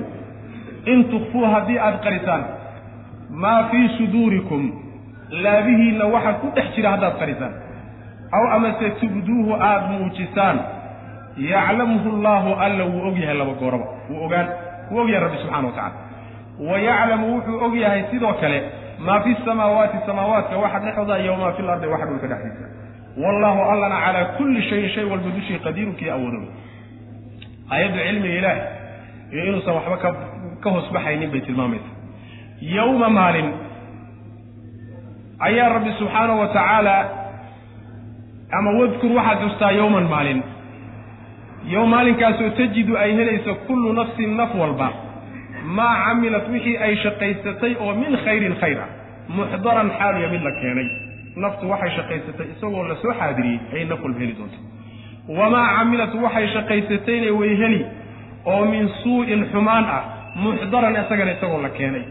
[0.93, 2.43] in tukfuu haddii aad qarisaan
[3.45, 4.63] maa fii suduurikum
[5.31, 7.55] laabihiinna waxa ku dhex jira haddaad qarisaan
[8.37, 10.59] aw amase tubduuhu aada muujisaan.
[11.39, 14.47] Yaclamuhu allaahu alla wuu og yahay laba gooraba wuu ogaan
[14.91, 15.97] wuu og yahay rabbi subxana wa tacala
[16.71, 18.59] wa yaclamu wuxuu og yahay sidoo kale
[18.99, 22.67] maa fi samaawaati samaawaadka waxa dhexooda iyo wamaa fi lardi waxa dhulka dhexdiisa.
[23.23, 26.45] Wallaahu allana calaa kulli shayin shay walba dushii qadiirunkii awoodow.
[27.71, 28.61] Aayaddu cilmiga ilaahi
[29.33, 29.97] iyo inuusan waxba
[30.63, 31.91] ka hoos baxaynin bay tilmaamaysa
[32.77, 33.49] yowma maalin
[35.47, 36.97] ayaa rabbi subxaanahu wa tacaala
[38.59, 40.43] ama wadkur waxaad xustaa yowman maalin.
[41.75, 44.89] Yowm maalinkaasoo tajidu ay helayso kullu nafsin naf walba.
[45.65, 48.89] Maa camilat wixii ay shaqaysatay oo min khayrin khayr ah
[49.29, 50.89] muxdaran xaaliya mid la keenay.
[51.37, 54.59] Naftu waxay shaqaysatay isagoo la soo xaadiriyey ayay naf walba heli doonta
[55.39, 57.81] wamaa camilat waxay shaqaysatayna way heli
[58.47, 60.03] oo min suu'in xumaan ah.
[60.45, 62.05] Muxdaran isagana isagoo la keenay.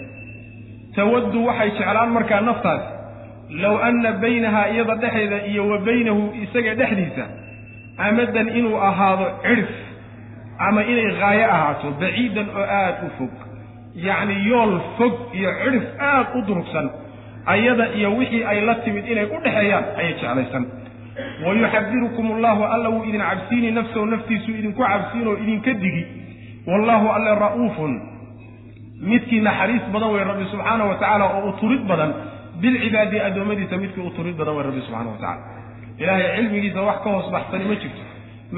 [0.96, 2.84] Tawaddu waxay jeclaan markaa naftaas
[3.50, 7.26] low anna baynahaa iyada dhexeeda iyo wa baynahu isaga dhexdiisa
[7.98, 9.70] amadan inuu ahaado cidhif
[10.60, 13.32] ama inay haayo ahaato baciidan oo aada u fog
[13.96, 16.90] yacni yool fog iyo cidhif aad u durugsan
[17.46, 20.66] ayada iyo wixii ay la timid inay u dhexeeyaan ayay jeclaysan
[21.46, 26.04] wa yuxadirukum allahu alla wuu idin cabsiini nafsahu naftiisuu idinku cabsiin oo idinka digi
[26.68, 27.92] wallaahu alle ra'uufun
[29.02, 32.14] midkii naxariis badan wey rabbi subxaana wa tacaala oo u turid badan
[32.62, 35.42] bilcibaadi addoommadiisa midkii u turid badan wey rabbi subxana wa tacala
[36.02, 38.04] ilaahay cilmigiisa wax ka hoos baxsani ma jirto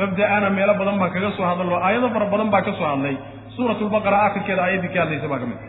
[0.02, 3.16] mabda'ana meelo badan baan kaga soo hadalno aayado fara badan baa ka soo hadlay
[3.56, 5.60] suurat lbaqara aakhirkeeda aayaddii ka hadlaysa baa ka mid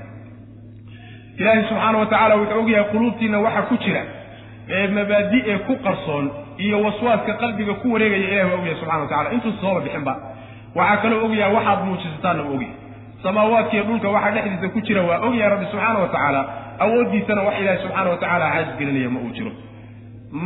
[1.40, 4.02] ilaahay subxaana wa tacala wuxuu ogyahay quluubtiina waxa ku jira
[4.76, 6.26] ee mabaadi ee ku qarsoon
[6.64, 10.14] iyo waswaaska qalbiga ku wareegaya ilahi waa ogyahay subxana wa tacala intuusa sooba bixinba
[10.78, 12.76] waxaa kaloo ogyahay waxaad muujisataanna u ogyahay
[13.22, 16.40] samaawaadkiiyo dhulka waxa dhexdiisa ku jira waa ogyahay rabbi subxaana wa tacaala.
[16.84, 19.50] Awooddiisana wax ilaahi subxaana wa tacaala caajis gelinaya ma uu jiro.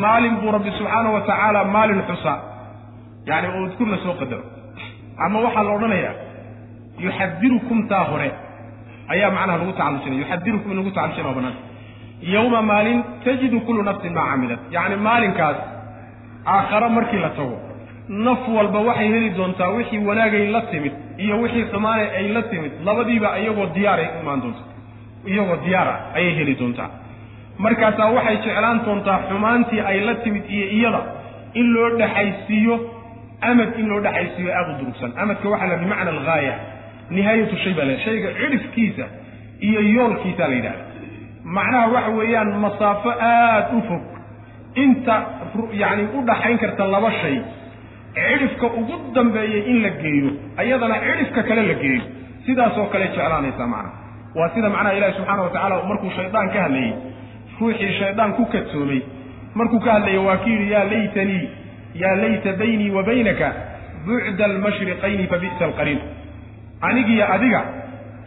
[0.03, 2.33] Maalin buu rabbi subxaana wa tacaala maalin xusa
[3.31, 4.45] yani oo udkur la soo qadaro.
[5.25, 6.14] Ama waxaa la odhanayaa
[7.05, 8.31] yuxadirukum taa hore.
[9.12, 11.61] Ayaa macnaha lagu tacalujinaya yuxadirukum in lagu tacalujina waa banaanta
[12.35, 14.61] yowma maalin tajidu kullu nafsin maa camilat.
[14.75, 15.57] Yacni maalinkaas
[16.55, 17.57] aakharo markii la tago
[18.09, 22.72] naf walba waxay heli doontaa wixii wanaagay la timid iyo wixii xumaanay ay la timid
[22.85, 24.63] labadiiba iyagoo diyaaray imaan doonta.
[25.26, 26.91] Iyagoo diyaara ayay heli doontaa.
[27.59, 31.01] Markaasaa waxay jeclaan doontaa xumaantii ay la timid iyo iyada
[31.55, 32.75] in loo dhexaysiiyo
[33.41, 35.11] amad in loo dhexaysiiyo aada u durugsan.
[35.22, 36.55] Amadka waxaa la bimacna alghaaya
[37.11, 39.05] nihaayatu shay baa la shayga cidhifkiisa
[39.61, 40.85] iyo yoolkiisaa la yidhahda
[41.57, 44.03] macnaha waxa weeyaan masaafo aad u fog.
[44.85, 45.14] Inta
[45.83, 47.37] yacni u dhaxayn karta laba shay
[48.14, 50.30] cidhifka ugu dambeeyay in la geeyo
[50.62, 52.03] ayadana cidhifka kale la geeyo.
[52.46, 53.92] Sidaasoo kale jeclaanaysaa macnaha
[54.38, 56.92] waa sida macnaha ilahi subxaana wa tacaala markuu shaydaan ka hadlayey
[57.61, 59.00] ruuxii shaydaan ku kadsoomay
[59.61, 61.42] markuu ka hadlaya waa ki yidhi yaa laytanii
[62.03, 63.49] yaa layta baynii wa baynaka
[64.07, 66.00] bucda almashriqayni fa bi'sa alqariin
[66.88, 67.61] anigiyo adiga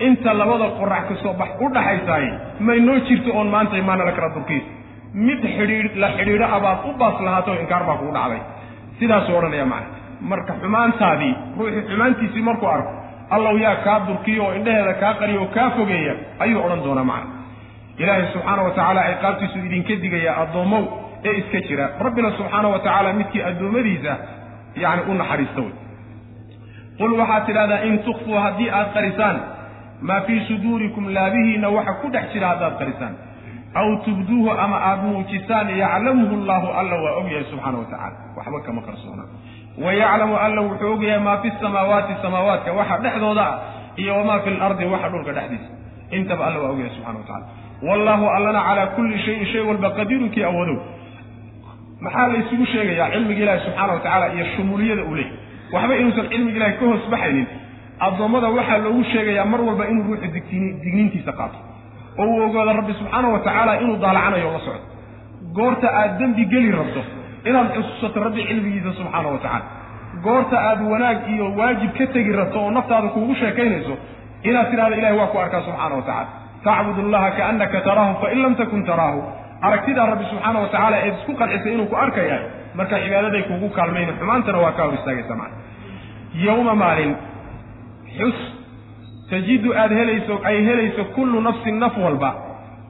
[0.08, 2.32] inta labada qorax ka soo bax u dhaxaysaaye
[2.68, 4.64] may noo jirto oon maanta imaana la kala durkiis.
[5.28, 8.42] Mid xidhiidh la xidhiidho abaad u baas lahaato inkaar baa kugu dhacday
[9.00, 9.96] sidaasuu odhanaya macna.
[10.32, 12.92] Marka xumaantaadii ruuxii xumaantiisii markuu arko
[13.36, 16.14] allow yaa kaa durkiyo oo indhaheeda kaa qariyo oo kaa fogeeya
[16.44, 17.32] ayuu odhan doonaa macna.
[18.02, 20.84] Ilaahay subxaana wa tacaala ciqaabtiisuu idinka digaya addoommow
[21.28, 21.86] ee iska jira.
[22.06, 24.14] Rabbina subxaana wa tacaala midkii addoommadiisa
[24.84, 25.74] yacni u naxariista wey.
[27.00, 29.38] Qul waxaad tidhahdaa in tukfuu haddii aad qarisaan
[30.08, 33.14] maa fii suduurikum laabihiinna waxa ku dhex jira haddaad qarisaan
[33.80, 38.82] aw tubduuhu ama aada muujisaan yaclamuhu llahu alla waa ogyahay subxaana wa tacala waxba kama
[38.88, 39.24] qarsoona
[39.84, 43.58] wa yaclamu alla wuxuu ogyahay maa fi samaawaati samaawaadka waxa dhexdooda ah
[44.02, 45.70] iyo wamaa fi lardi waxa dhulka dhexdiisa
[46.12, 50.44] intaba alla waa ogyahay subxana wa wallahu allana calaa kulli shayin shay walba qadiirun kii
[50.44, 50.80] awoodow
[52.02, 55.38] maxaa la isugu sheegayaa cilmiga ilaahi subxaana wa tacaala iyo shumuuliyada uu leeyahy
[55.74, 57.48] waxba inuusan cilmiga ilahi ka hoos baxaynin
[58.00, 60.28] addoommada waxaa loogu sheegayaa mar walba inuu ruuxu
[60.84, 61.60] digniintiisa qaato
[62.22, 64.86] oo uu ogaado rabbi subxaana wa tacaala inuu daalacanayo la socdo
[65.58, 67.02] goorta aad dembi geli rabto
[67.50, 69.66] inaad xusuusato rabbi cilmigiisa subxaana wa tacaala.
[70.26, 73.94] Goorta aad wanaag iyo waajib ka tegi rabto oo naftaada kuugu sheekaynayso
[74.50, 76.28] inaad tidhahdo ilahi waa ku arkaa subxaana wa tacala
[76.66, 79.20] tacbud allaha kaannaka taraahu fain lam takun taraahu.
[79.68, 82.38] Aragtidaa rabbi subxaana wa tacaala eed isku qancisay inuu ku arkaya
[82.80, 85.56] marka cibaadaday kuugu kaalmayna xumaantana waa kaa hor istaagaysa macana
[86.46, 87.14] yowma maalin
[88.18, 88.38] xus
[89.30, 92.32] tajidu aada helayso ay helayso kullu nafsin naf walba.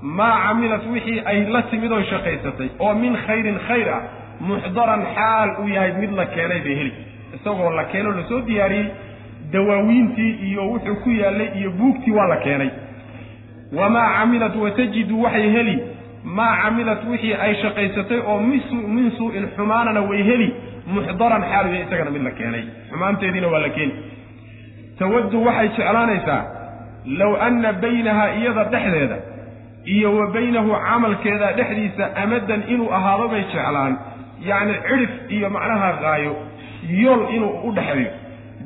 [0.01, 4.01] Maa camilat wixii ay la timid oy shaqaysatay oo min khayrin khayr ah
[4.39, 6.93] muxdaran xaal uu yahay mid la keenay bay heli.
[7.35, 8.87] Isagoo la keeno la soo diyaariyey
[9.51, 12.69] dawaawiintii iyo wuxuu ku yaallay iyo buugtii waa la keenay.
[13.73, 15.79] Wamaa camilat watajidu waxay heli.
[16.23, 20.53] Maa camilat wixii ay shaqaysatay oo min suu-in xumaanana way heli.
[20.87, 22.63] Muxdaran xaal uu yahay isagana mid la keenay.
[22.91, 23.93] Xumaanteediina waa la keeni
[24.99, 26.41] tawaddu waxay jeclaanaysaa
[27.19, 29.17] low anna baynahaa iyada dhexdeeda
[29.95, 33.93] iyo wa baynahu camalkeeda dhexdiisa amadan inuu ahaado bay jeclaan.
[34.49, 36.31] Yacni cidhif iyo macnaha qaayo
[37.01, 38.11] yool inuu u dhexeeyo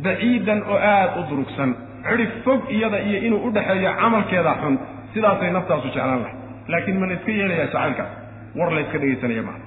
[0.06, 1.70] baciidan oo aada u durugsan.
[2.08, 4.76] Cidhif fog iyada iyo inuu u dhexeeyo camalkeeda xun
[5.14, 6.36] sidaasay naftaasu jeclaan lahay
[6.72, 8.12] laakiin ma la iska yeelayaa jacaylkaas
[8.58, 9.58] war la yska dhegaysanaya maa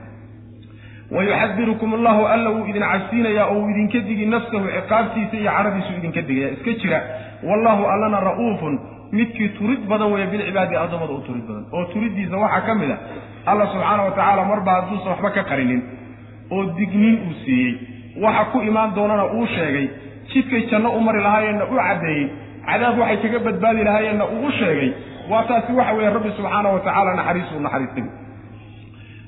[1.16, 6.22] wayuxadirukum allahu alla wuu idin cabsiinayaa oo uu idinka digi nafsahu ciqaabtiisa iyo caradiisu idinka
[6.28, 6.98] digaya iska jira
[7.48, 8.74] wallahu allana ra'uufun
[9.18, 12.96] midkii turid badan weeye bilcibaadi addoommada u turid badan oo turiddiisa waxaa ka mid a
[13.50, 15.80] alla subxaana wa tacaala marba hadduusan waxba ka qarinin
[16.54, 17.72] oo digniin uu siiyey
[18.24, 19.86] waxa ku imaan doonana uu sheegay
[20.32, 22.24] jidkay janno u mari lahaayeenna u caddeeyey
[22.68, 24.90] cadaab waxay kaga badbaadi lahaayeenna uu u sheegay
[25.30, 28.04] waa taasi waxa weeye rabbi subxaana wa tacaala naxariisuu naxariistay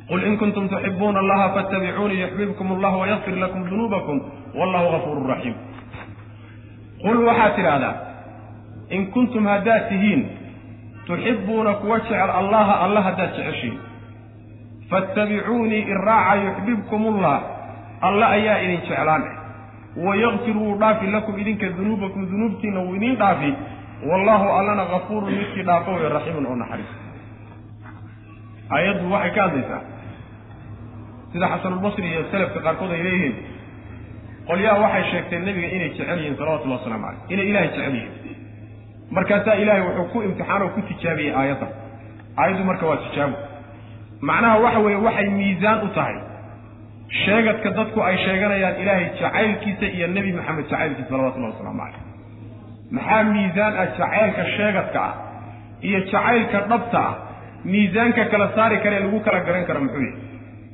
[0.09, 4.21] qul in kuntum tuxibuuna allaha fattabicuunii yuxbibkum allah wayakfir lakum dunuubakum
[4.59, 5.55] wallahu gafuurun raxiim
[7.03, 7.95] qul waxaad tidhaahdaa
[8.97, 10.23] in kuntum haddaad tihiin
[11.07, 13.77] tuxibbuuna kuwa jecel allaha alla haddaad jeceshiin
[14.91, 17.37] fattabicuunii iraaca yuxbibkum ullah
[18.01, 19.25] alla ayaa idin jeclaan
[20.07, 23.51] wayakfir wuu dhaafi lakum idinka dunuubakum dunuubtiinna wuu idiin dhaafi
[24.11, 26.93] wallahu allana gafuurun midkii dhaafo wey raxiimun oo naxariis
[28.77, 29.81] aayaddu waxay ka hadlaysaa
[31.33, 33.35] sida xasanulbasri iyo selafka qaarkood ay leeyihiin
[34.49, 38.13] qolyaha waxay sheegteen nebiga inay jecel yihiin salawatullahi waslamu caleyh inay ilaahay jecel yihiin.
[39.17, 41.67] Markaasaa ilaahay wuxuu ku imtixaanoo ku tijaabiyey aayadda.
[42.41, 43.37] Aayaddu marka waa tijaabo
[44.29, 46.17] macnaha waxa weeye waxay miisaan u tahay.
[47.23, 52.03] Sheegadka dadku ay sheeganayaan ilaahay jacaylkiisa iyo nebi maxamed jacaylkiisa salawatullahi wasalaamu caleyh
[52.97, 55.15] maxaa miisaan ah jacaylka sheegadka ah
[55.89, 57.15] iyo jacaylka dhabta ah?
[57.73, 60.15] Miisaanka kala saari karee lagu kala garan karo muxuu yahay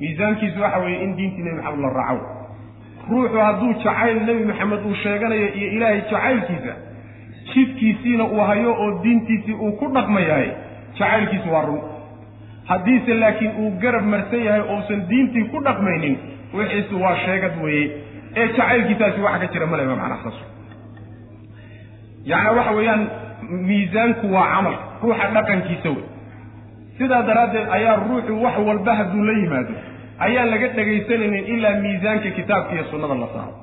[0.03, 2.27] miisaankiisu waxa weeye in diintii nebi maxamed la raaco.
[3.11, 6.75] Ruuxu hadduu jacayl nebi maxamed uu sheeganayo iyo ilaahay jacaylkiisa
[7.55, 10.49] jidkiisiina uu hayo oo diintiisii uu ku dhaqmayahay
[10.99, 11.81] jacaylkiisu waa run.
[12.71, 16.17] Haddiise laakiin uu garab marsan yahay ousan diintii ku dhaqmaynin
[16.59, 17.87] wixiisu waa sheegad weeye.
[18.37, 20.39] Ee jacaylkiisaasi wax ka jira maleba macnaha saas.
[22.31, 23.03] Yacni waxa weeyaan
[23.69, 26.05] miisaanku waa camal ruuxa dhaqankiisa wey
[26.99, 29.75] sidaa daraaddeed ayaa ruuxu wax walba hadduu la yimaado
[30.27, 33.55] ayaan laga dhegaysanaynin ilaa miisaanka kitaabka iyo sunnada la saaro.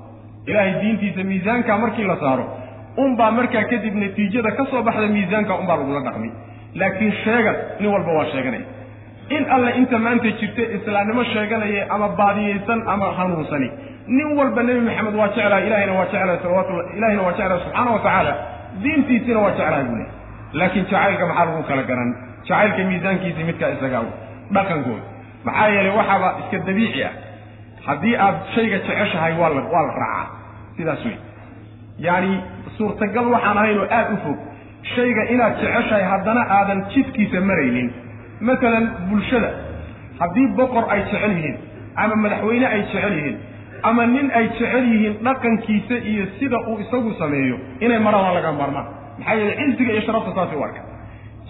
[0.49, 2.45] Ilaahay diintiisa miisaanka markii la saaro
[3.03, 6.29] unbaa markaa kadib natiijada ka soo baxda miisaanka unbaa lagula dhaqmi
[6.81, 8.65] laakiin sheegad nin walba waa sheeganaya
[9.37, 13.69] in alle inta maanta jirta islaamnimo sheeganaya ama baadiyeysan ama hanuunsani.
[14.17, 18.33] Nin walba nebi maxamed waa jeclahay ilahayna waa jeclahay salawatullah ilahayna waa jeclahay subxaana wa
[18.83, 20.09] diintiisina waa jeclahay buu lehy
[20.53, 22.09] laakiin jacaylka maxaa lagu kala garan?
[22.47, 24.03] Jacaylka miisaankiisii midkaa isagaa
[24.55, 27.13] dhaqankooda maxaa yeelay waxaaba iska dabiici ah.
[27.87, 30.27] Haddii aad shayga jeceshahay waa la waa la raacaa.
[30.77, 31.17] Sidaas wey
[32.05, 32.33] yacni
[32.77, 34.37] suurtagal waxaan ahayn oo aada u fog.
[34.95, 37.89] Shayga inaad jeceshahay haddana aadan jidkiisa maraynin.
[38.47, 39.51] Masalan bulshada.
[40.19, 41.57] Haddii boqor ay jecel yihiin
[42.03, 43.37] ama madaxweyne ay jecel yihiin
[43.89, 48.51] ama nin ay jecel yihiin dhaqankiisa iyo sida uu isagu sameeyo inay maraan waa laga
[48.59, 48.87] maarmaan
[49.19, 50.81] maxaa yeelay cizziga iyo sharafta saasi u arka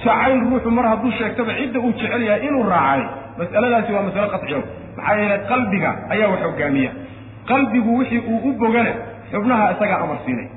[0.04, 3.02] jacayl ruuxu mar hadduu sheegtaba cidda uu jecel yahay inuu raacay
[3.40, 4.60] mas'aladaasi waa masale qatciyo
[4.98, 6.92] maxaa yeelay qalbiga ayaa wax hogaamiya.
[7.50, 8.94] Qalbigu wixii uu u bogane
[9.32, 10.48] xubnaha isagaa amar siinay.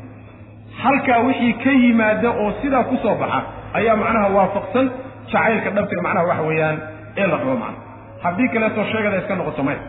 [0.83, 3.41] Halkaa wixii ka yimaada oo sidaa ku soo baxa
[3.79, 4.87] ayaa macnaha waafaqsan
[5.33, 6.77] jacaylka dhabtiga macnaha waxa weeyaan
[7.21, 7.79] ee la qabo macna
[8.25, 9.81] haddii kaleeto sheegada iska noqoto maya.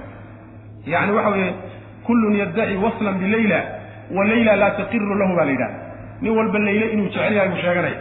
[0.93, 1.51] Yacni waxa weeye
[2.07, 3.59] kullun yaddaci waslan bilayla
[4.15, 5.77] wa layla laa taqiru lahu baa la yidhahda
[6.23, 7.97] nin walba layle inuu jecel yahay buu sheeganaya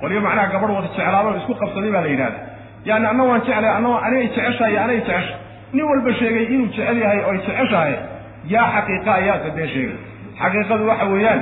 [0.00, 2.38] qolyo macnaha gabadh wada jeclaado isku qabsaday baa la yidhahda
[2.90, 5.34] yani anna waan jeclay anna anigay jeceshahay iyo anay jecesha
[5.76, 7.94] nin walba sheegay inuu jecel yahay oy jeceshahay
[8.54, 9.96] yaa xaqiiqa ayaasa dee sheegay.
[10.40, 11.40] Xaqiiqadu waxa weeyaan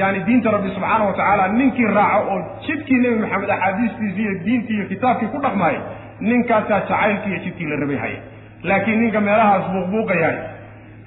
[0.00, 4.76] yani diinta rabbi subxaana wa tacaala ninkii raaco oo jidkii nebi maxamed axaadiistiisii iyo diintii
[4.78, 5.80] iyo kitaabkii ku dhaqmaaya
[6.28, 8.20] ninkaasaa jacaylkii iyo jidkii la rabay haya
[8.68, 10.36] laakiin ninka meelahaas buuqbuuqayaay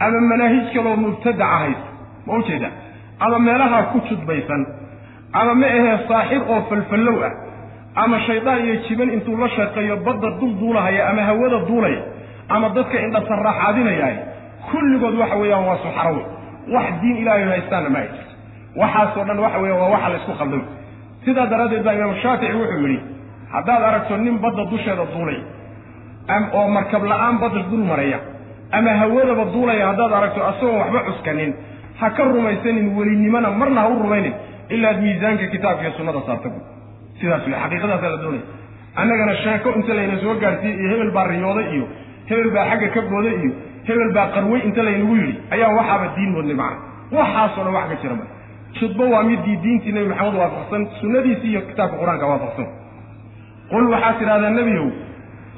[0.05, 1.89] ama manaahij kaloo mubtadaca haysta
[2.27, 2.69] ma ujeeda
[3.25, 4.61] ama meelahaa ku judbaysan
[5.41, 7.33] ama ma ahee saaxir oo falfallow ah.
[8.03, 12.01] Ama shaydaan iyo jiban intuu la shaqeeyo badda dul duulahaya ama hawada duulaya
[12.55, 14.15] ama dadka indhasarraaxaadinayaay
[14.71, 16.21] kulligood waxa weeyaan waa suxarawe
[16.75, 18.33] wax diin ilaahay haystaanna ma jirto
[18.81, 20.67] waxaasoo dhan waxa weeya waa waxa la isku qaldamay
[21.25, 22.99] sidaa daraaddeed baa imaamu shaafici wuxuu yidhi
[23.55, 25.39] haddaad aragto nin badda dusheeda duulay
[26.59, 28.19] oo markab la'aan badda dul maraya
[28.77, 31.51] ama hawadaba duulaya haddaad aragto asagoo waxba cuskanin
[31.99, 34.33] ha ka rumaysanin welinimona marna ha u rumaynin
[34.69, 36.59] ilaad miisaanka kitaabka iyo sunnada saarta bu
[37.19, 38.43] sidaas wey xaqiiqadaasaa la doonaya
[39.01, 41.85] annagana sheeko inta layna soo gaarsiiyey iyo hebel baa riyooday iyo
[42.29, 43.51] hebel baa xagga ka booday iyo
[43.87, 46.79] hebel baa qarwey inta laynagu yidhi ayaa waxaaba diin moodnay macna
[47.19, 48.25] waxaasoo dhan wax ka jira ma
[48.79, 52.67] judbo waa midii diintii nebi maxamed waafaqsan sunnadiisii iyo kitaabka qur'aanka waafaqsan
[53.71, 54.87] qul waxaad tidhahdaa nebiyow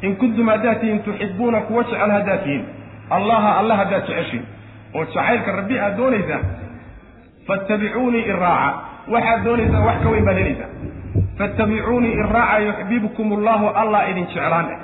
[0.07, 2.63] in kuntum haddaad tihiin tuxibuuna kuwa jecel haddaad tihiin
[3.17, 4.43] allaha alla haddaad jeceshiin
[4.97, 6.43] oo jacaylka rabbi aad doonaysaan
[7.47, 8.69] fattabicuunii iraaca
[9.13, 10.71] waxaad doonaysaan wax ka weyn baad helaysaan
[11.37, 14.77] fattabicuunii iraaca yuxbibkum allahu allah idin jeclaan eh.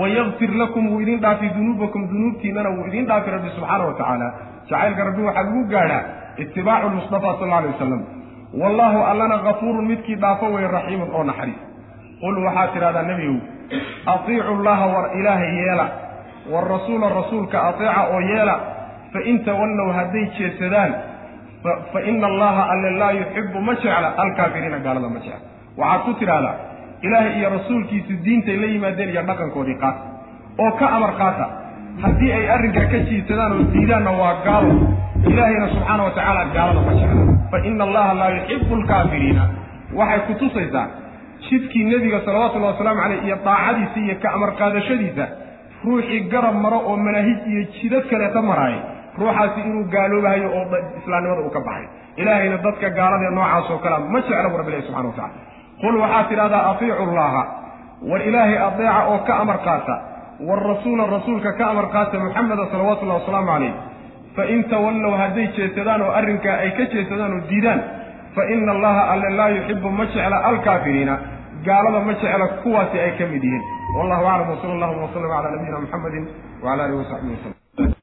[0.00, 4.28] Wayakfir lakum wuu idin dhaafi dunuubakum dunuubtiinana wuu idin dhaafi rabbi subxaana wa tacaala.
[4.70, 6.02] Jacaylka rabbi waxaa lagu gaadhaa
[6.36, 8.02] itibaacu lmustafa sal alay wasalam
[8.60, 11.60] wallaahu allana kafuurun midkii dhaafo weeye raxiimun oo naxariis.
[12.20, 13.36] Qul waxaad tidhahdaa nebigow
[14.14, 15.86] atiicu llaha war ilaaha yeela
[16.52, 18.54] warasuula rasuulka ateeca oo yeela
[19.12, 20.94] fain tawallow hadday jeedsadaan
[21.92, 25.40] fa ina allaha alle laa yuxibu ma jecla alkaafiriina gaalada ma jecla
[25.82, 26.54] waxaad ku tidhahdaa
[27.06, 30.00] ilaahay iyo rasuulkiisu diintay la yimaadeen iyo dhaqankoodii qaata
[30.64, 31.46] oo ka amar qaata
[32.04, 34.72] haddii ay arrinkaa ka jiidsadaan oo diidaanna waa gaalo
[35.30, 37.22] ilaahayna subxaana wa tacaala gaalada ma jecla
[37.52, 39.44] fa ina allaha laa yuxibu alkaafiriina.
[39.98, 40.86] Waxay ku tusaysaa
[41.48, 45.24] jidkii nebiga salawatullahi wasalaamu caleyh iyo daacadiisa iyo ka amar qaadashadiisa
[45.84, 48.80] ruuxii garab maro oo manaahij iyo jidad kaleeta maraaya
[49.20, 50.64] ruuxaasi inuu gaaloobahayo oo
[51.00, 51.86] islaamnimada uu ka baxay.
[52.16, 55.34] ilaahayna dadka gaaladee noocaas oo kalea ma jecla bu rabbilahi subxana wa tacala
[55.82, 57.42] qul waxaad tidhahdaa atiicu llaha
[58.10, 59.94] war ilaahay adeeca oo ka amar qaata
[60.48, 63.72] warasuula rasuulka ka amar qaata muxameda salawatullahi wasalaamu calayh.
[64.36, 67.80] fain tawallow hadday jeedsadaan oo arrinkaa ay ka jeedsadaan oo diidaan
[68.34, 71.14] fa ina allaha alle laa yuxibu ma jecla alkaafiriina
[71.66, 73.64] gaalada ma jecla kuwaasi ay ka mid yihiin.
[73.96, 76.24] wallahu aclam wsala allahuma waslama cala nabiyina muxamedin
[76.62, 77.92] wcala alihi wasaxbihi waslm